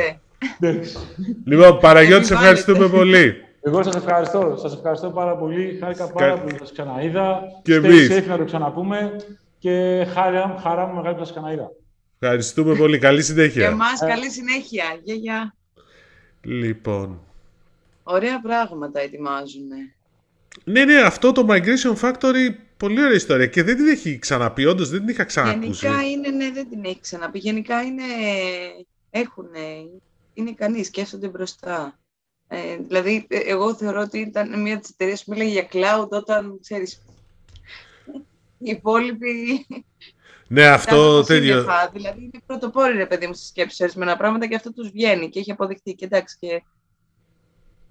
λοιπόν, 1.45 1.79
Παραγιώτη, 1.79 2.25
σε 2.25 2.33
ευχαριστούμε 2.33 2.87
πολύ. 2.87 3.42
Εγώ 3.65 3.83
σας 3.83 3.95
ευχαριστώ. 3.95 4.55
Σας 4.57 4.73
ευχαριστώ 4.73 5.09
πάρα 5.09 5.37
πολύ. 5.37 5.77
Χάρηκα 5.79 6.11
πάρα 6.11 6.39
πολύ 6.39 6.51
που 6.51 6.59
σας 6.59 6.71
ξαναείδα. 6.71 7.41
Και 7.63 7.73
εμείς. 7.73 8.09
safe 8.11 8.27
να 8.27 8.37
το 8.37 8.43
ξαναπούμε. 8.43 9.15
Και 9.59 10.05
χαρά, 10.13 10.59
χαρά 10.61 10.85
μου 10.85 10.95
μεγάλη 10.95 11.15
που 11.15 11.19
σας 11.19 11.31
ξαναείδα. 11.31 11.71
Ευχαριστούμε 12.19 12.75
πολύ. 12.75 12.97
Καλή 12.97 13.21
συνέχεια. 13.21 13.67
Και 13.67 13.73
εμάς 13.73 13.99
καλή 13.99 14.29
συνέχεια. 14.29 14.85
Γεια, 15.03 15.15
γεια. 15.15 15.55
Λοιπόν. 16.41 17.19
Ωραία 18.03 18.41
πράγματα 18.41 18.99
ετοιμάζουν. 18.99 19.67
Ναι, 20.63 20.85
ναι, 20.85 21.01
αυτό 21.01 21.31
το 21.31 21.45
Migration 21.49 21.95
Factory, 22.01 22.55
πολύ 22.77 22.99
ωραία 22.99 23.15
ιστορία 23.15 23.47
και 23.47 23.63
δεν 23.63 23.75
την 23.75 23.87
έχει 23.87 24.19
ξαναπεί, 24.19 24.65
όντως 24.65 24.89
δεν 24.89 24.99
την 24.99 25.07
είχα 25.07 25.23
ξανακούσει. 25.23 25.85
Γενικά 25.85 26.03
είναι, 26.03 26.29
ναι, 26.29 26.51
δεν 26.51 26.69
την 26.69 26.83
έχει 26.85 26.99
ξαναπεί. 26.99 27.39
Γενικά 27.39 27.81
είναι, 27.81 28.03
έχουν, 29.09 29.47
είναι 30.33 30.49
ικανοί, 30.49 30.83
σκέφτονται 30.83 31.27
μπροστά. 31.27 31.97
Ε, 32.55 32.77
δηλαδή, 32.87 33.25
ε, 33.29 33.37
εγώ 33.37 33.75
θεωρώ 33.75 34.01
ότι 34.01 34.19
ήταν 34.19 34.61
μια 34.61 34.73
από 34.73 34.81
τις 34.81 34.91
εταιρείες 34.91 35.23
που 35.23 35.31
μίλαγε 35.31 35.51
για 35.51 35.67
cloud 35.71 36.09
όταν, 36.09 36.59
ξέρεις, 36.61 37.01
οι 38.57 38.69
υπόλοιποι... 38.69 39.65
Ναι, 40.47 40.67
αυτό 40.77 41.23
τέτοιο. 41.23 41.65
Δηλαδή, 41.93 42.23
είναι 42.23 42.41
πρωτοπόροι, 42.45 42.97
ρε 42.97 43.05
παιδί 43.05 43.27
μου, 43.27 43.33
στις 43.33 43.47
σκέψεις 43.47 43.79
ορισμένα 43.79 44.17
πράγματα 44.17 44.47
και 44.47 44.55
αυτό 44.55 44.73
τους 44.73 44.89
βγαίνει 44.89 45.29
και 45.29 45.39
έχει 45.39 45.51
αποδειχτεί. 45.51 45.93
Και 45.93 46.05
εντάξει, 46.05 46.37
και 46.39 46.63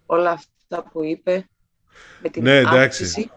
όλα 0.06 0.30
αυτά 0.30 0.88
που 0.92 1.04
είπε 1.04 1.48
με 2.22 2.28
την 2.28 2.42
ναι, 2.42 2.56
εντάξει. 2.56 3.30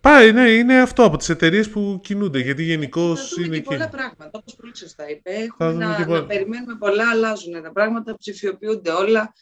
Πάει, 0.00 0.32
ναι, 0.32 0.50
είναι 0.50 0.80
αυτό 0.80 1.04
από 1.04 1.16
τις 1.16 1.28
εταιρείες 1.28 1.70
που 1.70 2.00
κινούνται. 2.02 2.38
Γιατί 2.38 2.62
γενικώς 2.62 3.36
είναι. 3.36 3.56
Και 3.56 3.62
πολλά 3.62 3.88
πράγματα, 3.88 4.30
όπως 4.32 4.56
πολύ 4.60 4.76
σωστά 4.76 5.10
είπε. 5.10 5.30
Έχουμε 5.30 5.72
να, 5.72 6.06
να, 6.06 6.24
περιμένουμε 6.24 6.76
πολλά, 6.78 7.10
αλλάζουν 7.10 7.62
τα 7.62 7.72
πράγματα, 7.72 8.16
ψηφιοποιούνται 8.16 8.90
όλα 8.90 9.34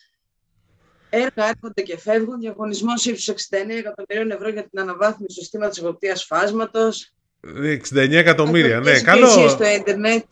έργα 1.10 1.48
έρχονται 1.48 1.82
και 1.82 1.98
φεύγουν. 1.98 2.40
Διαγωνισμός 2.40 3.04
ύψους 3.04 3.28
69 3.28 3.76
εκατομμυρίων 3.78 4.30
ευρώ 4.30 4.48
για 4.48 4.68
την 4.68 4.80
αναβάθμιση 4.80 5.26
του 5.26 5.32
συστήματος 5.32 5.78
εποπτείας 5.78 6.24
φάσματος. 6.24 7.12
69 7.92 8.12
εκατομμύρια, 8.12 8.80
ναι. 8.80 9.00
Καλό. 9.00 9.48
στο 9.48 9.66
Ιντερνετ. 9.66 10.24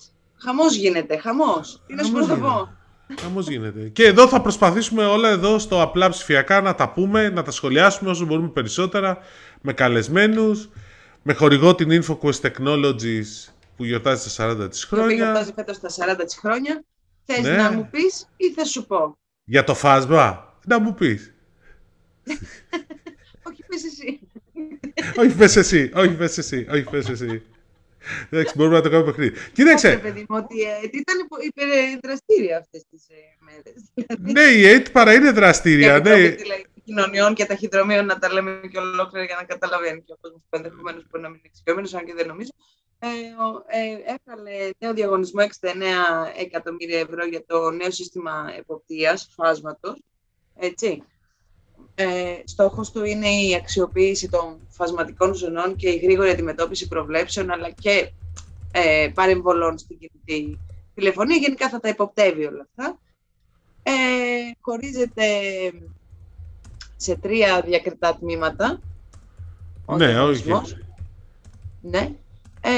Χαμός 0.44 0.74
γίνεται, 0.74 1.16
χαμός. 1.16 1.82
Τι 1.86 1.94
να 1.94 2.02
σου 2.02 2.12
πω. 2.12 2.68
Χαμός 3.20 3.48
γίνεται. 3.48 3.88
Και 3.88 4.04
εδώ 4.04 4.28
θα 4.28 4.40
προσπαθήσουμε 4.40 5.04
όλα 5.04 5.28
εδώ 5.28 5.58
στο 5.58 5.82
απλά 5.82 6.08
ψηφιακά 6.08 6.60
να 6.60 6.74
τα 6.74 6.92
πούμε, 6.92 7.28
να 7.28 7.42
τα 7.42 7.50
σχολιάσουμε 7.50 8.10
όσο 8.10 8.24
μπορούμε 8.24 8.48
περισσότερα 8.48 9.18
με 9.60 9.72
καλεσμένους, 9.72 10.70
με 11.22 11.32
χορηγό 11.32 11.74
την 11.74 12.02
InfoQuest 12.02 12.40
Technologies 12.40 13.52
που 13.76 13.84
γιορτάζει 13.84 14.36
τα 14.36 14.50
40 14.50 14.70
της 14.70 14.84
χρόνια. 14.84 15.06
Που 15.06 15.14
γιορτάζει 15.14 15.52
φέτος 15.54 15.80
τα 15.80 15.88
40 15.88 16.24
της 16.24 16.36
χρόνια. 16.36 16.84
Θες 17.24 17.40
ναι. 17.40 17.56
να 17.56 17.72
μου 17.72 17.88
πεις 17.90 18.28
ή 18.36 18.52
θα 18.52 18.64
σου 18.64 18.86
πω; 18.86 19.18
Για 19.44 19.64
το 19.64 19.74
φάσμα 19.74 20.53
να 20.66 20.78
μου 20.78 20.94
πεις; 20.94 21.34
Όχι, 23.48 23.64
πες 23.66 23.84
εσύ. 23.84 24.20
όχι, 25.16 25.36
πες 25.36 25.56
εσύ. 25.56 25.90
Όχι, 25.94 26.14
πες 26.14 26.38
εσύ. 26.38 26.66
Όχι, 26.70 26.84
πες 26.90 27.08
εσύ. 27.08 27.42
Εντάξει, 28.30 28.54
μπορούμε 28.56 28.76
να 28.76 28.82
το 28.82 28.90
κάνουμε 28.90 29.10
παιχνίδι. 29.10 29.36
Κοίταξε. 29.52 29.88
Όχι, 29.88 30.00
παιδί 30.00 30.26
μου, 30.28 30.36
ότι 30.36 30.60
ε, 30.60 30.88
ήταν 30.92 31.16
υπερδραστήρια 31.46 32.58
αυτές 32.58 32.84
τις 32.90 33.06
ε, 33.08 33.14
μέρες. 33.38 33.92
ναι, 34.34 34.58
η 34.58 34.66
ΕΕΤ 34.66 34.90
παρά 34.90 35.14
είναι 35.14 35.30
δραστήρια. 35.30 36.00
Και 36.00 36.08
ναι. 36.08 36.28
δηλαδή, 36.28 36.66
κοινωνιών 36.84 37.34
και 37.34 37.44
ταχυδρομείων 37.44 38.06
να 38.06 38.18
τα 38.18 38.32
λέμε 38.32 38.60
και 38.70 38.78
ολόκληρα 38.78 39.24
για 39.24 39.36
να 39.36 39.44
καταλαβαίνει 39.44 40.02
και 40.02 40.12
ο 40.12 40.16
κόσμος 40.20 40.42
που 40.48 40.56
ενδεχομένως 40.56 41.06
μπορεί 41.10 41.22
να 41.22 41.28
μην 41.28 41.38
είναι 41.38 41.48
εξοικειωμένος, 41.50 41.94
αν 41.94 42.04
και 42.04 42.14
δεν 42.14 42.26
νομίζω. 42.26 42.50
Ε, 42.98 43.06
ε, 43.06 44.14
έβγαλε 44.14 44.70
νέο 44.78 44.94
διαγωνισμό 44.94 45.42
69 45.42 45.70
εκατομμύρια 46.38 46.98
ευρώ 46.98 47.26
για 47.26 47.44
το 47.46 47.70
νέο 47.70 47.90
σύστημα 47.90 48.54
εποπτείας 48.58 49.28
φάσματος. 49.34 49.98
Έτσι. 50.58 51.02
Ε, 51.94 52.34
στόχος 52.44 52.90
του 52.90 53.04
είναι 53.04 53.28
η 53.28 53.54
αξιοποίηση 53.54 54.28
των 54.28 54.58
φασματικών 54.68 55.34
ζωνών 55.34 55.76
και 55.76 55.88
η 55.88 55.96
γρήγορη 55.96 56.30
αντιμετώπιση 56.30 56.88
προβλέψεων 56.88 57.50
αλλά 57.50 57.70
και 57.70 58.12
ε, 58.72 59.08
παρεμβολών 59.14 59.78
στην 59.78 59.98
κινητή 59.98 60.58
τηλεφωνία. 60.94 61.36
Γενικά 61.36 61.68
θα 61.68 61.80
τα 61.80 61.88
υποπτεύει 61.88 62.44
όλα 62.44 62.66
αυτά. 62.70 62.98
Ε, 63.82 63.92
χωρίζεται 64.60 65.26
σε 66.96 67.16
τρία 67.16 67.62
διακριτά 67.66 68.16
τμήματα. 68.16 68.80
Ναι, 69.96 70.20
όχι. 70.20 70.52
Ναι. 71.80 72.12
Ε, 72.60 72.70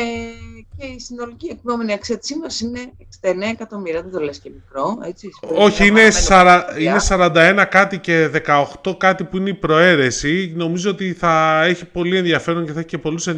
και 0.79 0.87
η 0.87 1.01
συνολική 1.01 1.49
εκπόμενη 1.51 1.93
αξία 1.93 2.19
της 2.19 2.29
σύμβασης 2.29 2.61
είναι 2.61 2.81
69 3.23 3.51
εκατομμύρια. 3.53 4.03
Δεν 4.03 4.11
το 4.11 4.21
λες 4.21 4.39
και 4.39 4.51
μικρό, 4.55 4.99
έτσι. 5.03 5.29
Όχι, 5.41 5.87
είναι, 5.87 6.11
σαρα... 6.11 6.67
είναι 6.79 6.97
41 7.09 7.65
κάτι 7.71 7.99
και 7.99 8.31
18 8.83 8.97
κάτι 8.97 9.25
που 9.25 9.37
είναι 9.37 9.49
η 9.49 9.55
προαίρεση. 9.55 10.53
Νομίζω 10.57 10.91
ότι 10.91 11.13
θα 11.13 11.65
έχει 11.65 11.85
πολύ 11.85 12.17
ενδιαφέρον 12.17 12.67
και 12.67 12.73
θα 12.73 12.79
έχει 12.79 12.89
και 12.89 12.99
πολλούς 12.99 13.29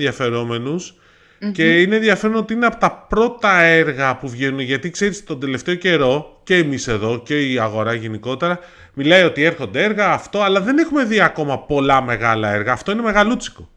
Και 1.52 1.80
είναι 1.80 1.96
ενδιαφέρον 1.96 2.36
ότι 2.36 2.52
είναι 2.52 2.66
από 2.66 2.78
τα 2.78 3.06
πρώτα 3.08 3.60
έργα 3.60 4.16
που 4.16 4.28
βγαίνουν, 4.28 4.60
γιατί 4.60 4.90
ξέρεις 4.90 5.24
τον 5.24 5.40
τελευταίο 5.40 5.74
καιρό, 5.74 6.40
και 6.42 6.56
εμείς 6.56 6.88
εδώ 6.88 7.22
και 7.24 7.52
η 7.52 7.58
αγορά 7.58 7.94
γενικότερα, 7.94 8.58
μιλάει 8.94 9.22
ότι 9.22 9.42
έρχονται 9.42 9.84
έργα, 9.84 10.10
αυτό, 10.12 10.42
αλλά 10.42 10.60
δεν 10.60 10.78
έχουμε 10.78 11.04
δει 11.04 11.20
ακόμα 11.20 11.58
πολλά 11.58 12.02
μεγάλα 12.02 12.52
έργα. 12.52 12.72
Αυτό 12.72 12.92
είναι 12.92 13.02
μεγαλούτσικο. 13.02 13.68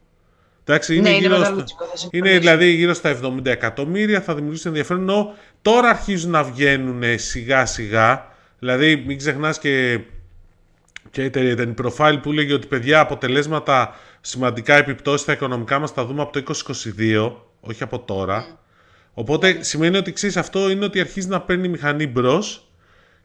Εντάξει, 0.64 0.96
είναι, 0.96 1.10
ναι, 1.10 1.16
γύρω 1.16 1.36
είναι, 1.36 1.44
στα, 1.44 1.64
είναι 2.10 2.38
δηλαδή 2.38 2.70
γύρω 2.70 2.94
στα 2.94 3.18
70 3.22 3.46
εκατομμύρια, 3.46 4.20
θα 4.20 4.34
δημιουργήσει 4.34 4.68
ενδιαφέρον. 4.68 5.02
Ενώ 5.02 5.34
τώρα 5.62 5.88
αρχίζουν 5.88 6.30
να 6.30 6.42
βγαίνουν 6.42 7.02
σιγά 7.18 7.66
σιγά. 7.66 8.26
Δηλαδή, 8.58 8.96
μην 9.06 9.18
ξεχνάς 9.18 9.58
και, 9.58 10.00
και 11.10 11.24
ήταν 11.24 11.70
η 11.70 11.74
profile 11.82 12.18
που 12.22 12.32
λέγει 12.32 12.52
ότι 12.52 12.66
παιδιά 12.66 13.00
αποτελέσματα 13.00 13.94
σημαντικά 14.20 14.74
επιπτώσεις 14.74 15.20
στα 15.20 15.32
οικονομικά 15.32 15.78
μας 15.78 15.90
θα 15.90 16.04
δούμε 16.04 16.22
από 16.22 16.32
το 16.32 16.54
2022, 16.98 17.32
όχι 17.60 17.82
από 17.82 17.98
τώρα. 17.98 18.46
Mm. 18.46 18.56
Οπότε 19.14 19.50
mm. 19.50 19.56
σημαίνει 19.60 19.96
ότι 19.96 20.12
ξέρεις 20.12 20.36
αυτό 20.36 20.70
είναι 20.70 20.84
ότι 20.84 21.00
αρχίζει 21.00 21.28
να 21.28 21.40
παίρνει 21.40 21.66
η 21.66 21.68
μηχανή 21.68 22.06
μπρος 22.06 22.71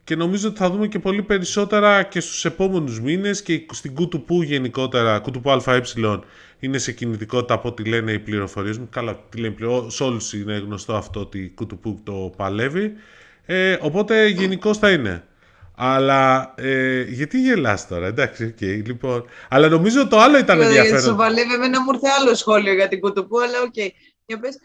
και 0.08 0.16
νομίζω 0.16 0.48
ότι 0.48 0.58
θα 0.58 0.70
δούμε 0.70 0.88
και 0.88 1.00
πολύ 1.00 1.22
περισσότερα 1.22 2.04
και 2.04 2.20
στους 2.20 2.46
επόμενους 2.46 3.02
μήνες 3.02 3.42
και 3.42 3.66
στην 3.72 3.94
Κουτουπού 3.94 4.42
γενικότερα, 4.42 5.20
Κουτουπού 5.20 5.52
ΑΕ 5.52 5.82
είναι 6.60 6.78
σε 6.78 6.92
κινητικότητα 6.92 7.54
από 7.54 7.68
ό,τι 7.68 7.84
λένε 7.84 8.12
οι 8.12 8.20
πληροφορίες 8.20 8.78
μου. 8.78 8.88
Καλά, 8.92 9.20
τι 9.30 9.38
λένε 9.38 9.54
πλέον, 9.54 9.92
σε 9.92 10.04
όλους 10.04 10.34
είναι 10.34 10.58
γνωστό 10.58 10.96
αυτό 10.96 11.20
ότι 11.20 11.52
Κουτουπού 11.56 12.02
το 12.04 12.34
παλεύει. 12.38 12.94
Ε, 13.46 13.78
οπότε 13.82 14.28
γενικώ 14.28 14.74
θα 14.74 14.92
είναι. 14.92 15.24
Αλλά 15.76 16.54
ε, 16.58 17.02
γιατί 17.02 17.42
γελάς 17.42 17.88
τώρα, 17.88 18.08
εντάξει, 18.08 18.56
okay, 18.58 18.86
λοιπόν. 18.86 19.26
Αλλά 19.50 19.68
νομίζω 19.70 20.08
το 20.08 20.18
άλλο 20.18 20.38
ήταν 20.38 20.62
ενδιαφέρον. 20.62 21.02
Σου 21.02 21.16
παλεύει, 21.16 21.54
εμένα 21.54 21.82
μου 21.82 21.92
ήρθε 21.94 22.08
άλλο 22.20 22.36
σχόλιο 22.36 22.74
για 22.74 22.88
την 22.88 23.00
Κουτουπού, 23.00 23.42
αλλά 23.42 23.62
ok. 23.62 23.74
Okay. 23.76 23.90
Για 24.26 24.40
πες, 24.40 24.58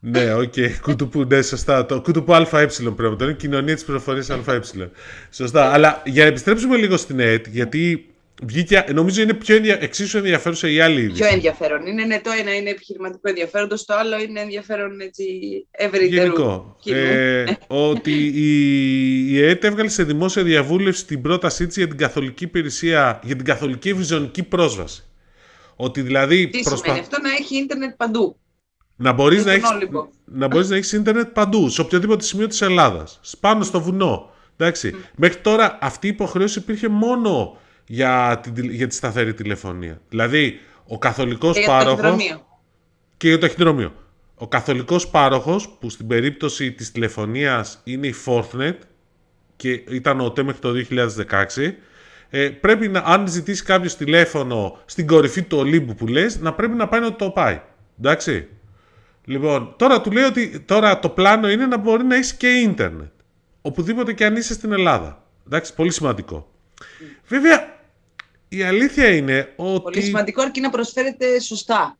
ναι, 0.00 0.34
ok. 0.34 0.52
Okay. 0.56 0.70
Κουτουπού, 0.82 1.24
ναι, 1.24 1.42
σωστά. 1.42 1.86
Το 1.86 2.00
κουτουπού 2.00 2.34
ΑΕ 2.34 2.44
πρέπει 2.46 3.02
να 3.02 3.16
το 3.16 3.24
είναι 3.24 3.32
κοινωνία 3.34 3.74
της 3.74 3.84
πληροφορίας 3.84 4.30
ΑΕ. 4.30 4.60
Σωστά. 5.30 5.72
Αλλά 5.72 6.02
για 6.06 6.22
να 6.22 6.28
επιστρέψουμε 6.28 6.76
λίγο 6.76 6.96
στην 6.96 7.20
ΕΕΤΤ, 7.20 7.46
γιατί 7.46 8.04
βγήκε, 8.42 8.84
νομίζω 8.94 9.22
είναι 9.22 9.34
πιο 9.34 9.56
ενδια... 9.56 9.78
εξίσου 9.80 10.18
ενδιαφέρουσα 10.18 10.68
η 10.68 10.80
άλλη 10.80 11.00
είδηση. 11.00 11.20
Πιο 11.22 11.26
ενδιαφέρον. 11.26 11.86
Είναι, 11.86 12.04
ναι, 12.04 12.20
το 12.20 12.30
ένα 12.40 12.54
είναι 12.54 12.70
επιχειρηματικό 12.70 13.28
ενδιαφέρον, 13.28 13.68
το 13.68 13.76
άλλο 13.86 14.20
είναι 14.20 14.40
ενδιαφέρον 14.40 15.00
έτσι 15.00 15.24
ευρύτερο. 15.70 16.22
Γενικό. 16.22 16.76
Ε, 16.84 17.44
ότι 17.66 18.32
η, 18.34 19.32
η 19.32 19.42
ΕΕΤΤ 19.42 19.64
έβγαλε 19.64 19.88
σε 19.88 20.02
δημόσια 20.02 20.42
διαβούλευση 20.42 21.06
την 21.06 21.22
πρότασή 21.22 21.66
της 21.66 21.76
για 21.76 21.88
την 21.88 21.96
καθολική 21.96 22.44
υπηρεσία, 22.44 23.20
για 23.24 23.36
την 23.36 23.44
καθολική 23.44 23.88
ευρυζωνική 23.88 24.42
πρόσβαση. 24.42 25.04
Ότι 25.76 26.00
δηλαδή. 26.00 26.48
Τι 26.48 26.60
προσπα... 26.60 26.76
σημαίνει 26.76 27.00
αυτό 27.00 27.20
να 27.22 27.30
έχει 27.30 27.56
ίντερνετ 27.56 27.94
παντού. 27.96 28.36
Να 29.02 29.12
μπορείς 29.12 29.44
να, 29.44 29.52
έχεις, 29.52 29.68
να 30.24 30.46
μπορείς 30.46 30.68
να 30.68 30.76
έχεις 30.76 30.92
ίντερνετ 30.92 31.28
παντού, 31.28 31.68
σε 31.68 31.80
οποιοδήποτε 31.80 32.24
σημείο 32.24 32.46
της 32.46 32.60
Ελλάδας. 32.60 33.20
Πάνω 33.40 33.64
στο 33.64 33.80
βουνό. 33.80 34.30
Εντάξει. 34.56 34.94
Μέχρι 35.16 35.38
τώρα 35.38 35.78
αυτή 35.80 36.06
η 36.06 36.10
υποχρέωση 36.10 36.58
υπήρχε 36.58 36.88
μόνο 36.88 37.58
για 37.86 38.40
τη, 38.42 38.66
για 38.66 38.86
τη 38.86 38.94
σταθερή 38.94 39.34
τηλεφωνία. 39.34 40.00
Δηλαδή, 40.08 40.60
ο 40.86 40.98
καθολικός 40.98 41.58
και 41.58 41.66
πάροχος... 41.66 42.38
Και 43.16 43.28
για 43.28 43.38
το 43.38 43.46
ταχυδρομείο. 43.46 43.92
Ο 44.34 44.48
καθολικός 44.48 45.08
πάροχος, 45.08 45.68
που 45.80 45.90
στην 45.90 46.06
περίπτωση 46.06 46.72
της 46.72 46.92
τηλεφωνίας 46.92 47.80
είναι 47.84 48.06
η 48.06 48.14
Forthnet 48.26 48.76
και 49.56 49.70
ήταν 49.70 50.20
ο 50.20 50.30
ΤΕ 50.32 50.42
μέχρι 50.42 50.60
το 50.60 50.72
2016, 51.56 51.72
ε, 52.30 52.48
πρέπει 52.48 52.88
να, 52.88 53.02
αν 53.04 53.28
ζητήσει 53.28 53.62
κάποιος 53.62 53.96
τηλέφωνο 53.96 54.78
στην 54.84 55.06
κορυφή 55.06 55.42
του 55.42 55.58
Ολύμπου 55.58 55.94
που 55.94 56.06
λες, 56.06 56.40
να 56.40 56.52
πρέπει 56.52 56.74
να 56.74 56.88
πάει 56.88 57.00
να 57.00 57.16
το 57.16 57.30
πάει. 57.30 57.60
Εντάξει. 57.98 58.48
Λοιπόν, 59.24 59.74
τώρα 59.76 60.00
του 60.00 60.10
λέει 60.10 60.24
ότι 60.24 60.60
τώρα 60.60 60.98
το 60.98 61.08
πλάνο 61.08 61.50
είναι 61.50 61.66
να 61.66 61.76
μπορεί 61.76 62.04
να 62.04 62.16
έχει 62.16 62.36
και 62.36 62.48
ίντερνετ. 62.48 63.10
Οπουδήποτε 63.62 64.12
και 64.12 64.24
αν 64.24 64.36
είσαι 64.36 64.52
στην 64.52 64.72
Ελλάδα. 64.72 65.22
Εντάξει, 65.46 65.74
πολύ 65.74 65.92
σημαντικό. 65.92 66.50
Βέβαια, 67.26 67.78
η 68.48 68.62
αλήθεια 68.62 69.08
είναι 69.08 69.52
ότι... 69.56 69.80
Πολύ 69.82 70.00
σημαντικό 70.00 70.42
αρκεί 70.42 70.60
να 70.60 70.70
προσφέρετε 70.70 71.40
σωστά. 71.40 71.98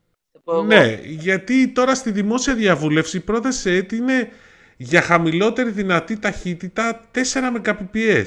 Ναι, 0.67 0.99
γιατί 1.05 1.69
τώρα 1.69 1.95
στη 1.95 2.11
δημόσια 2.11 2.55
διαβούλευση 2.55 3.17
η 3.17 3.21
πρόταση 3.21 3.71
έτσι 3.71 3.97
είναι 3.97 4.29
για 4.77 5.01
χαμηλότερη 5.03 5.71
δυνατή 5.71 6.19
ταχύτητα 6.19 7.09
4 7.15 7.19
Mbps. 7.65 8.27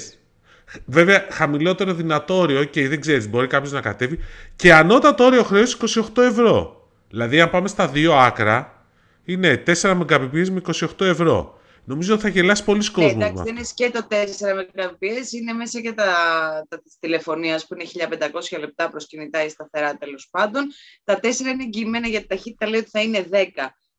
Βέβαια, 0.86 1.26
χαμηλότερο 1.30 1.94
δυνατό 1.94 2.38
όριο, 2.38 2.62
okay, 2.62 2.88
δεν 2.90 3.02
ξέρεις, 3.02 3.30
μπορεί 3.30 3.48
κάποιος 3.48 3.72
να 3.72 3.82
κατέβει. 3.82 4.20
Και 4.56 4.74
ανώτατο 4.74 5.24
όριο 5.24 5.44
χρέωση 5.44 5.78
28 6.16 6.22
ευρώ. 6.22 6.88
Δηλαδή, 7.10 7.42
αν 7.42 7.50
πάμε 7.50 7.68
στα 7.68 7.88
δύο 7.88 8.14
άκρα, 8.14 8.73
είναι 9.26 9.64
4 9.68 9.74
Mbps 9.82 10.50
με 10.50 10.62
28 10.74 11.02
ευρώ. 11.02 11.62
Νομίζω 11.86 12.18
θα 12.18 12.28
γελάσει 12.28 12.64
πολλοί 12.64 12.92
κόσμος. 12.92 13.16
Ναι, 13.16 13.26
εντάξει, 13.26 13.44
δεν 13.44 13.56
είναι 13.56 13.66
και 13.74 13.90
το 13.90 14.08
4 14.10 14.14
Mbps, 14.84 15.32
είναι 15.32 15.54
μέσα 15.54 15.82
και 15.82 15.94
τα, 15.94 16.14
τα 16.70 16.82
της 16.82 16.98
τηλεφωνίας 17.00 17.68
που 17.68 17.74
είναι 17.74 17.84
1500 18.54 18.60
λεπτά 18.60 18.90
προς 18.90 19.08
κινητά 19.08 19.44
ή 19.44 19.50
σταθερά 19.50 19.98
τέλος 19.98 20.28
πάντων. 20.32 20.64
Τα 21.04 21.20
4 21.22 21.24
είναι 21.40 21.64
εγγυημένα 21.64 22.08
για 22.08 22.22
τη 22.22 22.28
ταχύτητα, 22.28 22.68
λέει 22.68 22.80
ότι 22.80 22.90
θα 22.90 23.02
είναι 23.02 23.28
10. 23.32 23.36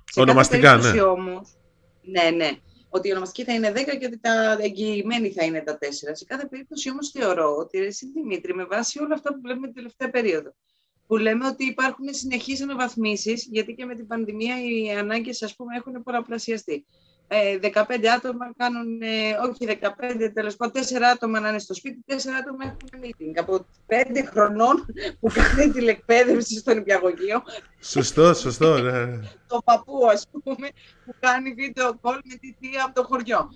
Σε 0.04 0.20
Ονομαστικά, 0.20 0.76
ναι. 0.76 1.00
Όμως, 1.02 1.56
ναι, 2.02 2.30
ναι. 2.30 2.50
Ότι 2.88 3.08
η 3.08 3.10
ονομαστική 3.10 3.44
θα 3.44 3.52
είναι 3.52 3.72
10 3.72 3.74
και 3.74 4.06
ότι 4.06 4.20
τα 4.20 4.56
εγγυημένη 4.60 5.32
θα 5.32 5.44
είναι 5.44 5.60
τα 5.60 5.78
4. 5.80 5.86
Σε 6.12 6.24
κάθε 6.24 6.46
περίπτωση 6.46 6.90
όμως 6.90 7.10
θεωρώ 7.10 7.56
ότι 7.56 7.78
εσύ 7.78 8.06
Δημήτρη, 8.14 8.54
με 8.54 8.64
βάση 8.64 9.02
όλα 9.02 9.14
αυτά 9.14 9.34
που 9.34 9.40
βλέπουμε 9.42 9.66
την 9.66 9.74
τελευταία 9.74 10.10
περίοδο, 10.10 10.54
που 11.06 11.16
λέμε 11.16 11.46
ότι 11.46 11.64
υπάρχουν 11.64 12.06
συνεχείς 12.10 12.62
αναβαθμίσεις, 12.62 13.48
γιατί 13.50 13.74
και 13.74 13.84
με 13.84 13.94
την 13.94 14.06
πανδημία 14.06 14.54
οι 14.64 14.90
ανάγκες, 14.90 15.42
ας 15.42 15.56
πούμε, 15.56 15.76
έχουν 15.76 16.02
πολλαπλασιαστεί. 16.02 16.86
15 17.28 18.04
ε, 18.04 18.10
άτομα 18.10 18.52
κάνουν, 18.56 19.02
ε, 19.02 19.36
όχι 19.48 19.66
15, 19.66 20.30
τέλος 20.34 20.56
πάντων, 20.56 20.82
4 20.82 21.10
άτομα 21.12 21.40
να 21.40 21.48
είναι 21.48 21.58
στο 21.58 21.74
σπίτι, 21.74 22.04
4 22.06 22.12
άτομα 22.40 22.64
έχουν 22.64 23.04
meeting. 23.04 23.32
Από 23.36 23.66
5 23.86 24.24
χρονών 24.30 24.86
που 25.20 25.28
κάνει 25.34 25.72
τηλεκπαίδευση 25.72 26.58
στο 26.58 26.74
νηπιαγωγείο. 26.74 27.42
Σωστό, 27.80 28.34
σωστό, 28.34 28.78
ναι. 28.78 29.20
το 29.46 29.60
παππού, 29.64 30.06
ας 30.12 30.26
πούμε, 30.42 30.68
που 31.04 31.14
κάνει 31.20 31.52
βίντεο 31.52 32.00
call 32.02 32.18
με 32.24 32.34
τη 32.40 32.56
θεία 32.60 32.84
από 32.84 32.94
το 32.94 33.06
χωριό. 33.06 33.50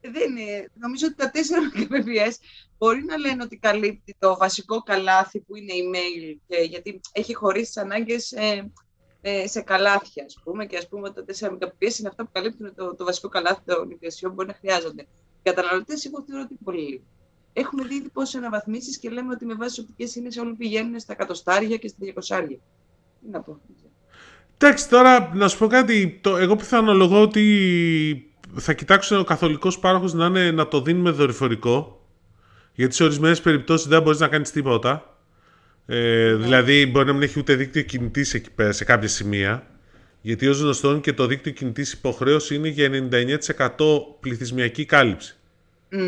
Δεν 0.00 0.36
είναι. 0.36 0.70
Νομίζω 0.74 1.06
ότι 1.06 1.14
τα 1.14 1.30
4 1.34 1.36
Mbps 1.80 2.32
μπορεί 2.78 3.04
να 3.04 3.18
λένε 3.18 3.42
ότι 3.42 3.56
καλύπτει 3.56 4.16
το 4.18 4.36
βασικό 4.36 4.82
καλάθι 4.82 5.40
που 5.40 5.56
είναι 5.56 5.72
email, 5.72 6.36
και, 6.46 6.56
γιατί 6.56 7.00
έχει 7.12 7.34
χωρίσει 7.34 7.64
τις 7.64 7.76
ανάγκες 7.76 8.32
ε, 8.32 8.70
ε, 9.20 9.46
σε 9.46 9.60
καλάθια, 9.60 10.24
ας 10.24 10.40
πούμε, 10.44 10.66
και 10.66 10.76
ας 10.76 10.88
πούμε 10.88 11.08
ότι 11.08 11.38
τα 11.38 11.48
4 11.48 11.52
Mbps 11.52 11.98
είναι 11.98 12.08
αυτά 12.08 12.24
που 12.24 12.30
καλύπτουν 12.32 12.74
το, 12.74 12.94
το 12.94 13.04
βασικό 13.04 13.28
καλάθι 13.28 13.60
των 13.64 13.90
υπηρεσιών 13.90 14.30
που 14.30 14.36
μπορεί 14.36 14.48
να 14.48 14.54
χρειάζονται. 14.54 15.02
Οι 15.02 15.42
καταναλωτές, 15.42 16.04
εγώ 16.04 16.24
θεωρώ 16.26 16.42
ότι 16.42 16.58
πολύ 16.64 16.82
λίγο. 16.82 17.02
Έχουμε 17.52 17.84
δει 17.84 18.00
πόσες 18.12 18.34
αναβαθμίσεις 18.34 18.98
και 18.98 19.10
λέμε 19.10 19.32
ότι 19.32 19.44
με 19.44 19.54
βάση 19.54 19.70
τις 19.70 19.78
οπτικές 19.78 20.14
ίνε 20.14 20.28
όλοι 20.40 20.54
πηγαίνουν 20.54 21.00
στα 21.00 21.12
εκατοστάρια 21.12 21.76
και 21.76 21.88
στα 21.88 21.98
διακοσάρια. 22.00 22.58
Τι 23.20 23.30
να 23.30 23.40
πω. 23.40 23.60
Εντάξει, 24.58 24.88
τώρα 24.88 25.34
να 25.34 25.48
σου 25.48 25.58
πω 25.58 25.66
κάτι. 25.66 26.18
Το, 26.22 26.36
εγώ 26.36 26.56
πιθανολογώ 26.56 27.22
ότι 27.22 28.29
θα 28.54 28.72
κοιτάξουν 28.72 29.18
ο 29.18 29.24
καθολικός 29.24 29.78
πάροχος 29.78 30.12
να, 30.12 30.52
να 30.52 30.68
το 30.68 30.80
δίνουμε 30.80 31.10
δορυφορικό. 31.10 32.04
Γιατί 32.74 32.94
σε 32.94 33.04
ορισμένες 33.04 33.40
περιπτώσεις 33.40 33.86
δεν 33.88 34.02
μπορείς 34.02 34.20
να 34.20 34.28
κάνεις 34.28 34.50
τίποτα. 34.50 35.16
Ε, 35.86 35.96
ναι. 35.96 36.34
Δηλαδή, 36.34 36.86
μπορεί 36.86 37.06
να 37.06 37.12
μην 37.12 37.22
έχει 37.22 37.38
ούτε 37.38 37.54
δίκτυο 37.54 37.82
κινητής 37.82 38.34
εκεί 38.34 38.50
πέρα 38.50 38.72
σε 38.72 38.84
κάποια 38.84 39.08
σημεία. 39.08 39.66
Γιατί 40.20 40.46
ως 40.46 40.60
γνωστόν 40.60 41.00
και 41.00 41.12
το 41.12 41.26
δίκτυο 41.26 41.52
κινητής 41.52 41.92
υποχρέωση 41.92 42.54
είναι 42.54 42.68
για 42.68 43.08
99% 43.10 43.76
πληθυσμιακή 44.20 44.84
κάλυψη. 44.84 45.34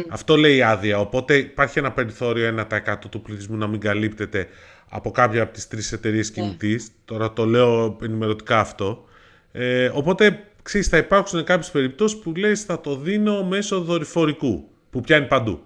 Αυτό 0.08 0.36
λέει 0.36 0.56
η 0.56 0.62
άδεια. 0.62 0.98
Οπότε 0.98 1.36
υπάρχει 1.36 1.78
ένα 1.78 1.92
περιθώριο 1.92 2.66
1% 2.70 2.94
του 3.10 3.22
πληθυσμού 3.22 3.56
να 3.56 3.66
μην 3.66 3.80
καλύπτεται 3.80 4.48
από 4.88 5.10
κάποια 5.10 5.42
από 5.42 5.52
τις 5.52 5.68
τρεις 5.68 5.92
εταιρείες 5.92 6.28
ναι. 6.28 6.42
κινητής. 6.42 6.88
Τώρα 7.04 7.32
το 7.32 7.44
λέω 7.44 7.98
ενημερωτικά 8.02 8.58
αυτό. 8.58 9.04
Ε, 9.52 9.90
οπότε, 9.92 10.44
ξέρεις, 10.62 10.88
θα 10.88 10.96
υπάρξουν 10.96 11.44
κάποιες 11.44 11.70
περιπτώσεις 11.70 12.18
που 12.18 12.34
λες 12.34 12.62
θα 12.62 12.80
το 12.80 12.96
δίνω 12.96 13.44
μέσω 13.44 13.80
δορυφορικού, 13.80 14.68
που 14.90 15.00
πιάνει 15.00 15.26
παντού. 15.26 15.60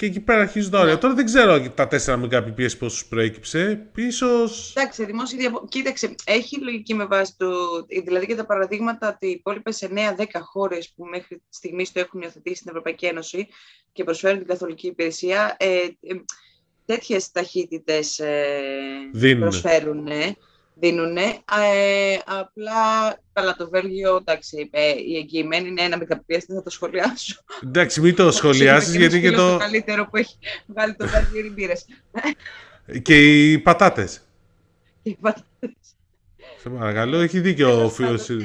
Και 0.00 0.06
εκεί 0.06 0.20
πέρα 0.20 0.40
αρχίζουν 0.40 0.70
τα 0.70 0.78
όρια. 0.80 0.92
Ναι. 0.92 0.98
Τώρα 0.98 1.14
δεν 1.14 1.24
ξέρω 1.24 1.70
τα 1.70 1.88
4 1.90 2.20
Mbps 2.30 2.78
πόσου 2.78 3.08
προέκυψε. 3.08 3.86
Ίσως... 3.94 4.72
Εντάξει, 4.76 5.04
δημόσια 5.04 5.38
διαβο... 5.38 5.66
Κοίταξε, 5.68 6.14
έχει 6.24 6.60
λογική 6.60 6.94
με 6.94 7.06
βάση 7.06 7.34
το. 7.36 7.48
Δηλαδή 8.04 8.26
και 8.26 8.34
τα 8.34 8.46
παραδείγματα 8.46 9.08
ότι 9.08 9.26
οι 9.26 9.30
υπόλοιπες 9.30 9.88
9-10 10.16 10.24
χώρες 10.40 10.92
που 10.96 11.04
μέχρι 11.04 11.42
στιγμής 11.48 11.92
το 11.92 12.00
έχουν 12.00 12.20
υιοθετήσει 12.20 12.56
στην 12.56 12.68
Ευρωπαϊκή 12.68 13.06
Ένωση 13.06 13.48
και 13.92 14.04
προσφέρουν 14.04 14.38
την 14.38 14.46
καθολική 14.46 14.86
υπηρεσία, 14.86 15.56
ε, 15.58 15.66
ε, 15.66 16.14
τέτοιες 16.84 17.30
ταχύτητες 17.30 18.18
ε, 18.18 19.36
προσφέρουν 19.38 20.08
δίνουν. 20.80 21.16
Ε, 21.16 21.34
απλά, 22.24 23.18
καλά, 23.32 23.56
το 23.56 23.68
Βέλγιο, 23.68 24.16
εντάξει, 24.16 24.68
ε, 24.72 24.88
η 24.90 25.16
εγγυημένη 25.16 25.68
είναι 25.68 25.82
ένα 25.82 25.98
Mbps, 25.98 26.20
δεν 26.26 26.56
θα 26.56 26.62
το 26.62 26.70
σχολιάσω. 26.70 27.44
Εντάξει, 27.64 28.00
μην 28.00 28.14
το 28.14 28.30
σχολιάσεις, 28.30 28.94
γιατί 28.94 29.20
και 29.20 29.30
το... 29.30 29.50
το 29.50 29.56
καλύτερο 29.56 30.08
που 30.10 30.16
έχει 30.16 30.38
βγάλει 30.66 30.94
το 30.94 31.08
Βέλγιο 31.08 31.40
είναι 31.40 31.78
οι 32.92 33.00
Και 33.02 33.50
οι 33.50 33.58
πατάτες. 33.58 34.20
Και 35.02 35.10
οι 35.10 35.18
πατάτες. 35.20 35.94
Σε 36.60 36.70
παρακαλώ, 36.70 37.18
έχει 37.18 37.40
δίκιο 37.40 37.84
ο 37.84 37.88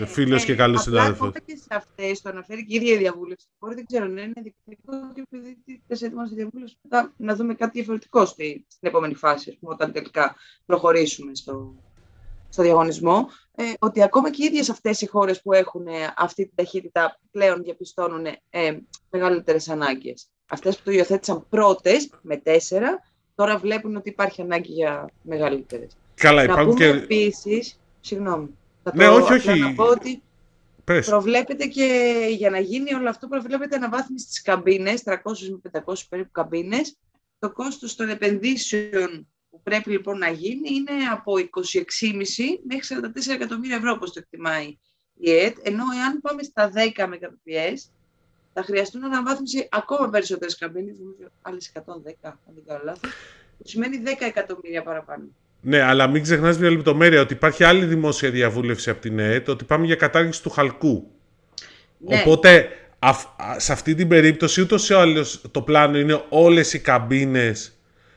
φίλος, 0.05 0.45
και 0.45 0.55
καλός 0.55 0.81
συνάδελφος. 0.81 1.27
Ακόμα 1.27 1.45
και 1.45 1.55
σε 1.55 1.67
αυτές 1.69 2.21
το 2.21 2.29
αναφέρει 2.29 2.65
και 2.65 2.73
η 2.73 2.81
ίδια 2.81 2.97
διαβούλευση. 2.97 3.45
Μπορεί 3.59 3.75
δεν 3.75 3.86
ξέρω, 3.86 4.05
να 4.05 4.21
είναι 4.21 4.33
διεκδικό 4.36 5.13
και 5.13 5.23
επειδή 5.31 5.57
δεν 5.88 5.97
έτοιμο 6.01 6.25
στη 6.25 6.36
διαβούλευση, 6.36 6.77
μετά 6.81 7.13
να 7.17 7.36
δούμε 7.36 7.53
κάτι 7.53 7.71
διαφορετικό 7.77 8.25
στην 8.25 8.63
επόμενη 8.79 9.13
φάση, 9.13 9.57
όταν 9.61 9.91
τελικά 9.91 10.36
προχωρήσουμε 10.65 11.36
στο, 11.36 11.75
στο 12.55 12.63
διαγωνισμό, 12.63 13.29
ε, 13.55 13.63
ότι 13.79 14.03
ακόμα 14.03 14.31
και 14.31 14.43
οι 14.43 14.45
ίδιες 14.45 14.69
αυτές 14.69 15.01
οι 15.01 15.05
χώρες 15.05 15.41
που 15.41 15.53
έχουν 15.53 15.87
ε, 15.87 16.13
αυτή 16.17 16.45
τη 16.45 16.55
ταχύτητα 16.55 17.19
πλέον 17.31 17.63
διαπιστώνουν 17.63 18.25
ε, 18.49 18.77
μεγαλύτερες 19.09 19.69
ανάγκες. 19.69 20.27
Αυτές 20.45 20.77
που 20.77 20.81
το 20.83 20.91
υιοθέτησαν 20.91 21.45
πρώτες 21.49 22.09
με 22.21 22.37
τέσσερα, 22.37 22.99
τώρα 23.35 23.57
βλέπουν 23.57 23.95
ότι 23.95 24.09
υπάρχει 24.09 24.41
ανάγκη 24.41 24.71
για 24.71 25.09
μεγαλύτερες. 25.21 25.97
Καλά, 26.15 26.45
να 26.45 26.63
πούμε 26.63 26.73
και... 26.73 26.85
επίσης, 26.85 27.79
συγγνώμη, 28.01 28.57
θα 28.83 28.91
ναι, 28.95 29.05
το, 29.05 29.13
όχι, 29.13 29.33
όχι. 29.33 29.59
να 29.59 29.73
πω 29.73 29.83
ότι 29.83 30.21
Πες. 30.83 31.07
προβλέπεται 31.07 31.65
και 31.65 32.15
για 32.37 32.49
να 32.49 32.59
γίνει 32.59 32.93
όλο 32.93 33.09
αυτό 33.09 33.27
προβλέπεται 33.27 33.75
αναβάθμιση 33.75 34.25
στις 34.25 34.41
καμπίνες, 34.41 35.03
300 35.05 35.13
με 35.61 35.81
500 35.85 35.93
περίπου 36.09 36.31
καμπίνες, 36.31 36.97
το 37.39 37.51
κόστος 37.51 37.95
των 37.95 38.09
επενδύσεων 38.09 39.27
που 39.55 39.61
πρέπει 39.63 39.89
λοιπόν 39.91 40.17
να 40.17 40.29
γίνει 40.29 40.69
είναι 40.73 40.91
από 41.11 41.33
26,5 41.33 41.41
μέχρι 42.67 42.95
44 43.29 43.33
εκατομμύρια 43.33 43.75
ευρώ, 43.75 43.91
όπως 43.91 44.13
το 44.13 44.19
εκτιμάει 44.23 44.77
η 45.13 45.31
ΕΕΤ, 45.31 45.57
ενώ 45.61 45.83
εάν 46.01 46.21
πάμε 46.21 46.43
στα 46.43 46.71
10 46.95 47.03
Mbps, 47.03 47.89
θα 48.53 48.63
χρειαστούν 48.63 49.03
αναβάθμιση 49.03 49.67
ακόμα 49.71 50.09
περισσότερες 50.09 50.57
καμπίνες, 50.57 50.97
νομίζω 50.99 51.31
άλλες 51.41 51.71
110, 51.73 51.79
αν 52.23 52.53
δεν 52.55 52.63
κάνω 52.67 52.81
λάθος, 52.83 53.11
που 53.57 53.67
σημαίνει 53.67 54.01
10 54.05 54.25
εκατομμύρια 54.25 54.83
παραπάνω. 54.83 55.23
Ναι, 55.61 55.81
αλλά 55.81 56.07
μην 56.07 56.23
ξεχνάς 56.23 56.59
μια 56.59 56.69
λεπτομέρεια 56.69 57.21
ότι 57.21 57.33
υπάρχει 57.33 57.63
άλλη 57.63 57.85
δημόσια 57.85 58.31
διαβούλευση 58.31 58.89
από 58.89 59.01
την 59.01 59.19
ΕΕΤ, 59.19 59.49
ότι 59.49 59.65
πάμε 59.65 59.85
για 59.85 59.95
κατάργηση 59.95 60.43
του 60.43 60.49
χαλκού. 60.49 61.11
Ναι. 61.97 62.19
Οπότε, 62.19 62.69
σε 63.57 63.71
αυτή 63.71 63.95
την 63.95 64.07
περίπτωση, 64.07 64.61
ούτως 64.61 64.89
ή 64.89 64.93
άλλως 64.93 65.41
το 65.51 65.61
πλάνο 65.61 65.97
είναι 65.97 66.23
όλες 66.29 66.73
οι 66.73 66.79
καμπίνες 66.79 67.74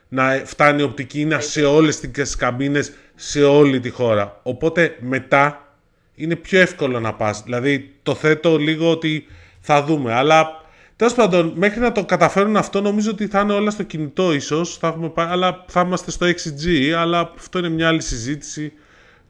να 0.08 0.42
φτάνει 0.44 0.82
οπτική 0.82 1.20
ίνα 1.20 1.40
σε 1.40 1.64
όλες 1.64 2.00
τις 2.00 2.36
καμπίνες 2.36 2.92
σε 3.14 3.44
όλη 3.44 3.80
τη 3.80 3.90
χώρα. 3.90 4.40
Οπότε 4.42 4.96
μετά 5.00 5.72
είναι 6.14 6.36
πιο 6.36 6.60
εύκολο 6.60 7.00
να 7.00 7.14
πας. 7.14 7.42
Δηλαδή 7.42 7.94
το 8.02 8.14
θέτω 8.14 8.56
λίγο 8.56 8.90
ότι 8.90 9.26
θα 9.60 9.84
δούμε. 9.84 10.12
Αλλά 10.12 10.64
τέλος 10.96 11.14
πάντων 11.14 11.52
μέχρι 11.56 11.80
να 11.80 11.92
το 11.92 12.04
καταφέρουν 12.04 12.56
αυτό 12.56 12.80
νομίζω 12.80 13.10
ότι 13.10 13.26
θα 13.26 13.40
είναι 13.40 13.52
όλα 13.52 13.70
στο 13.70 13.82
κινητό 13.82 14.32
ίσως. 14.32 14.78
Θα 14.78 14.88
έχουμε, 14.88 15.12
αλλά 15.16 15.64
θα 15.68 15.80
είμαστε 15.80 16.10
στο 16.10 16.26
6G. 16.26 16.90
Αλλά 16.90 17.32
αυτό 17.36 17.58
είναι 17.58 17.68
μια 17.68 17.88
άλλη 17.88 18.02
συζήτηση. 18.02 18.72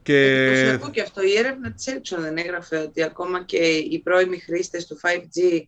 Και... 0.03 0.17
Ε, 0.17 0.91
και 0.91 1.01
αυτό. 1.01 1.23
Η 1.23 1.39
έρευνα 1.39 1.73
της 1.73 1.85
Ericsson 1.89 2.21
δεν 2.21 2.37
έγραφε 2.37 2.77
ότι 2.77 3.03
ακόμα 3.03 3.45
και 3.45 3.57
οι 3.67 4.01
πρώιμοι 4.05 4.39
χρήστες 4.39 4.87
του 4.87 5.01
5G 5.03 5.63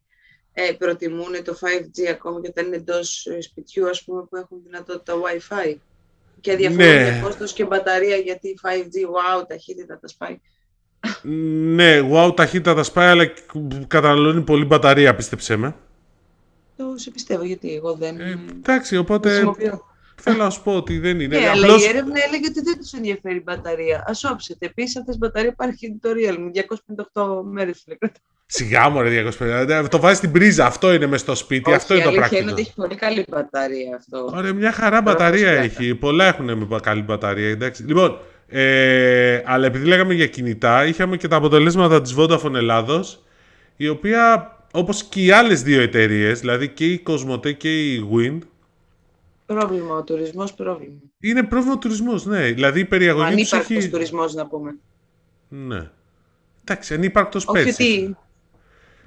ε, 0.53 0.73
προτιμούν 0.73 1.45
το 1.45 1.59
5G 1.61 2.07
ακόμα 2.11 2.41
και 2.41 2.49
όταν 2.49 2.67
είναι 2.67 2.77
εντός 2.77 3.27
ε, 3.27 3.41
σπιτιού 3.41 3.89
ας 3.89 4.05
πούμε, 4.05 4.23
που 4.23 4.37
έχουν 4.37 4.59
δυνατότητα 4.65 5.15
Wi-Fi. 5.15 5.77
Και 6.41 6.57
διαφορά 6.57 6.85
ναι. 6.85 7.21
κόστος 7.23 7.53
και 7.53 7.65
μπαταρία 7.65 8.17
γιατί 8.17 8.59
5G, 8.63 9.07
wow, 9.07 9.49
ταχύτητα 9.49 9.99
τα 9.99 10.09
σπάει. 10.09 10.41
Ναι, 11.75 12.01
wow, 12.13 12.37
ταχύτητα 12.37 12.75
τα 12.75 12.83
σπάει, 12.83 13.09
αλλά 13.09 13.33
καταναλώνει 13.87 14.43
πολύ 14.43 14.65
μπαταρία, 14.65 15.15
πίστεψέ 15.15 15.57
με. 15.57 15.77
Το 16.77 16.93
σε 16.97 17.11
πιστεύω, 17.11 17.45
γιατί 17.45 17.75
εγώ 17.75 17.95
δεν... 17.95 18.21
Ε, 18.21 18.39
εντάξει, 18.57 18.97
οπότε 18.97 19.43
θέλω 20.21 20.37
να 20.37 20.51
σου 20.51 20.63
πω 20.63 20.77
ότι 20.77 20.99
δεν 20.99 21.21
είναι. 21.21 21.39
Ναι, 21.39 21.49
αλλά 21.49 21.77
η 21.77 21.85
έρευνα 21.85 22.23
έλεγε 22.27 22.47
ότι 22.49 22.61
δεν 22.61 22.77
τους 22.79 22.93
ενδιαφέρει 22.93 23.37
η 23.37 23.43
μπαταρία. 23.45 23.99
Α 23.99 24.31
όψετε. 24.33 24.67
Επίσης, 24.67 24.97
αυτές 24.97 25.15
τι 25.15 25.21
μπαταρία 25.21 25.51
υπάρχει 25.51 25.99
το 26.01 26.11
Realme, 26.15 26.51
258 27.13 27.43
μέρες 27.45 27.85
Σιγά 28.53 28.89
μου, 28.89 29.03
ρε 29.03 29.25
250. 29.39 29.87
Το 29.91 30.01
βάζει 30.01 30.17
στην 30.17 30.33
πρίζα. 30.33 30.67
Αυτό 30.67 30.93
είναι 30.93 31.07
μες 31.07 31.21
στο 31.21 31.35
σπίτι. 31.35 31.69
Όχι, 31.69 31.79
αυτό 31.79 31.95
είναι 31.95 32.05
το 32.05 32.11
πρακτικό. 32.11 32.43
είναι 32.43 32.51
ότι 32.51 32.61
έχει 32.61 32.75
πολύ 32.75 32.95
καλή 32.95 33.25
μπαταρία 33.29 33.97
αυτό. 33.97 34.31
Ωραία, 34.37 34.53
μια 34.53 34.73
χαρά 34.73 35.03
μπαταρία 35.03 35.51
έχει. 35.51 35.95
Πολλά 35.95 36.25
έχουν 36.25 36.59
με 36.59 36.79
καλή 36.83 37.03
μπαταρία. 37.03 37.49
Εντάξει. 37.49 37.83
Λοιπόν, 37.83 38.19
ε, 38.47 39.43
αλλά 39.45 39.67
επειδή 39.67 39.87
λέγαμε 39.87 40.15
για 40.15 40.27
κινητά, 40.27 40.85
είχαμε 40.87 41.17
και 41.17 41.29
τα 41.29 41.37
αποτελέσματα 41.37 42.01
της 42.01 42.15
Vodafone 42.19 42.55
Ελλάδος, 42.55 43.23
η 43.77 43.89
οποία 43.89 44.57
όπως 44.73 45.05
και 45.05 45.25
οι 45.25 45.31
άλλες 45.31 45.63
δύο 45.63 45.81
εταιρείες, 45.81 46.41
δηλαδή 46.41 46.69
και 46.69 46.93
η 46.93 47.03
Cosmote 47.07 47.57
και 47.57 47.93
η 47.93 48.09
Wind. 48.15 48.39
Πρόβλημα, 49.47 49.95
ο 49.95 50.03
τουρισμός 50.03 50.55
πρόβλημα. 50.55 50.99
Είναι 51.21 51.43
πρόβλημα 51.43 51.75
ο 51.75 51.79
τουρισμός, 51.79 52.25
ναι. 52.25 52.47
Δηλαδή 52.47 52.81
η 52.81 52.85
περιαγωγή 52.85 53.33
Ανύπαρκτος 53.33 53.77
έχει... 53.77 53.89
τουρισμός, 53.89 54.35
να 54.35 54.47
πούμε. 54.47 54.75
Ναι. 55.49 55.91
Εντάξει, 56.65 56.95
ανύπαρκτος 56.95 57.45
πέρσι. 57.45 57.83
Όχι 57.83 58.17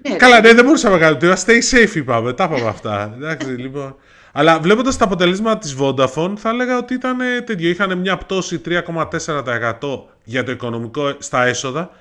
ναι, 0.10 0.16
Καλά, 0.16 0.42
ναι, 0.42 0.54
δεν 0.54 0.66
μπορούσαμε 0.66 0.98
να 0.98 1.02
κάνουμε 1.02 1.38
Stay 1.46 1.76
safe 1.76 1.96
είπαμε. 1.96 2.34
Τα 2.34 2.44
είπαμε 2.44 2.68
αυτά. 2.68 3.14
Εντάξει, 3.16 3.48
λοιπόν. 3.48 3.96
Αλλά 4.32 4.60
βλέποντας 4.60 4.98
τα 4.98 5.06
αποτελέσματα 5.06 5.58
της 5.58 5.76
Vodafone, 5.80 6.34
θα 6.38 6.50
έλεγα 6.50 6.78
ότι 6.78 6.94
ήταν 6.94 7.22
ε, 7.22 7.42
τέτοιο. 7.42 7.70
Είχαν 7.70 7.98
μια 7.98 8.18
πτώση 8.18 8.62
3,4% 8.66 10.00
για 10.24 10.44
το 10.44 10.52
οικονομικό 10.52 11.16
στα 11.18 11.46
έσοδα. 11.46 11.92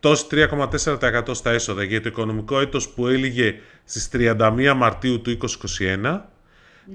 Πτώση 0.00 0.26
3,4% 0.30 1.22
στα 1.30 1.50
έσοδα 1.50 1.82
για 1.82 2.02
το 2.02 2.08
οικονομικό 2.08 2.60
έτος 2.60 2.88
που 2.88 3.06
έλυγε 3.06 3.54
στις 3.84 4.08
31 4.12 4.72
Μαρτίου 4.76 5.20
του 5.20 5.38
2021. 6.02 6.20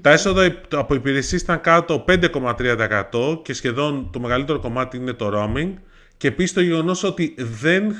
Τα 0.00 0.10
έσοδα 0.10 0.54
από 0.72 0.94
υπηρεσίες 0.94 1.42
ήταν 1.42 1.60
κάτω 1.60 2.04
5,3% 2.08 3.42
και 3.42 3.54
σχεδόν 3.54 4.10
το 4.12 4.20
μεγαλύτερο 4.20 4.58
κομμάτι 4.58 4.96
είναι 4.96 5.12
το 5.12 5.30
roaming. 5.34 5.72
Και 6.18 6.28
επίσης 6.28 6.52
το 6.52 6.60
γεγονός 6.60 7.02
ότι 7.02 7.34
δεν 7.38 7.96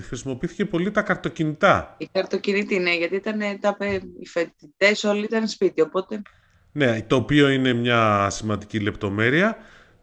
χρησιμοποιήθηκε 0.00 0.64
πολύ 0.64 0.90
τα 0.90 1.02
καρτοκινητά. 1.02 1.94
Η 1.98 2.08
καρτοκινητή, 2.12 2.78
ναι, 2.78 2.96
γιατί 2.96 3.14
ήταν 3.14 3.38
τα, 3.60 3.76
οι 4.20 4.26
φοιτητές 4.26 5.04
όλοι 5.04 5.24
ήταν 5.24 5.48
σπίτι, 5.48 5.80
οπότε. 5.80 6.22
Ναι, 6.72 7.02
το 7.02 7.16
οποίο 7.16 7.48
είναι 7.48 7.72
μια 7.72 8.30
σημαντική 8.30 8.80
λεπτομέρεια. 8.80 9.56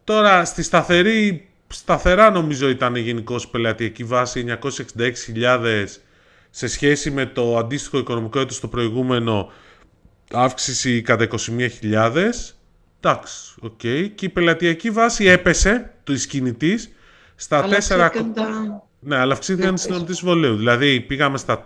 Τώρα, 0.04 0.46
στη 0.46 0.64
σταθερή, 0.64 1.50
σταθερά 1.68 2.30
νομίζω 2.30 2.70
ήταν 2.70 2.96
γενικώ 2.96 3.40
πελατειακή 3.52 4.04
βάση 4.04 4.58
966.000 4.62 5.86
σε 6.50 6.68
σχέση 6.68 7.12
με 7.12 7.26
το 7.26 7.58
αντίστοιχο 7.58 7.98
οικονομικό 7.98 8.40
έτος 8.40 8.60
το 8.60 8.68
προηγούμενο 8.68 9.52
αύξηση 10.32 11.02
κατά 11.02 11.28
21.000. 11.82 12.30
Εντάξει, 13.06 13.54
ok. 13.62 13.80
Okay. 13.84 14.10
Και 14.16 14.26
η 14.26 14.30
πελατειακή 14.30 14.90
βάση 14.90 15.26
έπεσε 15.26 15.94
του 16.04 16.14
κινητής 16.14 16.90
στα 17.36 17.66
4... 17.90 18.12
Ναι, 19.00 19.16
αλλά 19.16 19.34
αυξήθηκαν 19.34 19.74
οι 19.74 19.80
συνδρομητές 19.80 20.14
συμβολαίου. 20.14 20.56
Δηλαδή 20.56 21.02
πήγαμε 21.02 21.38
στα 21.38 21.64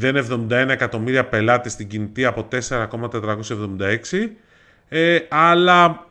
4,071 0.00 0.50
εκατομμύρια 0.50 1.24
πελάτες 1.24 1.72
στην 1.72 1.88
κινητή 1.88 2.24
από 2.24 2.48
4,476. 2.52 2.58
Ε, 4.88 5.18
αλλά 5.28 6.06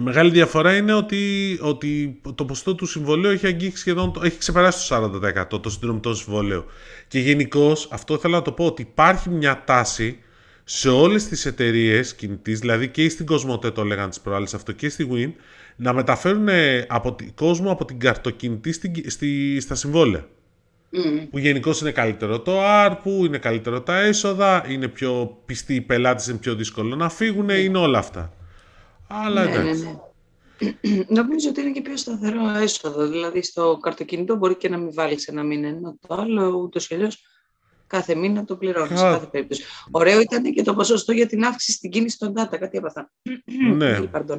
μεγάλη 0.00 0.30
διαφορά 0.30 0.76
είναι 0.76 0.92
ότι, 0.92 1.58
ότι 1.62 2.20
το 2.34 2.44
ποσοστό 2.44 2.74
του 2.74 2.86
συμβολαίου 2.86 3.30
έχει 3.30 3.46
αγγίξει 3.46 3.80
σχεδόν, 3.80 4.12
έχει 4.22 4.38
ξεπεράσει 4.38 4.88
το 4.88 5.10
40% 5.54 5.62
των 5.62 5.70
συνδρομητών 5.70 6.14
συμβολαίου. 6.14 6.64
Και 7.08 7.18
γενικώς 7.18 7.88
αυτό 7.90 8.18
θέλω 8.18 8.34
να 8.34 8.42
το 8.42 8.52
πω 8.52 8.64
ότι 8.64 8.82
υπάρχει 8.82 9.30
μια 9.30 9.62
τάση 9.64 10.18
σε 10.68 10.88
όλες 10.88 11.24
τις 11.24 11.46
εταιρείες 11.46 12.14
κινητής, 12.14 12.58
δηλαδή 12.58 12.88
και 12.88 13.08
στην 13.08 13.26
Cosmote 13.30 13.74
το 13.74 13.84
λέγανε 13.84 14.08
τις 14.08 14.20
προάλλες 14.20 14.54
αυτό 14.54 14.72
και 14.72 14.88
στη 14.88 15.08
Win, 15.12 15.32
να 15.76 15.92
μεταφέρουν 15.92 16.48
από, 16.88 17.16
κόσμο 17.34 17.70
από 17.70 17.84
την 17.84 17.98
καρτοκινητή 17.98 18.72
στη, 18.72 19.10
στη, 19.10 19.60
στα 19.60 19.74
συμβόλαια. 19.74 20.26
Mm. 20.92 21.26
Που 21.30 21.38
γενικώς 21.38 21.80
είναι 21.80 21.90
καλύτερο 21.90 22.40
το 22.40 22.52
ARPU, 22.62 23.24
είναι 23.24 23.38
καλύτερο 23.38 23.82
τα 23.82 24.00
έσοδα, 24.00 24.64
είναι 24.68 24.88
πιο 24.88 25.38
πιστοί 25.46 25.74
οι 25.74 25.80
πελάτες, 25.80 26.26
είναι 26.26 26.38
πιο 26.38 26.54
δύσκολο 26.54 26.96
να 26.96 27.08
φύγουν, 27.08 27.48
είναι 27.48 27.78
όλα 27.78 27.98
αυτά. 27.98 28.32
Αλλά 29.06 29.44
Ναι, 29.44 29.50
ναι, 29.50 29.60
εντάξει. 29.60 29.82
ναι. 29.82 31.04
Νομίζω 31.18 31.48
ότι 31.48 31.60
είναι 31.60 31.70
και 31.70 31.80
πιο 31.80 31.96
σταθερό 31.96 32.48
έσοδο. 32.48 33.06
Δηλαδή, 33.06 33.42
στο 33.42 33.78
καρτοκινητό 33.82 34.36
μπορεί 34.36 34.54
και 34.54 34.68
να 34.68 34.76
μην 34.76 34.94
βάλεις 34.94 35.26
ένα 35.26 35.42
μήνα, 35.42 35.68
ενώ 35.68 35.98
το 36.06 36.14
άλλο 36.14 36.48
ούτως 36.48 36.88
ή 36.88 36.94
αλλιώς 36.94 37.22
κάθε 37.86 38.14
μήνα 38.14 38.44
το 38.44 38.56
πληρώνεις 38.56 38.98
σε 38.98 39.04
Κα- 39.04 39.10
κάθε 39.12 39.26
περίπτωση. 39.26 39.62
Ωραίο 39.90 40.20
ήταν 40.20 40.42
και 40.42 40.62
το 40.62 40.74
ποσοστό 40.74 41.12
για 41.12 41.26
την 41.26 41.44
αύξηση 41.44 41.72
στην 41.76 41.90
κίνηση 41.90 42.18
των 42.18 42.32
data, 42.36 42.56
κάτι 42.58 42.76
από 42.76 42.86
αυτά. 42.86 43.10
Ναι. 43.76 43.98
Μιλ, 43.98 44.08
pardon. 44.12 44.38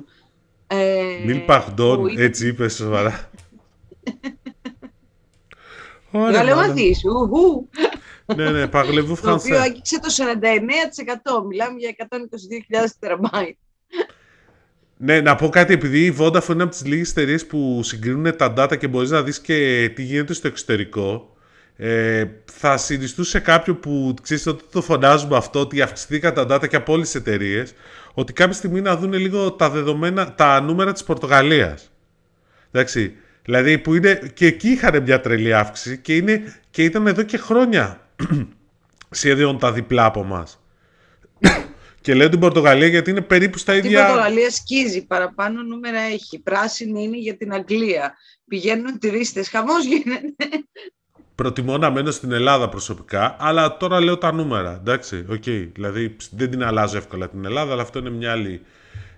Ε, 0.68 1.02
Μιλ 1.26 1.40
παχντών, 1.40 2.00
που 2.02 2.08
ήταν- 2.08 2.24
έτσι 2.26 2.48
είπες 2.48 2.74
σοβαρά. 2.76 3.30
Ωραία, 6.12 6.26
μάνα. 6.32 6.38
Γαλλομαθής, 6.44 7.02
ουχου, 7.04 7.68
Ναι, 8.36 8.50
ναι, 8.52 8.68
παρλεβού 8.68 9.16
το 9.22 9.32
οποίο 9.32 9.38
φρανσέ. 9.40 9.58
άγγιξε 9.62 10.00
το 10.00 10.08
49%. 11.42 11.46
Μιλάμε 11.48 11.80
για 11.80 11.96
122.000 12.10 12.86
τεραμπάιτ. 13.00 13.58
Ναι, 14.98 15.22
να 15.22 15.36
πω 15.36 15.50
κάτι, 15.50 15.74
επειδή 15.74 16.06
η 16.06 16.16
Vodafone 16.20 16.50
είναι 16.50 16.64
από 16.64 16.72
τις 16.72 16.86
λίγες 16.86 17.10
εταιρείες 17.10 17.46
που 17.46 17.80
συγκρίνουν 17.84 18.38
τα 18.38 18.54
data 18.58 18.78
και 18.78 18.88
μπορείς 18.88 19.10
να 19.10 19.24
δεις 19.24 19.40
και 19.40 19.90
τι 19.96 20.04
γίνεται 20.04 20.34
στο 20.34 20.48
εξωτερικό. 20.48 21.36
Ε, 21.80 22.26
θα 22.46 22.78
συνιστούσε 22.78 23.40
κάποιο 23.40 23.76
που 23.76 24.14
ξέρεις 24.22 24.48
ότι 24.48 24.64
το 24.72 24.82
φωνάζουμε 24.82 25.38
αυτό, 25.38 25.60
ότι 25.60 25.82
αυξηθήκαν 25.82 26.34
τα 26.34 26.46
data 26.50 26.68
και 26.68 26.76
από 26.76 26.94
όλες 26.94 27.06
τις 27.06 27.16
εταιρείες, 27.16 27.74
ότι 28.14 28.34
κάποια 28.34 28.54
στιγμή 28.54 28.82
να 28.82 28.98
δουν 28.98 29.14
λίγο 29.14 29.52
τα 29.52 29.70
δεδομένα, 29.70 30.34
τα 30.34 30.62
νούμερα 30.62 30.92
της 30.94 31.04
Πορτογαλίας. 31.04 31.92
Εντάξει, 32.72 33.16
δηλαδή 33.44 33.78
που 33.78 33.96
είναι, 33.96 34.32
και 34.34 34.46
εκεί 34.46 34.70
είχαν 34.70 35.02
μια 35.02 35.22
τρελή 35.22 35.54
αύξηση 35.54 35.98
και, 35.98 36.16
είναι, 36.16 36.56
και 36.70 36.84
ήταν 36.84 37.08
εδώ 37.08 37.22
και 37.22 37.38
χρόνια 37.38 38.08
σχεδόν 39.10 39.60
τα 39.60 39.72
διπλά 39.72 40.06
από 40.06 40.24
μας. 40.24 40.60
και 42.02 42.14
λέω 42.14 42.30
την 42.30 42.40
Πορτογαλία 42.40 42.88
γιατί 42.88 43.10
είναι 43.10 43.22
περίπου 43.22 43.58
στα 43.58 43.74
Η 43.74 43.78
ίδια... 43.78 44.06
Πορτογαλία 44.06 44.52
σκίζει, 44.52 45.06
παραπάνω 45.06 45.62
νούμερα 45.62 46.00
έχει. 46.00 46.40
Πράσινη 46.40 47.04
είναι 47.04 47.18
για 47.18 47.38
την 47.38 47.54
Αγγλία. 47.54 48.14
Πηγαίνουν 48.48 49.00
τουρίστες, 49.00 49.50
χαμός 49.50 49.86
γίνεται. 49.86 50.34
Προτιμώ 51.42 51.78
να 51.78 51.92
μένω 51.92 52.12
στην 52.12 52.32
Ελλάδα 52.32 52.70
προσωπικά, 52.70 53.36
αλλά 53.40 53.78
τώρα 53.78 54.00
λέω 54.02 54.18
τα 54.18 54.32
νούμερα. 54.32 54.72
Εντάξει, 54.76 55.26
οκ. 55.30 55.44
Δηλαδή 55.74 56.16
δεν 56.32 56.50
την 56.50 56.64
αλλάζω 56.64 56.98
εύκολα 56.98 57.30
την 57.30 57.46
Ελλάδα, 57.46 57.72
αλλά 57.72 57.82
αυτό 57.82 58.00
είναι 58.00 58.10
μια 58.10 58.32
άλλη 58.32 58.62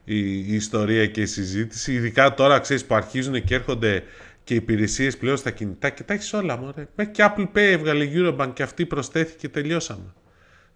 η, 0.03 0.19
η 0.39 0.53
ιστορία 0.53 1.07
και 1.07 1.21
η 1.21 1.25
συζήτηση. 1.25 1.93
Ειδικά 1.93 2.33
τώρα 2.33 2.59
ξέρεις 2.59 2.85
που 2.85 2.95
αρχίζουν 2.95 3.43
και 3.43 3.55
έρχονται 3.55 4.03
και 4.43 4.55
υπηρεσίες 4.55 5.17
πλέον 5.17 5.37
στα 5.37 5.51
κινητά 5.51 5.89
και 5.89 6.03
τα 6.03 6.13
έχεις 6.13 6.33
όλα. 6.33 6.57
Μωρέ. 6.57 6.87
Μέχρι 6.95 7.13
και 7.13 7.23
Apple 7.29 7.41
Pay 7.43 7.55
έβγαλε 7.55 8.09
Eurobank 8.13 8.51
και 8.53 8.63
αυτή 8.63 8.85
προσθέθηκε 8.85 9.37
και 9.37 9.49
τελειώσαμε. 9.49 10.13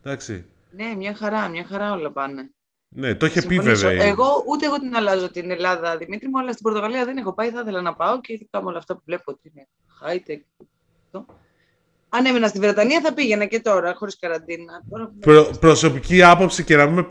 Εντάξει. 0.04 0.46
Ναι, 0.72 0.94
μια 0.98 1.16
χαρά, 1.16 1.48
μια 1.50 1.66
χαρά 1.70 1.92
όλα 1.92 2.12
πάνε. 2.12 2.50
Ναι, 2.96 3.16
το 3.16 3.26
είχε 3.26 3.42
πει 3.42 3.54
Συμφωνήσω. 3.54 3.88
βέβαια. 3.88 4.06
η- 4.06 4.08
Εγώ 4.10 4.44
ούτε 4.48 4.66
εγώ 4.66 4.80
την 4.80 4.96
αλλάζω 4.96 5.32
την 5.32 5.52
Ελλάδα, 5.52 5.98
Δημήτρη 5.98 6.28
μου, 6.30 6.40
αλλά 6.40 6.52
στην 6.52 6.64
Πορτογαλία 6.64 7.06
δεν 7.06 7.18
έχω 7.18 7.34
πάει. 7.34 7.50
Θα 7.50 7.60
ήθελα 7.62 7.82
να 7.82 7.94
πάω 7.96 8.22
και 8.22 8.34
ειδικά 8.34 8.62
με 8.64 8.68
όλα 8.70 8.78
αυτά 8.78 8.96
που 8.96 9.02
βλέπω 9.06 9.24
ότι 9.26 9.52
είναι 9.54 9.68
high-tech. 10.02 10.42
αυτό. 10.52 10.72
Αν 12.16 12.26
έμενα 12.26 12.48
στη 12.48 12.60
Βρετανία 12.60 13.02
θα 13.04 13.14
πήγαινα 13.14 13.46
και 13.46 13.60
τώρα, 13.60 13.94
χωρίς 13.96 14.18
καραντίνα. 14.20 14.82
Τώρα 14.90 15.06
που- 15.06 15.20
Προ, 15.20 15.50
προσωπική 15.60 16.24
άποψη 16.24 16.64
και 16.64 16.76
να 16.76 16.86
μην. 16.86 17.08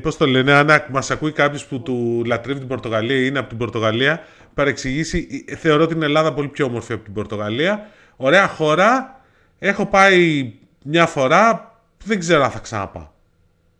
Πώς 0.00 0.16
το 0.16 0.26
λένε, 0.26 0.52
αν 0.52 0.68
μας 0.90 1.10
ακούει 1.10 1.32
κάποιος 1.32 1.66
που 1.66 1.80
του 1.82 2.22
λατρεύει 2.26 2.58
την 2.58 2.68
Πορτογαλία 2.68 3.16
ή 3.16 3.24
είναι 3.26 3.38
από 3.38 3.48
την 3.48 3.58
Πορτογαλία, 3.58 4.20
παρεξηγήσει. 4.54 5.44
ε, 5.48 5.56
Θεωρώ 5.56 5.86
την 5.86 6.02
Ελλάδα 6.02 6.32
πολύ 6.34 6.48
πιο 6.48 6.64
όμορφη 6.66 6.92
από 6.92 7.04
την 7.04 7.12
Πορτογαλία. 7.12 7.86
Ωραία 8.16 8.46
χώρα. 8.48 9.20
Έχω 9.58 9.86
πάει 9.86 10.52
μια 10.84 11.06
φορά. 11.06 11.70
Δεν 12.04 12.18
ξέρω 12.18 12.42
αν 12.44 12.50
θα 12.50 12.58
ξαναπάω. 12.58 13.08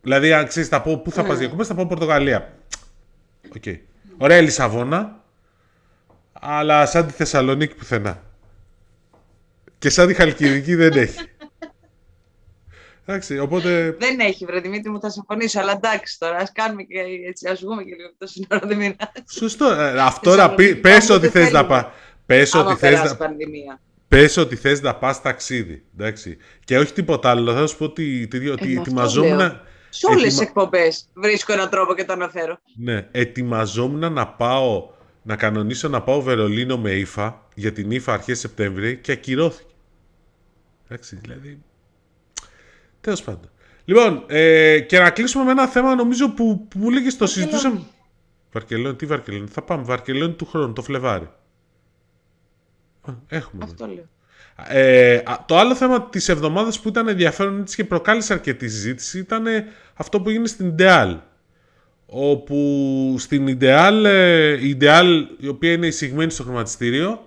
Δηλαδή, 0.03 0.33
αν 0.33 0.47
ξέρεις, 0.47 0.69
θα 0.69 0.83
πω 0.83 0.97
πού 0.99 1.11
θα 1.11 1.23
Ναι. 1.23 1.29
πας 1.29 1.39
διακοπές, 1.39 1.67
θα 1.67 1.75
πω 1.75 1.87
Πορτογαλία. 1.87 2.53
Οκ. 3.57 3.63
Ωραία 4.19 4.37
η 4.39 4.43
Λισαβόνα. 4.43 5.21
Αλλά 6.33 6.87
σαν 6.87 7.07
τη 7.07 7.13
Θεσσαλονίκη 7.13 7.75
πουθενά. 7.75 8.23
Και 9.79 9.91
σαν 9.91 10.07
τη 10.07 10.15
Χαλκιδική 10.15 10.75
δεν 10.75 10.93
έχει. 10.93 11.19
Εντάξει, 13.09 13.39
οπότε 13.39 13.97
Δεν 13.99 14.21
έχει, 14.21 14.45
βρε 14.45 14.61
Δημήτρη 14.61 14.91
μου, 14.91 15.01
θα 15.01 15.11
συμφωνήσω. 15.11 15.61
Αλλά 15.61 15.73
εντάξει 15.73 16.19
τώρα, 16.19 16.37
ας 16.37 16.53
κάνουμε 16.53 16.83
και 16.83 16.99
έτσι, 17.29 17.49
ας 17.49 17.61
βγούμε 17.61 17.83
και 17.83 17.95
λίγο 17.95 18.09
από 18.09 18.19
το 18.19 18.27
σύνορο, 18.27 18.67
δεν 18.67 18.77
πειράζει. 18.77 18.97
Σωστό. 19.31 19.71
Ε, 19.73 20.01
αυτό 20.01 20.35
να 20.35 20.55
πει, 20.55 20.75
Θεσσαλονίκη, 20.75 20.81
πες 20.81 21.07
πάμε 21.07 21.15
ότι 21.15 21.29
δεν 21.29 21.31
θες 21.43 21.53
να 21.53 21.59
θέλουμε. 21.59 21.83
πας. 21.83 21.93
Πες 22.27 22.55
Άμα 22.55 22.65
ότι, 22.71 22.79
θες 22.79 22.91
περάσει 22.91 23.09
να, 23.13 23.17
πανδημία. 23.17 23.81
πες 24.09 24.37
ότι 24.37 24.57
θες 24.57 24.81
να 24.81 24.95
πας 24.95 25.23
ταξίδι. 25.23 25.85
Εντάξει. 25.99 26.37
Και 26.65 26.79
όχι 26.79 26.93
τίποτα 26.93 27.31
άλλο. 27.31 27.53
Θα 27.55 27.67
σου 27.67 27.77
πω 27.77 27.85
ότι, 27.85 28.23
ότι 28.33 28.47
Ε, 28.47 28.51
αυτό 28.51 28.65
ετοιμαζόμουν, 28.81 29.37
λέω. 29.37 29.61
Σε 29.89 30.07
όλες 30.07 30.23
τις 30.23 30.33
Ετοιμα- 30.33 30.43
εκπομπές 30.43 31.09
βρίσκω 31.15 31.53
έναν 31.53 31.71
τρόπο 31.71 31.95
και 31.95 32.05
το 32.05 32.13
αναφέρω. 32.13 32.59
ναι, 32.77 33.07
ετοιμαζόμουν 33.11 34.13
να 34.13 34.27
πάω, 34.29 34.89
να 35.27 35.37
κανονίσω 35.37 35.89
να 35.89 36.03
πάω 36.03 36.21
Βερολίνο 36.23 36.79
με 36.79 36.91
ύφα, 36.91 37.47
για 37.55 37.73
την 37.73 37.91
ύφα 37.91 38.13
αρχές 38.13 38.39
Σεπτέμβρη 38.39 38.97
και 38.97 39.13
ακυρώθηκε. 39.13 39.73
Εντάξει, 40.89 41.17
δηλαδή... 41.17 41.63
Τέλος 43.01 43.23
πάντων. 43.23 43.51
Λοιπόν, 43.85 44.25
ε, 44.27 44.81
και 44.81 44.99
να 44.99 45.11
κλείσουμε 45.11 45.45
με 45.45 45.51
ένα 45.51 45.67
θέμα 45.67 45.95
νομίζω 45.95 46.31
που, 46.31 46.67
που 46.69 46.79
μου 46.79 46.91
λέγες 46.91 47.17
το 47.17 47.27
Βαρκελόνη. 47.27 47.53
συζητούσαμε. 47.53 47.87
Βαρκελόνη, 48.53 48.95
τι 48.97 49.07
Βαρκελόνη; 49.07 49.47
Θα 49.49 49.63
πάμε 49.63 49.83
Βαρκελόνη 49.83 50.33
του 50.33 50.47
χρόνου, 50.47 50.73
το 50.73 50.83
Φλεβάρι. 50.83 51.31
Α, 53.01 53.13
Έχουμε. 53.29 53.65
ναι. 53.65 53.71
Αυτό 53.71 53.87
λέω. 53.87 54.09
Ε, 54.69 55.17
α, 55.17 55.45
το 55.47 55.57
άλλο 55.59 55.75
θέμα 55.75 56.09
της 56.09 56.29
εβδομάδας 56.29 56.81
που 56.81 56.89
ήταν 56.89 57.09
ενδιαφέρον 57.09 57.61
έτσι 57.61 57.77
και 57.77 57.85
προκάλεσε 57.85 58.33
αρκετή 58.33 58.69
συζήτηση 58.69 59.19
ήταν 59.19 59.47
ε, 59.47 59.67
αυτό 59.95 60.21
που 60.21 60.29
έγινε 60.29 60.47
στην 60.47 60.75
Ideal. 60.79 61.19
Όπου 62.07 63.15
στην 63.19 63.59
Ideal, 63.61 64.03
ε, 64.05 64.67
η 64.67 64.79
Ideal 64.81 65.07
η 65.39 65.49
οποία 65.49 65.73
είναι 65.73 65.87
εισηγμένη 65.87 66.31
στο 66.31 66.43
χρηματιστήριο 66.43 67.21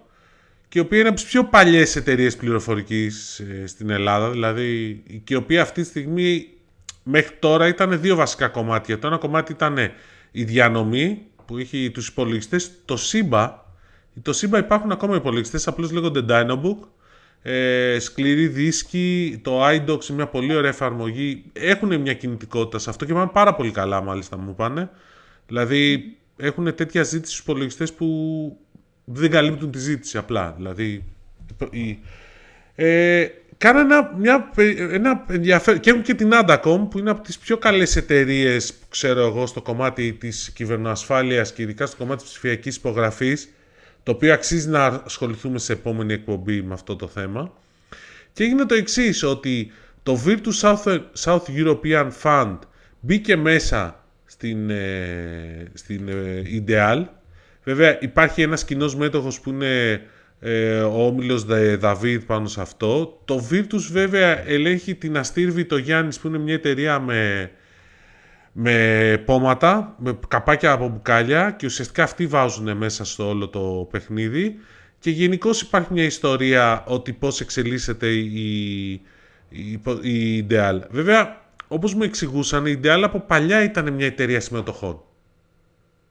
και 0.70 0.80
η 0.80 0.82
οποία 0.82 1.00
είναι 1.00 1.08
από 1.08 1.18
τις 1.18 1.26
πιο 1.26 1.44
παλιές 1.44 1.96
εταιρείες 1.96 2.36
πληροφορικής 2.36 3.40
ε, 3.40 3.68
στην 3.68 3.90
Ελλάδα 3.90 4.30
δηλαδή 4.30 5.04
και 5.24 5.34
η 5.34 5.38
οποία 5.38 5.62
αυτή 5.62 5.82
τη 5.82 5.88
στιγμή 5.88 6.48
μέχρι 7.04 7.36
τώρα 7.40 7.68
ήταν 7.68 8.02
δύο 8.02 8.16
βασικά 8.16 8.48
κομμάτια. 8.48 9.00
Το 9.00 9.08
ένα 9.08 9.18
κομμάτι 9.18 9.52
ήταν 9.52 9.78
η 10.32 10.44
διανομή 10.44 11.22
που 11.46 11.58
έχει 11.58 11.92
τους 11.92 12.08
υπολογιστές, 12.08 12.72
το 12.86 12.98
SIBA. 13.12 13.52
Το 14.22 14.40
SIBA 14.42 14.58
υπάρχουν 14.58 14.92
ακόμα 14.92 15.16
υπολογιστές, 15.16 15.68
απλώς 15.68 15.92
λέγονται 15.92 16.26
Dynabook. 16.30 16.78
Ε, 17.42 17.98
σκληρή 18.00 18.48
δίσκη, 18.48 19.40
το 19.44 19.68
iDocs 19.68 20.10
είναι 20.10 20.16
μια 20.16 20.28
πολύ 20.28 20.56
ωραία 20.56 20.70
εφαρμογή. 20.70 21.44
Έχουν 21.54 22.02
μια 22.02 22.14
κινητικότητα 22.14 22.80
σε 22.80 22.90
αυτό 22.90 23.06
και 23.06 23.14
πάνε 23.14 23.30
πάρα 23.34 23.56
πολύ 23.56 23.72
καλά 23.72 24.02
μάλιστα 24.02 24.38
μου 24.38 24.56
πάνε. 24.56 24.90
Δηλαδή 25.48 26.14
έχουν 26.38 26.76
τέτοια 26.76 27.04
ζήτηση 27.04 27.32
στους 27.32 27.44
υπολογιστές 27.44 27.94
που 27.94 28.08
δεν 29.04 29.30
καλύπτουν 29.30 29.72
τη 29.72 29.78
ζήτηση 29.78 30.18
απλά. 30.18 30.54
Δηλαδή 30.58 31.04
η, 31.72 32.00
ε, 32.76 33.28
κάνω 33.58 33.80
ένα, 33.80 34.14
μια, 34.18 34.52
ένα 34.92 35.26
ενδιαφέρον 35.30 35.80
και 35.80 35.90
έχουν 35.90 36.02
και 36.02 36.14
την 36.14 36.30
Adacom 36.34 36.88
που 36.90 37.00
είναι 37.00 37.10
από 37.10 37.22
τις 37.22 37.38
πιο 37.38 37.58
καλές 37.58 37.96
εταιρείες 37.96 38.74
που 38.74 38.86
ξέρω 38.90 39.26
εγώ 39.26 39.46
στο 39.46 39.62
κομμάτι 39.62 40.14
της 40.14 40.52
κυβερνοασφάλειας 40.56 41.54
και 41.54 41.62
ειδικά 41.62 41.86
στο 41.86 41.98
κομμάτι 41.98 42.22
της 42.22 42.32
ψηφιακής 42.32 42.76
υπογραφής 42.76 43.50
το 44.04 44.12
οποίο 44.12 44.34
αξίζει 44.34 44.70
να 44.70 44.86
ασχοληθούμε 44.86 45.60
σε 45.60 45.74
επόμενη 45.74 46.14
εκπομπή 46.14 46.62
με 46.62 46.74
αυτό 46.74 46.96
το 46.96 47.08
θέμα. 47.08 47.52
Και 48.34 48.44
έγινε 48.44 48.66
το 48.66 48.76
εξής 48.76 49.24
ότι 49.24 49.72
το 50.04 50.20
Virtus 50.26 50.62
South, 50.62 51.00
South 51.24 51.44
European 51.58 52.10
Fund 52.24 52.58
μπήκε 53.00 53.36
μέσα 53.36 54.04
στην, 54.26 54.70
ε, 54.70 55.72
στην 55.74 56.08
ε, 56.08 56.42
Ideal. 56.66 57.04
Βέβαια 57.64 58.02
υπάρχει 58.02 58.42
ένας 58.42 58.66
κοινός 58.66 58.96
μέτοχος 58.96 59.40
που 59.40 59.50
είναι 59.50 60.02
ε, 60.40 60.80
ο 60.80 61.06
Όμιλος 61.06 61.46
Δαβίδ 61.78 62.24
πάνω 62.26 62.48
σε 62.48 62.62
αυτό. 62.62 63.22
Το 63.26 63.48
Virtus 63.52 63.88
βέβαια 63.92 64.48
ελέγχει 64.48 64.96
την 64.96 65.18
Αστήρβη 65.18 65.66
το 65.66 65.78
Γιάννης 65.78 66.20
που 66.20 66.28
είναι 66.28 66.38
μια 66.38 66.54
εταιρεία 66.54 67.00
με, 67.00 67.52
με 68.62 69.22
πόματα, 69.26 69.96
με 69.98 70.20
καπάκια 70.28 70.72
από 70.72 70.88
μπουκάλια 70.88 71.52
και 71.52 71.66
ουσιαστικά 71.66 72.04
αυτοί 72.04 72.28
βάζουν 72.28 72.78
μέσα 72.78 73.06
στο 73.06 73.28
όλο 73.28 73.48
το 73.48 73.88
παιχνίδι 73.92 74.56
και 75.00 75.10
γενικώς 75.10 75.62
υπάρχει 75.62 75.94
μια 75.94 76.04
ιστορία 76.04 76.84
ότι 76.88 77.14
πώς 77.14 77.42
εξελίσσεται 77.42 78.08
η, 78.08 78.92
η, 79.50 79.82
η 80.02 80.48
Ideal. 80.50 80.80
Βέβαια, 80.90 81.42
όπως 81.68 81.94
μου 81.94 82.04
εξηγούσαν, 82.04 82.66
η 82.66 82.80
Ideal 82.84 83.02
από 83.04 83.20
παλιά 83.20 83.64
ήταν 83.64 83.94
μια 83.94 84.06
εταιρεία 84.06 84.40
συμμετοχών. 84.40 85.02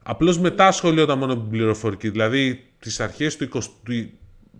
Απλώς 0.03 0.39
μετά 0.39 0.67
ασχολιόταν 0.67 1.19
μόνο 1.19 1.35
με 1.35 1.41
την 1.41 1.51
πληροφορική. 1.51 2.09
Δηλαδή, 2.09 2.65
τις 2.79 3.01
αρχές 3.01 3.37
του 3.37 3.49
20, 3.55 3.61
του, 3.83 4.11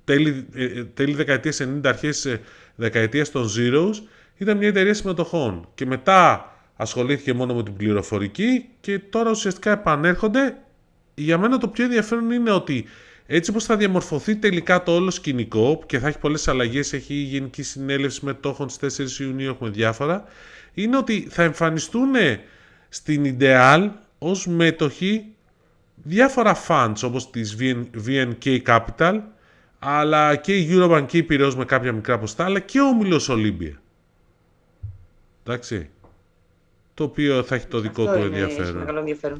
τέλη, 0.05 0.47
ε, 0.55 0.85
τέλη 0.85 1.15
δεκαετίας 1.15 1.61
90, 1.61 1.89
αρχές 1.89 2.25
ε, 2.25 2.41
δεκαετίας 2.75 3.31
των 3.31 3.49
Zeros, 3.57 3.95
ήταν 4.37 4.57
μια 4.57 4.69
εταιρεία 4.69 4.95
συμμετοχών. 4.95 5.69
Και 5.75 5.87
μετά 5.87 6.53
ασχολήθηκε 6.81 7.33
μόνο 7.33 7.55
με 7.55 7.63
την 7.63 7.77
πληροφορική 7.77 8.69
και 8.81 8.99
τώρα 8.99 9.31
ουσιαστικά 9.31 9.71
επανέρχονται 9.71 10.57
για 11.15 11.39
μένα 11.39 11.59
το 11.59 11.69
πιο 11.69 11.85
ενδιαφέρον 11.85 12.31
είναι 12.31 12.51
ότι 12.51 12.85
έτσι 13.27 13.51
όπως 13.51 13.65
θα 13.65 13.77
διαμορφωθεί 13.77 14.37
τελικά 14.37 14.83
το 14.83 14.95
όλο 14.95 15.11
σκηνικό 15.11 15.83
και 15.87 15.99
θα 15.99 16.09
έχει 16.09 16.19
πολλές 16.19 16.49
αλλαγές, 16.49 16.93
έχει 16.93 17.15
η 17.15 17.23
Γενική 17.23 17.63
Συνέλευση 17.63 18.25
Μετόχων 18.25 18.69
στις 18.69 19.19
4 19.19 19.21
Ιουνίου, 19.21 19.51
έχουμε 19.51 19.71
διάφορα, 19.71 20.25
είναι 20.75 20.97
ότι 20.97 21.29
θα 21.31 21.43
εμφανιστούν 21.43 22.15
στην 22.89 23.37
Ideal 23.39 23.91
ως 24.19 24.47
μέτοχοι 24.47 25.25
διάφορα 25.95 26.57
funds 26.69 27.01
όπως 27.03 27.31
της 27.31 27.57
VNK 28.07 28.63
Capital, 28.67 29.21
αλλά 29.79 30.37
και 30.37 30.57
η 30.57 30.69
Eurobank 30.71 31.05
και 31.07 31.19
η 31.19 31.27
Piraeus 31.31 31.55
με 31.57 31.65
κάποια 31.65 31.93
μικρά 31.93 32.19
ποστά, 32.19 32.45
αλλά 32.45 32.61
και 32.61 32.81
ο 32.81 32.87
Όμιλος 32.87 33.29
Ολύμπια. 33.29 33.81
Εντάξει. 35.45 35.91
Το 36.99 37.05
οποίο 37.05 37.43
θα 37.43 37.55
έχει 37.55 37.67
το 37.67 37.81
δικό 37.81 38.03
Αυτό 38.03 38.15
του 38.21 38.27
είναι 38.27 38.39
ενδιαφέρον. 38.39 38.77
Μεγάλο 38.77 38.99
ενδιαφέρον. 38.99 39.39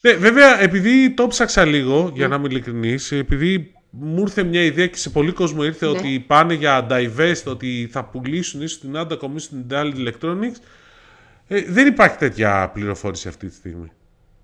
Ναι, 0.00 0.12
βέβαια, 0.12 0.60
επειδή 0.62 1.10
το 1.10 1.26
ψάξα 1.26 1.64
λίγο, 1.64 2.10
για 2.14 2.28
να 2.28 2.34
είμαι 2.36 2.46
ειλικρινής, 2.50 3.12
επειδή 3.12 3.72
μου 3.90 4.20
ήρθε 4.20 4.42
μια 4.42 4.62
ιδέα 4.62 4.86
και 4.86 4.96
σε 4.96 5.10
πολλοί 5.10 5.32
κόσμο 5.32 5.64
ήρθε 5.64 5.86
Ναι. 5.86 5.98
ότι 5.98 6.24
πάνε 6.26 6.54
για 6.54 6.86
divest, 6.90 7.42
ότι 7.46 7.88
θα 7.92 8.04
πουλήσουν 8.04 8.62
ίσως 8.62 8.80
την 8.80 8.96
Άντακομ 8.96 9.36
ή 9.36 9.40
στην 9.40 9.64
Dell 9.70 9.92
Electronics, 9.96 10.56
ε, 11.48 11.62
δεν 11.68 11.86
υπάρχει 11.86 12.16
τέτοια 12.16 12.70
πληροφόρηση 12.74 13.28
αυτή 13.28 13.46
τη 13.48 13.54
στιγμή. 13.54 13.90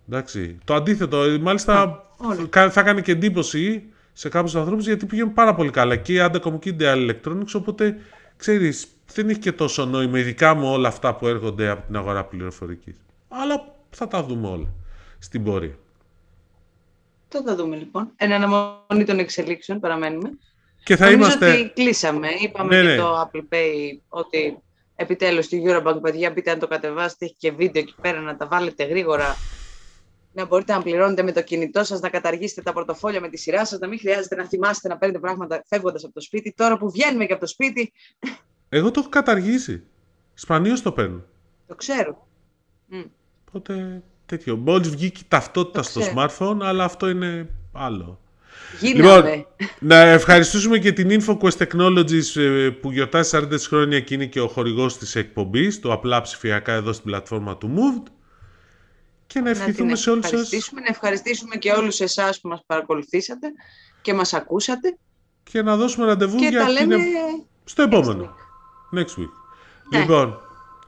Εντάξει. 0.09 0.59
Το 0.65 0.75
αντίθετο, 0.75 1.23
ε, 1.23 1.39
μάλιστα 1.39 2.03
όλοι. 2.17 2.47
κα- 2.49 2.71
θα 2.71 2.83
κάνει 2.83 3.03
και 3.03 3.13
εντύπωση 3.13 3.83
σε 4.13 4.29
κάποιους 4.29 4.55
ανθρώπους 4.57 4.87
γιατί 4.87 5.07
πήγαινε 5.07 5.31
πάρα 5.35 5.55
πολύ 5.55 5.71
καλά 5.71 5.97
και 5.97 6.13
η 6.13 6.19
Άντακομ 6.21 6.59
και 6.59 6.69
η 6.69 6.77
Dell 6.81 7.11
Electronics, 7.11 7.53
οπότε 7.55 7.97
ξέρεις, 8.37 8.87
δεν 9.13 9.29
έχει 9.29 9.39
και 9.39 9.53
τόσο 9.53 9.85
νόημα, 9.85 10.19
ειδικά 10.19 10.55
με 10.55 10.67
όλα 10.67 10.89
αυτά 10.89 11.15
που 11.15 11.27
έρχονται 11.27 11.69
από 11.69 11.87
την 11.87 11.97
αγορά 11.97 12.25
πληροφορικής. 12.25 12.95
Αλλά 13.29 13.75
θα 13.91 14.09
τα 14.09 14.23
δούμε 14.23 14.49
όλα 14.49 14.69
στην 15.19 15.45
πορεία. 15.45 15.79
Θα 17.29 17.43
τα 17.43 17.55
δούμε 17.55 17.77
λοιπόν. 17.77 18.11
Εν 18.17 18.33
αναμονή 18.33 19.05
των 19.05 19.19
εξελίξεων 19.19 19.81
παραμένουμε. 19.81 20.31
Και 20.85 20.97
θα 20.97 21.05
Νομίζω 21.05 21.25
είμαστε... 21.25 21.51
ότι 21.51 21.73
κλείσαμε. 21.75 22.29
Είπαμε 22.41 22.77
Ναι, 22.77 22.83
και 22.83 22.89
ναι. 22.89 22.97
το 22.97 23.21
Apple 23.21 23.55
Pay 23.55 23.99
ότι 24.09 24.59
επιτέλους 24.97 25.45
στη 25.45 25.63
Eurobank, 25.67 25.99
παιδιά, 26.03 26.31
μπείτε 26.31 26.51
να 26.51 26.59
το 26.59 26.67
κατεβάσετε, 26.67 27.25
έχει 27.25 27.35
και 27.39 27.53
βίντεο 27.53 27.83
εκεί 27.83 27.95
πέρα 28.01 28.21
να 28.21 28.37
τα 28.37 28.47
βάλετε 28.47 28.85
γρήγορα. 28.85 29.37
Να 30.33 30.45
μπορείτε 30.45 30.73
να 30.73 30.83
πληρώνετε 30.83 31.23
με 31.23 31.33
το 31.33 31.43
κινητό 31.43 31.85
σας, 31.85 32.01
να 32.01 32.09
καταργήσετε 32.09 32.63
τα 32.63 32.73
πορτοφόλια 32.73 33.21
με 33.21 33.29
τη 33.29 33.37
σειρά 33.37 33.65
σας, 33.67 33.79
να 33.79 33.89
μην 33.89 33.99
χρειάζεται 33.99 34.35
να 34.35 34.45
θυμάστε 34.45 34.89
να 34.89 34.97
παίρνετε 34.97 35.21
πράγματα 35.21 35.65
φεύγοντας 35.69 36.05
από 36.05 36.13
το 36.13 36.21
σπίτι. 36.21 36.53
Τώρα 36.53 36.77
που 36.77 36.91
βγαίνουμε 36.91 37.27
και 37.27 37.33
από 37.33 37.41
το 37.41 37.47
σπίτι, 37.47 37.93
Εγώ 38.69 38.91
το 38.91 39.01
έχω 39.01 39.09
καταργήσει. 39.09 39.83
Σπανίως 40.35 40.83
το 40.83 40.93
παίρνω. 40.93 41.25
το 41.67 41.75
ξέρω. 41.75 42.27
Μμ. 42.87 43.03
Οπότε 43.49 44.03
τέτοιο. 44.27 44.57
Μόλις 44.57 44.89
βγήκε 44.89 45.21
η 45.21 45.27
ταυτότητα 45.29 45.81
Το 45.81 45.89
στο 45.89 46.01
ξέρω. 46.01 46.15
smartphone, 46.17 46.59
αλλά 46.61 46.85
αυτό 46.85 47.09
είναι 47.09 47.49
άλλο. 47.73 48.21
Γίναμε. 48.81 49.31
Λοιπόν, 49.31 49.47
να 49.79 49.97
ευχαριστήσουμε 49.97 50.79
και 50.79 50.93
την 50.93 51.09
InfoQuest 51.11 51.67
Technologies 51.67 52.41
ε, 52.41 52.71
που 52.71 52.93
γιορτάζει 52.93 53.31
40 53.35 53.47
της 53.49 53.67
χρόνια 53.67 54.01
και 54.01 54.15
είναι 54.15 54.27
και 54.27 54.41
ο 54.41 54.49
χορηγός 54.49 54.99
της 54.99 55.15
εκπομπής, 55.15 55.81
το 55.81 55.93
απλά 55.93 56.21
ψηφιακά 56.21 56.73
εδώ 56.73 56.93
στην 56.93 57.05
πλατφόρμα 57.05 57.57
του 57.57 57.75
Moved. 57.77 58.11
Και 59.27 59.41
να 59.41 59.45
να 59.45 59.53
την 59.53 59.61
ευχηθούμε 59.63 59.95
σε 59.97 60.11
όλους 60.11 60.25
σας. 60.25 60.33
ευχαριστήσουμε, 60.33 60.81
να 60.81 60.87
ευχαριστήσουμε 60.91 61.57
και 61.57 61.71
όλους 61.73 62.01
εσάς 62.01 62.41
που 62.41 62.49
μας 62.49 62.63
παρακολουθήσατε 62.67 63.49
και 64.03 64.15
μας 64.15 64.35
ακούσατε 64.35 64.97
Και 65.43 65.63
να 65.63 65.77
δώσουμε 65.77 66.07
ραντεβού 66.07 66.37
και 66.37 66.47
για 66.47 66.61
τα 66.61 66.75
την... 66.75 66.89
λέμε 66.89 67.05
στο 67.65 67.83
επόμενο. 67.83 68.35
Next 68.95 69.21
week. 69.21 69.31
Ναι. 69.91 69.99
Λοιπόν, 69.99 70.41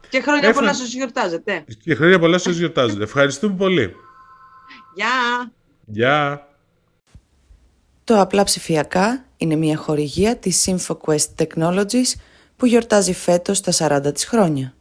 και 0.09 0.21
χρόνια 0.21 0.49
Έφα- 0.49 0.59
πολλά 0.59 0.75
σας 0.75 0.93
γιορτάζετε. 0.93 1.65
και 1.83 1.95
χρόνια 1.95 2.19
πολλά 2.19 2.39
σας 2.39 2.57
γιορτάζετε. 2.57 3.03
Ευχαριστούμε 3.03 3.55
πολύ. 3.57 3.95
Γεια! 4.95 5.53
Γεια. 5.87 6.47
Το 8.05 8.21
απλά 8.21 8.45
ψηφιακά 8.45 9.25
είναι 9.37 9.55
μια 9.57 9.77
χορηγία 9.77 10.37
της 10.37 10.69
InfoQuest 10.71 11.27
Technologies 11.37 12.13
που 12.57 12.67
γιορτάζει 12.67 13.13
φέτος 13.15 13.61
τα 13.61 13.73
40 13.73 14.13
της 14.13 14.25
χρόνια. 14.27 14.75